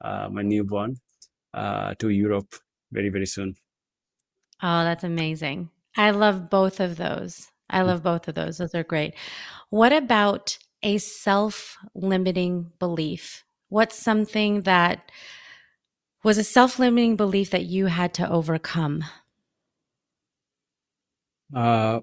uh, 0.00 0.28
my 0.30 0.42
newborn, 0.42 0.96
uh, 1.52 1.94
to 1.98 2.08
Europe 2.08 2.54
very, 2.92 3.08
very 3.08 3.26
soon. 3.26 3.54
Oh, 4.62 4.84
that's 4.84 5.04
amazing. 5.04 5.70
I 5.96 6.10
love 6.10 6.50
both 6.50 6.80
of 6.80 6.96
those. 6.96 7.48
I 7.70 7.82
love 7.82 8.02
both 8.02 8.28
of 8.28 8.34
those. 8.34 8.58
Those 8.58 8.74
are 8.74 8.84
great. 8.84 9.14
What 9.70 9.92
about 9.92 10.58
a 10.82 10.98
self 10.98 11.76
limiting 11.94 12.72
belief? 12.78 13.44
What's 13.68 13.98
something 13.98 14.62
that 14.62 15.10
was 16.24 16.38
a 16.38 16.44
self 16.44 16.78
limiting 16.78 17.16
belief 17.16 17.50
that 17.50 17.64
you 17.64 17.86
had 17.86 18.14
to 18.14 18.28
overcome? 18.28 19.04
Uh, 21.54 22.00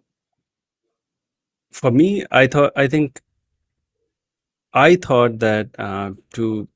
for 1.72 1.92
me, 1.92 2.26
I 2.32 2.48
thought, 2.48 2.72
I 2.76 2.88
think 2.88 3.22
I 4.74 4.96
thought 4.98 5.40
that 5.40 5.70
uh, 5.80 6.12
to 6.34 6.68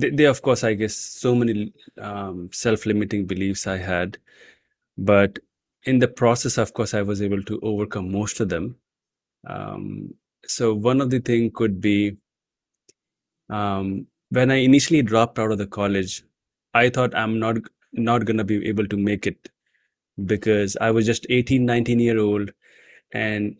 they, 0.00 0.24
of 0.24 0.42
course 0.42 0.64
i 0.64 0.74
guess 0.74 0.94
so 0.94 1.34
many 1.34 1.72
um, 2.00 2.48
self-limiting 2.52 3.26
beliefs 3.26 3.66
i 3.66 3.76
had 3.76 4.18
but 4.98 5.38
in 5.84 5.98
the 5.98 6.08
process 6.08 6.58
of 6.58 6.72
course 6.74 6.94
i 6.94 7.02
was 7.02 7.22
able 7.22 7.42
to 7.42 7.60
overcome 7.62 8.10
most 8.10 8.40
of 8.40 8.48
them. 8.48 8.76
Um, 9.46 10.14
so 10.46 10.74
one 10.74 11.00
of 11.00 11.10
the 11.10 11.20
thing 11.20 11.50
could 11.52 11.80
be 11.80 12.16
um, 13.50 14.06
when 14.30 14.50
i 14.50 14.56
initially 14.56 15.02
dropped 15.02 15.38
out 15.38 15.52
of 15.52 15.58
the 15.58 15.66
college 15.66 16.22
i 16.74 16.88
thought 16.88 17.14
i'm 17.14 17.38
not 17.38 17.56
not 17.92 18.24
going 18.24 18.36
to 18.36 18.44
be 18.44 18.66
able 18.68 18.86
to 18.86 18.96
make 18.96 19.26
it 19.26 19.48
because 20.26 20.76
i 20.80 20.90
was 20.90 21.06
just 21.06 21.26
18 21.30 21.64
19 21.64 22.00
year 22.00 22.18
old 22.18 22.50
and 23.12 23.56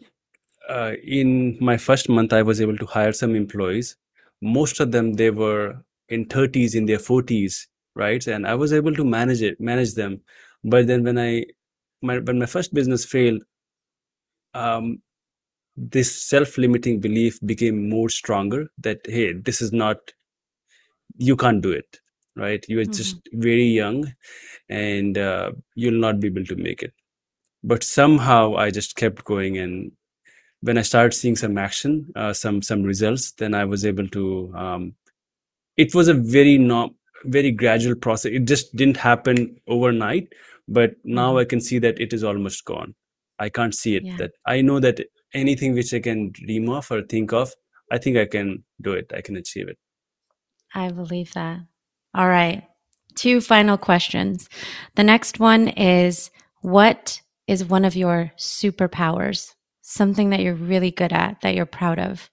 uh, 0.68 0.92
in 1.04 1.56
my 1.60 1.76
first 1.76 2.08
month 2.08 2.32
i 2.32 2.42
was 2.42 2.60
able 2.60 2.76
to 2.76 2.86
hire 2.86 3.12
some 3.12 3.36
employees. 3.36 3.96
Most 4.42 4.80
of 4.80 4.92
them 4.92 5.14
they 5.14 5.30
were 5.30 5.76
in 6.08 6.26
30s 6.26 6.74
in 6.74 6.86
their 6.86 6.98
40s 6.98 7.66
right 7.94 8.26
and 8.26 8.46
i 8.46 8.54
was 8.54 8.72
able 8.72 8.94
to 8.94 9.04
manage 9.04 9.42
it 9.42 9.60
manage 9.60 9.94
them 9.94 10.20
but 10.64 10.86
then 10.86 11.02
when 11.02 11.18
i 11.18 11.44
my, 12.02 12.18
when 12.18 12.38
my 12.38 12.46
first 12.46 12.74
business 12.74 13.04
failed 13.04 13.42
um, 14.54 15.02
this 15.76 16.22
self-limiting 16.28 17.00
belief 17.00 17.38
became 17.44 17.88
more 17.88 18.08
stronger 18.08 18.66
that 18.78 19.00
hey 19.06 19.32
this 19.32 19.60
is 19.60 19.72
not 19.72 20.12
you 21.16 21.36
can't 21.36 21.62
do 21.62 21.70
it 21.70 22.00
right 22.36 22.64
you 22.68 22.78
are 22.78 22.82
mm-hmm. 22.82 22.92
just 22.92 23.16
very 23.32 23.64
young 23.64 24.12
and 24.68 25.18
uh, 25.18 25.52
you'll 25.74 26.00
not 26.00 26.20
be 26.20 26.28
able 26.28 26.44
to 26.44 26.56
make 26.56 26.82
it 26.82 26.92
but 27.64 27.82
somehow 27.82 28.54
i 28.56 28.70
just 28.70 28.96
kept 28.96 29.24
going 29.24 29.58
and 29.58 29.92
when 30.66 30.78
I 30.78 30.82
started 30.82 31.14
seeing 31.14 31.36
some 31.36 31.58
action, 31.58 32.10
uh, 32.16 32.32
some 32.32 32.62
some 32.62 32.82
results, 32.82 33.32
then 33.32 33.54
I 33.54 33.64
was 33.64 33.84
able 33.84 34.08
to. 34.08 34.52
Um, 34.56 34.94
it 35.76 35.94
was 35.94 36.08
a 36.08 36.14
very 36.14 36.58
not 36.58 36.90
very 37.24 37.50
gradual 37.50 37.94
process. 37.94 38.32
It 38.32 38.46
just 38.46 38.74
didn't 38.76 38.96
happen 38.96 39.56
overnight, 39.68 40.28
but 40.68 40.94
now 41.04 41.30
mm-hmm. 41.30 41.38
I 41.38 41.44
can 41.44 41.60
see 41.60 41.78
that 41.80 42.00
it 42.00 42.12
is 42.12 42.24
almost 42.24 42.64
gone. 42.64 42.94
I 43.38 43.48
can't 43.48 43.74
see 43.74 43.96
it. 43.96 44.04
Yeah. 44.04 44.16
That 44.16 44.32
I 44.46 44.60
know 44.60 44.80
that 44.80 45.00
anything 45.34 45.74
which 45.74 45.92
I 45.92 46.00
can 46.00 46.30
dream 46.32 46.68
of 46.68 46.90
or 46.90 47.02
think 47.02 47.32
of, 47.32 47.52
I 47.90 47.98
think 47.98 48.16
I 48.16 48.26
can 48.26 48.64
do 48.80 48.92
it. 48.92 49.12
I 49.14 49.20
can 49.20 49.36
achieve 49.36 49.68
it. 49.68 49.78
I 50.74 50.90
believe 50.90 51.32
that. 51.34 51.60
All 52.14 52.28
right. 52.28 52.64
Two 53.14 53.40
final 53.40 53.78
questions. 53.78 54.48
The 54.94 55.04
next 55.04 55.40
one 55.40 55.68
is 55.68 56.30
what 56.62 57.20
is 57.46 57.64
one 57.64 57.84
of 57.84 57.96
your 57.96 58.32
superpowers? 58.36 59.54
Something 59.82 60.30
that 60.30 60.40
you're 60.40 60.54
really 60.54 60.90
good 60.90 61.12
at 61.12 61.40
that 61.42 61.54
you're 61.54 61.66
proud 61.66 61.98
of? 61.98 62.28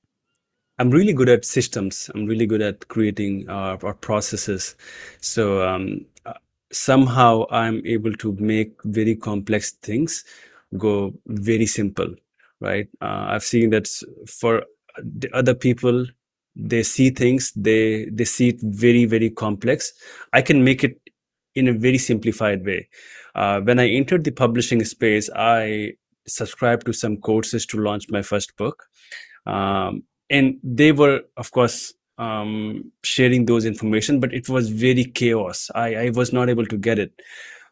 I'm 0.80 0.90
really 0.90 1.14
good 1.14 1.30
at 1.30 1.46
systems. 1.46 2.10
I'm 2.14 2.26
really 2.26 2.46
good 2.46 2.62
at 2.62 2.88
creating 2.88 3.48
uh, 3.50 3.78
our 3.84 3.94
processes. 3.94 4.76
So 5.22 5.68
um, 5.68 6.06
somehow 6.72 7.46
I'm 7.52 7.86
able 7.86 8.14
to 8.14 8.36
make 8.40 8.74
very 8.84 9.16
complex 9.16 9.72
things 9.72 10.24
go 10.78 11.14
very 11.28 11.66
simple, 11.66 12.14
right? 12.60 12.88
Uh, 13.02 13.26
I've 13.30 13.44
seen 13.44 13.70
that 13.72 13.88
for 14.28 14.64
the 14.98 15.30
other 15.34 15.54
people, 15.54 16.06
they 16.56 16.84
see 16.84 17.10
things, 17.10 17.52
they 17.56 18.06
they 18.12 18.26
see 18.26 18.50
it 18.50 18.62
very 18.62 19.06
very 19.06 19.30
complex. 19.30 19.94
I 20.34 20.42
can 20.42 20.64
make 20.64 20.84
it 20.84 21.00
in 21.56 21.68
a 21.68 21.74
very 21.74 21.98
simplified 21.98 22.66
way. 22.66 22.90
Uh, 23.36 23.62
when 23.62 23.80
I 23.80 23.88
entered 23.90 24.24
the 24.24 24.32
publishing 24.32 24.84
space, 24.86 25.30
I 25.36 25.94
subscribed 26.28 26.86
to 26.86 26.94
some 26.94 27.18
courses 27.18 27.66
to 27.68 27.78
launch 27.78 28.10
my 28.10 28.22
first 28.22 28.56
book. 28.56 28.84
Um, 29.46 30.04
and 30.30 30.58
they 30.64 30.92
were, 30.92 31.22
of 31.38 31.52
course, 31.52 31.94
um, 32.18 32.92
sharing 33.04 33.46
those 33.46 33.66
information, 33.66 34.20
but 34.20 34.34
it 34.34 34.50
was 34.50 34.70
very 34.70 35.06
chaos. 35.06 35.70
I, 35.76 35.96
I 35.96 36.10
was 36.10 36.32
not 36.32 36.50
able 36.50 36.66
to 36.68 36.78
get 36.78 37.00
it. 37.00 37.12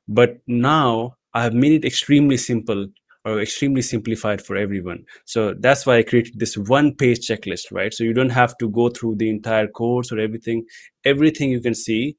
But 0.07 0.39
now 0.47 1.15
I 1.33 1.43
have 1.43 1.53
made 1.53 1.71
it 1.73 1.85
extremely 1.85 2.37
simple 2.37 2.87
or 3.23 3.39
extremely 3.39 3.83
simplified 3.83 4.41
for 4.41 4.57
everyone. 4.57 5.05
So 5.25 5.53
that's 5.53 5.85
why 5.85 5.97
I 5.97 6.03
created 6.03 6.39
this 6.39 6.57
one 6.57 6.95
page 6.95 7.27
checklist, 7.27 7.71
right? 7.71 7.93
So 7.93 8.03
you 8.03 8.13
don't 8.13 8.31
have 8.31 8.57
to 8.57 8.69
go 8.69 8.89
through 8.89 9.15
the 9.15 9.29
entire 9.29 9.67
course 9.67 10.11
or 10.11 10.19
everything. 10.19 10.65
Everything 11.05 11.51
you 11.51 11.61
can 11.61 11.75
see 11.75 12.17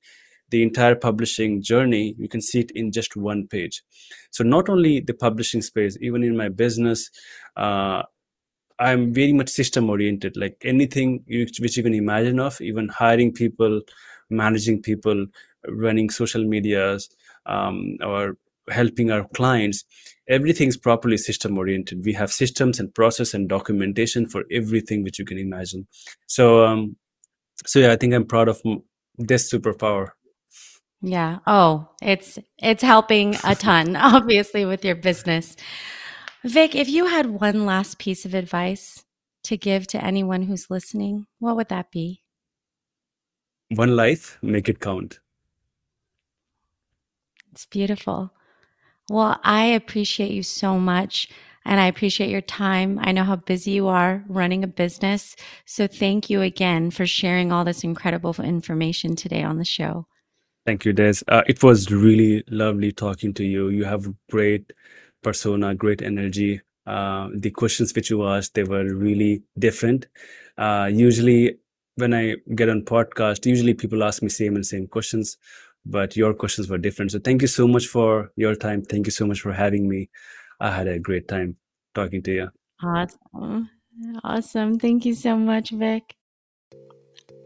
the 0.52 0.62
entire 0.62 0.94
publishing 0.94 1.62
journey 1.62 2.14
you 2.18 2.28
can 2.28 2.40
see 2.40 2.60
it 2.60 2.70
in 2.72 2.92
just 2.92 3.16
one 3.16 3.48
page 3.48 3.82
so 4.30 4.44
not 4.44 4.68
only 4.68 5.00
the 5.00 5.14
publishing 5.14 5.62
space 5.62 5.96
even 6.00 6.22
in 6.22 6.36
my 6.36 6.48
business 6.48 7.10
uh, 7.56 8.02
i'm 8.86 9.12
very 9.14 9.32
much 9.32 9.48
system 9.48 9.88
oriented 9.90 10.36
like 10.36 10.56
anything 10.64 11.22
you, 11.26 11.46
which 11.60 11.76
you 11.76 11.82
can 11.82 11.94
imagine 11.94 12.40
of 12.40 12.60
even 12.60 12.88
hiring 12.88 13.32
people 13.32 13.80
managing 14.30 14.80
people 14.80 15.26
running 15.68 16.10
social 16.10 16.44
medias 16.44 17.08
um, 17.46 17.96
or 18.02 18.36
helping 18.70 19.10
our 19.10 19.24
clients 19.34 19.84
everything's 20.28 20.76
properly 20.76 21.16
system 21.16 21.58
oriented 21.58 22.04
we 22.04 22.12
have 22.12 22.32
systems 22.32 22.78
and 22.78 22.94
process 22.94 23.34
and 23.34 23.48
documentation 23.48 24.28
for 24.28 24.44
everything 24.50 25.02
which 25.02 25.18
you 25.18 25.24
can 25.24 25.38
imagine 25.38 25.86
so 26.26 26.64
um 26.64 26.96
so 27.66 27.78
yeah 27.78 27.92
i 27.92 27.96
think 27.96 28.14
i'm 28.14 28.24
proud 28.24 28.48
of 28.48 28.60
this 29.18 29.52
superpower 29.52 30.10
yeah. 31.02 31.40
Oh, 31.48 31.88
it's 32.00 32.38
it's 32.58 32.82
helping 32.82 33.36
a 33.44 33.56
ton, 33.56 33.96
obviously, 34.16 34.64
with 34.64 34.84
your 34.84 34.94
business. 34.94 35.56
Vic, 36.44 36.74
if 36.74 36.88
you 36.88 37.06
had 37.06 37.26
one 37.26 37.66
last 37.66 38.00
piece 38.00 38.24
of 38.24 38.34
advice 38.34 39.04
to 39.44 39.56
give 39.56 39.86
to 39.88 40.04
anyone 40.04 40.42
who's 40.42 40.70
listening, 40.70 41.26
what 41.38 41.54
would 41.54 41.68
that 41.68 41.92
be? 41.92 42.22
One 43.70 43.94
life, 43.94 44.38
make 44.42 44.68
it 44.68 44.80
count. 44.80 45.20
It's 47.52 47.66
beautiful. 47.66 48.32
Well, 49.08 49.38
I 49.44 49.66
appreciate 49.66 50.32
you 50.32 50.42
so 50.42 50.80
much 50.80 51.28
and 51.64 51.78
I 51.78 51.86
appreciate 51.86 52.30
your 52.30 52.40
time. 52.40 52.98
I 53.00 53.12
know 53.12 53.22
how 53.22 53.36
busy 53.36 53.70
you 53.70 53.86
are 53.86 54.24
running 54.26 54.64
a 54.64 54.66
business. 54.66 55.36
So 55.64 55.86
thank 55.86 56.28
you 56.28 56.40
again 56.40 56.90
for 56.90 57.06
sharing 57.06 57.52
all 57.52 57.64
this 57.64 57.84
incredible 57.84 58.34
information 58.42 59.14
today 59.14 59.44
on 59.44 59.58
the 59.58 59.64
show. 59.64 60.08
Thank 60.66 60.84
you, 60.84 60.92
Des. 60.92 61.22
Uh, 61.28 61.42
it 61.46 61.62
was 61.62 61.90
really 61.90 62.42
lovely 62.48 62.90
talking 62.90 63.32
to 63.34 63.44
you. 63.44 63.68
You 63.68 63.84
have 63.84 64.12
great 64.30 64.72
persona, 65.22 65.74
great 65.74 66.02
energy. 66.02 66.60
Uh, 66.86 67.28
the 67.34 67.50
questions 67.50 67.94
which 67.94 68.10
you 68.10 68.26
asked, 68.26 68.54
they 68.54 68.64
were 68.64 68.84
really 68.94 69.42
different. 69.58 70.06
Uh, 70.58 70.90
usually, 70.92 71.56
when 71.96 72.12
I 72.12 72.36
get 72.54 72.68
on 72.68 72.82
podcast, 72.82 73.46
usually 73.46 73.74
people 73.74 74.02
ask 74.02 74.22
me 74.22 74.28
same 74.28 74.56
and 74.56 74.66
same 74.66 74.86
questions, 74.86 75.36
but 75.86 76.16
your 76.16 76.34
questions 76.34 76.68
were 76.68 76.78
different. 76.78 77.12
So 77.12 77.18
thank 77.18 77.42
you 77.42 77.48
so 77.48 77.68
much 77.68 77.86
for 77.86 78.30
your 78.36 78.54
time. 78.54 78.82
Thank 78.82 79.06
you 79.06 79.12
so 79.12 79.26
much 79.26 79.40
for 79.40 79.52
having 79.52 79.88
me. 79.88 80.10
I 80.60 80.70
had 80.70 80.88
a 80.88 80.98
great 80.98 81.28
time 81.28 81.56
talking 81.94 82.22
to 82.22 82.32
you. 82.32 82.48
Awesome. 82.82 83.70
Awesome. 84.24 84.78
Thank 84.78 85.04
you 85.04 85.14
so 85.14 85.36
much, 85.36 85.70
Vic. 85.70 86.16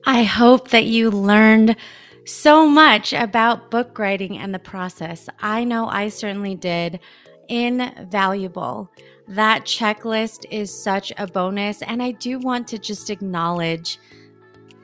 I 0.06 0.22
hope 0.22 0.68
that 0.70 0.84
you 0.84 1.10
learned 1.10 1.76
so 2.24 2.66
much 2.66 3.12
about 3.12 3.70
book 3.70 3.98
writing 3.98 4.38
and 4.38 4.54
the 4.54 4.58
process. 4.58 5.28
I 5.40 5.64
know 5.64 5.86
I 5.88 6.08
certainly 6.08 6.54
did. 6.54 7.00
Invaluable. 7.48 8.90
That 9.28 9.64
checklist 9.64 10.46
is 10.50 10.72
such 10.72 11.12
a 11.18 11.26
bonus. 11.26 11.82
And 11.82 12.02
I 12.02 12.12
do 12.12 12.38
want 12.38 12.68
to 12.68 12.78
just 12.78 13.10
acknowledge 13.10 13.98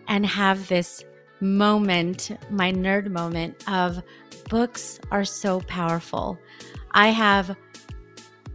and 0.08 0.26
have 0.26 0.68
this 0.68 1.04
moment, 1.40 2.30
my 2.50 2.72
nerd 2.72 3.10
moment 3.10 3.68
of 3.68 4.02
books 4.48 5.00
are 5.10 5.24
so 5.24 5.60
powerful. 5.60 6.38
I 6.92 7.08
have 7.08 7.56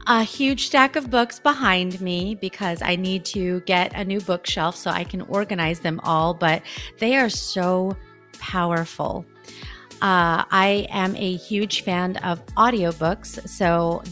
a 0.08 0.24
huge 0.24 0.68
stack 0.68 0.96
of 0.96 1.10
books 1.10 1.40
behind 1.40 2.00
me 2.00 2.36
because 2.36 2.82
I 2.82 2.96
need 2.96 3.26
to 3.26 3.60
get 3.62 3.94
a 3.94 4.06
new 4.06 4.22
bookshelf 4.22 4.76
so 4.76 4.90
I 4.90 5.04
can 5.04 5.22
organize 5.24 5.82
them 5.82 6.00
all, 6.04 6.34
but 6.34 6.62
they 7.00 7.18
are 7.18 7.30
so 7.30 7.98
powerful. 8.40 9.26
Uh, 10.02 10.46
I 10.52 10.88
am 10.92 11.16
a 11.16 11.36
huge 11.36 11.82
fan 11.82 12.18
of 12.18 12.46
audiobooks. 12.56 13.48
So, 13.50 14.04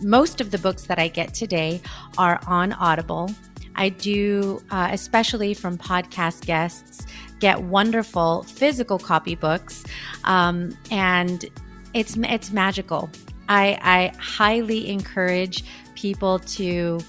most 0.00 0.40
of 0.40 0.50
the 0.50 0.58
books 0.58 0.84
that 0.86 0.98
I 0.98 1.08
get 1.08 1.34
today 1.34 1.80
are 2.18 2.40
on 2.46 2.72
Audible. 2.74 3.30
I 3.74 3.88
do, 3.88 4.62
uh, 4.70 4.88
especially 4.92 5.54
from 5.54 5.76
podcast 5.76 6.46
guests, 6.46 7.06
get 7.40 7.62
wonderful 7.62 8.44
physical 8.44 8.98
copy 8.98 9.34
books, 9.34 9.84
um, 10.24 10.76
and 10.90 11.44
it's 11.94 12.16
it's 12.16 12.52
magical. 12.52 13.10
I, 13.48 13.78
I 13.82 14.16
highly 14.18 14.88
encourage 14.88 15.64
people 15.94 16.38
to 16.38 17.00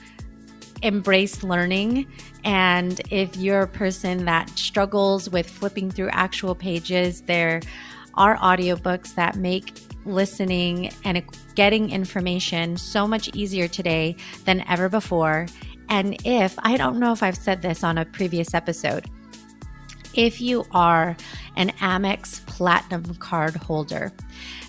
embrace 0.82 1.44
learning. 1.44 2.08
And 2.44 3.02
if 3.10 3.36
you're 3.38 3.62
a 3.62 3.68
person 3.68 4.26
that 4.26 4.50
struggles 4.50 5.30
with 5.30 5.50
flipping 5.50 5.90
through 5.90 6.10
actual 6.10 6.56
pages, 6.56 7.22
there 7.22 7.62
are 8.16 8.38
audiobooks 8.38 9.16
that 9.16 9.36
make 9.36 9.78
listening 10.06 10.92
and 11.04 11.24
getting 11.56 11.90
information 11.90 12.78
so 12.78 13.08
much 13.08 13.34
easier 13.36 13.68
today 13.68 14.16
than 14.46 14.64
ever 14.68 14.90
before. 14.90 15.48
And 15.90 16.18
if, 16.26 16.56
I 16.60 16.78
don't 16.78 17.00
know 17.00 17.12
if 17.12 17.24
I've 17.24 17.38
said 17.38 17.62
this 17.62 17.84
on 17.84 17.98
a 17.98 18.06
previous 18.06 18.54
episode, 18.54 19.06
if 20.14 20.40
you 20.40 20.66
are 20.72 21.18
an 21.58 21.70
Amex 21.80 22.46
Platinum 22.46 23.16
card 23.16 23.56
holder, 23.56 24.14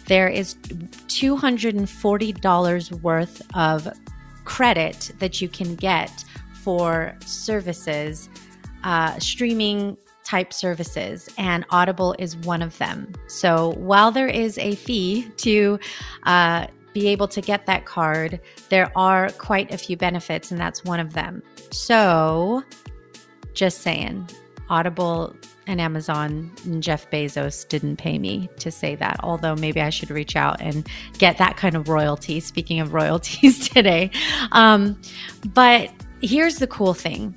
there 0.07 0.28
is 0.28 0.55
$240 0.55 3.03
worth 3.03 3.57
of 3.57 3.88
credit 4.44 5.11
that 5.18 5.40
you 5.40 5.49
can 5.49 5.74
get 5.74 6.24
for 6.62 7.16
services, 7.24 8.28
uh, 8.84 9.18
streaming 9.18 9.97
type 10.26 10.52
services, 10.52 11.28
and 11.38 11.64
Audible 11.70 12.14
is 12.18 12.36
one 12.38 12.60
of 12.60 12.76
them. 12.78 13.12
So 13.28 13.72
while 13.76 14.10
there 14.10 14.28
is 14.28 14.58
a 14.58 14.74
fee 14.74 15.30
to 15.38 15.78
uh, 16.24 16.66
be 16.92 17.06
able 17.08 17.28
to 17.28 17.40
get 17.40 17.66
that 17.66 17.86
card, 17.86 18.40
there 18.68 18.90
are 18.96 19.30
quite 19.38 19.72
a 19.72 19.78
few 19.78 19.96
benefits, 19.96 20.50
and 20.50 20.60
that's 20.60 20.84
one 20.84 20.98
of 20.98 21.12
them. 21.12 21.42
So 21.70 22.64
just 23.54 23.82
saying, 23.82 24.28
Audible 24.68 25.34
and 25.68 25.80
Amazon 25.80 26.52
and 26.64 26.82
Jeff 26.82 27.08
Bezos 27.10 27.66
didn't 27.68 27.96
pay 27.96 28.18
me 28.18 28.48
to 28.58 28.70
say 28.70 28.96
that, 28.96 29.16
although 29.22 29.54
maybe 29.54 29.80
I 29.80 29.90
should 29.90 30.10
reach 30.10 30.34
out 30.34 30.60
and 30.60 30.86
get 31.18 31.38
that 31.38 31.56
kind 31.56 31.76
of 31.76 31.88
royalty. 31.88 32.40
Speaking 32.40 32.80
of 32.80 32.92
royalties 32.92 33.68
today. 33.74 34.10
Um, 34.52 35.00
but 35.54 35.90
here's 36.20 36.58
the 36.58 36.66
cool 36.66 36.94
thing 36.94 37.34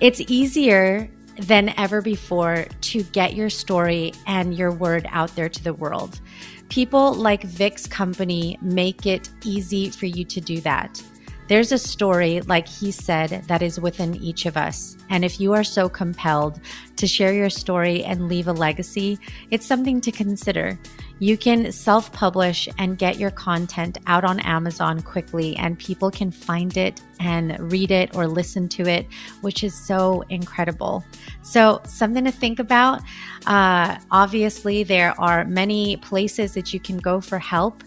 it's 0.00 0.20
easier 0.22 1.08
than 1.38 1.74
ever 1.78 2.02
before 2.02 2.66
to 2.80 3.02
get 3.04 3.34
your 3.34 3.50
story 3.50 4.12
and 4.26 4.54
your 4.54 4.72
word 4.72 5.06
out 5.10 5.34
there 5.34 5.48
to 5.48 5.64
the 5.64 5.74
world. 5.74 6.20
People 6.68 7.14
like 7.14 7.42
Vic's 7.42 7.86
company 7.86 8.58
make 8.62 9.06
it 9.06 9.28
easy 9.44 9.90
for 9.90 10.06
you 10.06 10.24
to 10.24 10.40
do 10.40 10.60
that. 10.62 11.02
There's 11.48 11.72
a 11.72 11.78
story, 11.78 12.40
like 12.42 12.66
he 12.66 12.92
said, 12.92 13.44
that 13.48 13.62
is 13.62 13.78
within 13.78 14.14
each 14.16 14.46
of 14.46 14.56
us. 14.56 14.96
And 15.10 15.24
if 15.24 15.38
you 15.38 15.52
are 15.52 15.64
so 15.64 15.88
compelled 15.88 16.60
to 16.96 17.06
share 17.06 17.34
your 17.34 17.50
story 17.50 18.04
and 18.04 18.28
leave 18.28 18.48
a 18.48 18.52
legacy, 18.52 19.18
it's 19.50 19.66
something 19.66 20.00
to 20.00 20.12
consider. 20.12 20.78
You 21.22 21.38
can 21.38 21.70
self 21.70 22.10
publish 22.12 22.68
and 22.78 22.98
get 22.98 23.16
your 23.16 23.30
content 23.30 23.96
out 24.08 24.24
on 24.24 24.40
Amazon 24.40 25.00
quickly, 25.00 25.54
and 25.54 25.78
people 25.78 26.10
can 26.10 26.32
find 26.32 26.76
it 26.76 27.00
and 27.20 27.70
read 27.70 27.92
it 27.92 28.16
or 28.16 28.26
listen 28.26 28.68
to 28.70 28.88
it, 28.88 29.06
which 29.40 29.62
is 29.62 29.72
so 29.72 30.24
incredible. 30.30 31.04
So, 31.42 31.80
something 31.84 32.24
to 32.24 32.32
think 32.32 32.58
about. 32.58 33.02
Uh, 33.46 33.98
obviously, 34.10 34.82
there 34.82 35.14
are 35.20 35.44
many 35.44 35.96
places 35.98 36.54
that 36.54 36.74
you 36.74 36.80
can 36.80 36.96
go 36.96 37.20
for 37.20 37.38
help 37.38 37.84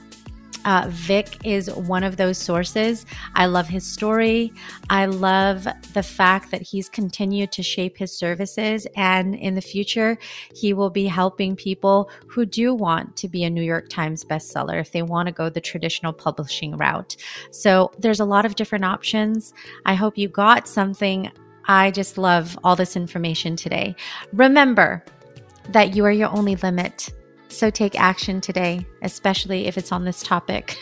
uh, 0.66 0.86
Vic 0.90 1.38
is 1.44 1.70
one 1.72 2.04
of 2.04 2.18
those 2.18 2.38
sources. 2.38 3.06
I 3.36 3.46
love 3.46 3.68
his 3.68 3.86
story. 3.86 4.54
I 4.90 5.06
love 5.06 5.68
the 5.94 6.04
fact 6.04 6.52
that 6.52 6.62
he's 6.62 6.90
continued 6.90 7.52
to 7.54 7.64
shape 7.64 7.98
his 7.98 8.12
services. 8.12 8.88
And 8.96 9.36
in 9.36 9.56
the 9.56 9.62
future, 9.62 10.18
he 10.54 10.74
will 10.74 10.90
be 10.90 11.06
helping 11.06 11.56
people 11.56 12.10
who 12.28 12.46
do 12.46 12.74
want 12.74 13.16
to 13.18 13.28
be 13.28 13.44
a 13.44 13.50
New 13.50 13.64
York 13.64 13.90
Times 13.90 14.24
bestseller 14.24 14.80
if 14.80 14.92
they 14.92 15.02
want 15.02 15.28
to 15.28 15.32
go 15.32 15.50
the 15.50 15.62
traditional 15.62 16.14
publishing 16.14 16.78
route. 16.78 17.16
So 17.52 17.92
there's 18.00 18.20
a 18.20 18.26
lot 18.26 18.46
of 18.46 18.56
different 18.56 18.86
options. 18.86 19.54
I 19.86 19.96
hope 19.96 20.18
you 20.18 20.28
got 20.28 20.68
something. 20.68 21.32
I 21.68 21.92
just 21.92 22.18
love 22.18 22.58
all 22.64 22.76
this 22.76 22.96
information 22.96 23.56
today. 23.56 23.96
Remember 24.34 25.04
that 25.70 25.96
you 25.96 26.06
are 26.06 26.12
your 26.12 26.30
only 26.30 26.56
limit. 26.58 27.10
So 27.50 27.70
take 27.70 28.00
action 28.00 28.42
today, 28.42 28.86
especially 29.02 29.68
if 29.68 29.78
it's 29.78 29.92
on 29.92 30.04
this 30.04 30.22
topic. 30.22 30.78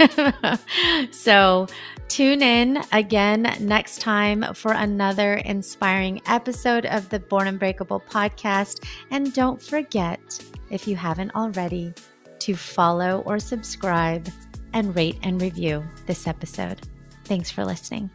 so 1.11 1.67
tune 2.07 2.41
in 2.41 2.81
again 2.91 3.55
next 3.59 4.01
time 4.01 4.45
for 4.53 4.73
another 4.73 5.35
inspiring 5.35 6.21
episode 6.27 6.85
of 6.87 7.09
the 7.09 7.19
Born 7.19 7.47
Unbreakable 7.47 8.01
podcast. 8.09 8.83
And 9.11 9.33
don't 9.33 9.61
forget, 9.61 10.43
if 10.69 10.87
you 10.87 10.95
haven't 10.95 11.35
already, 11.35 11.93
to 12.39 12.55
follow 12.55 13.23
or 13.25 13.39
subscribe 13.39 14.27
and 14.73 14.95
rate 14.95 15.17
and 15.21 15.41
review 15.41 15.83
this 16.07 16.27
episode. 16.27 16.81
Thanks 17.25 17.51
for 17.51 17.63
listening. 17.63 18.09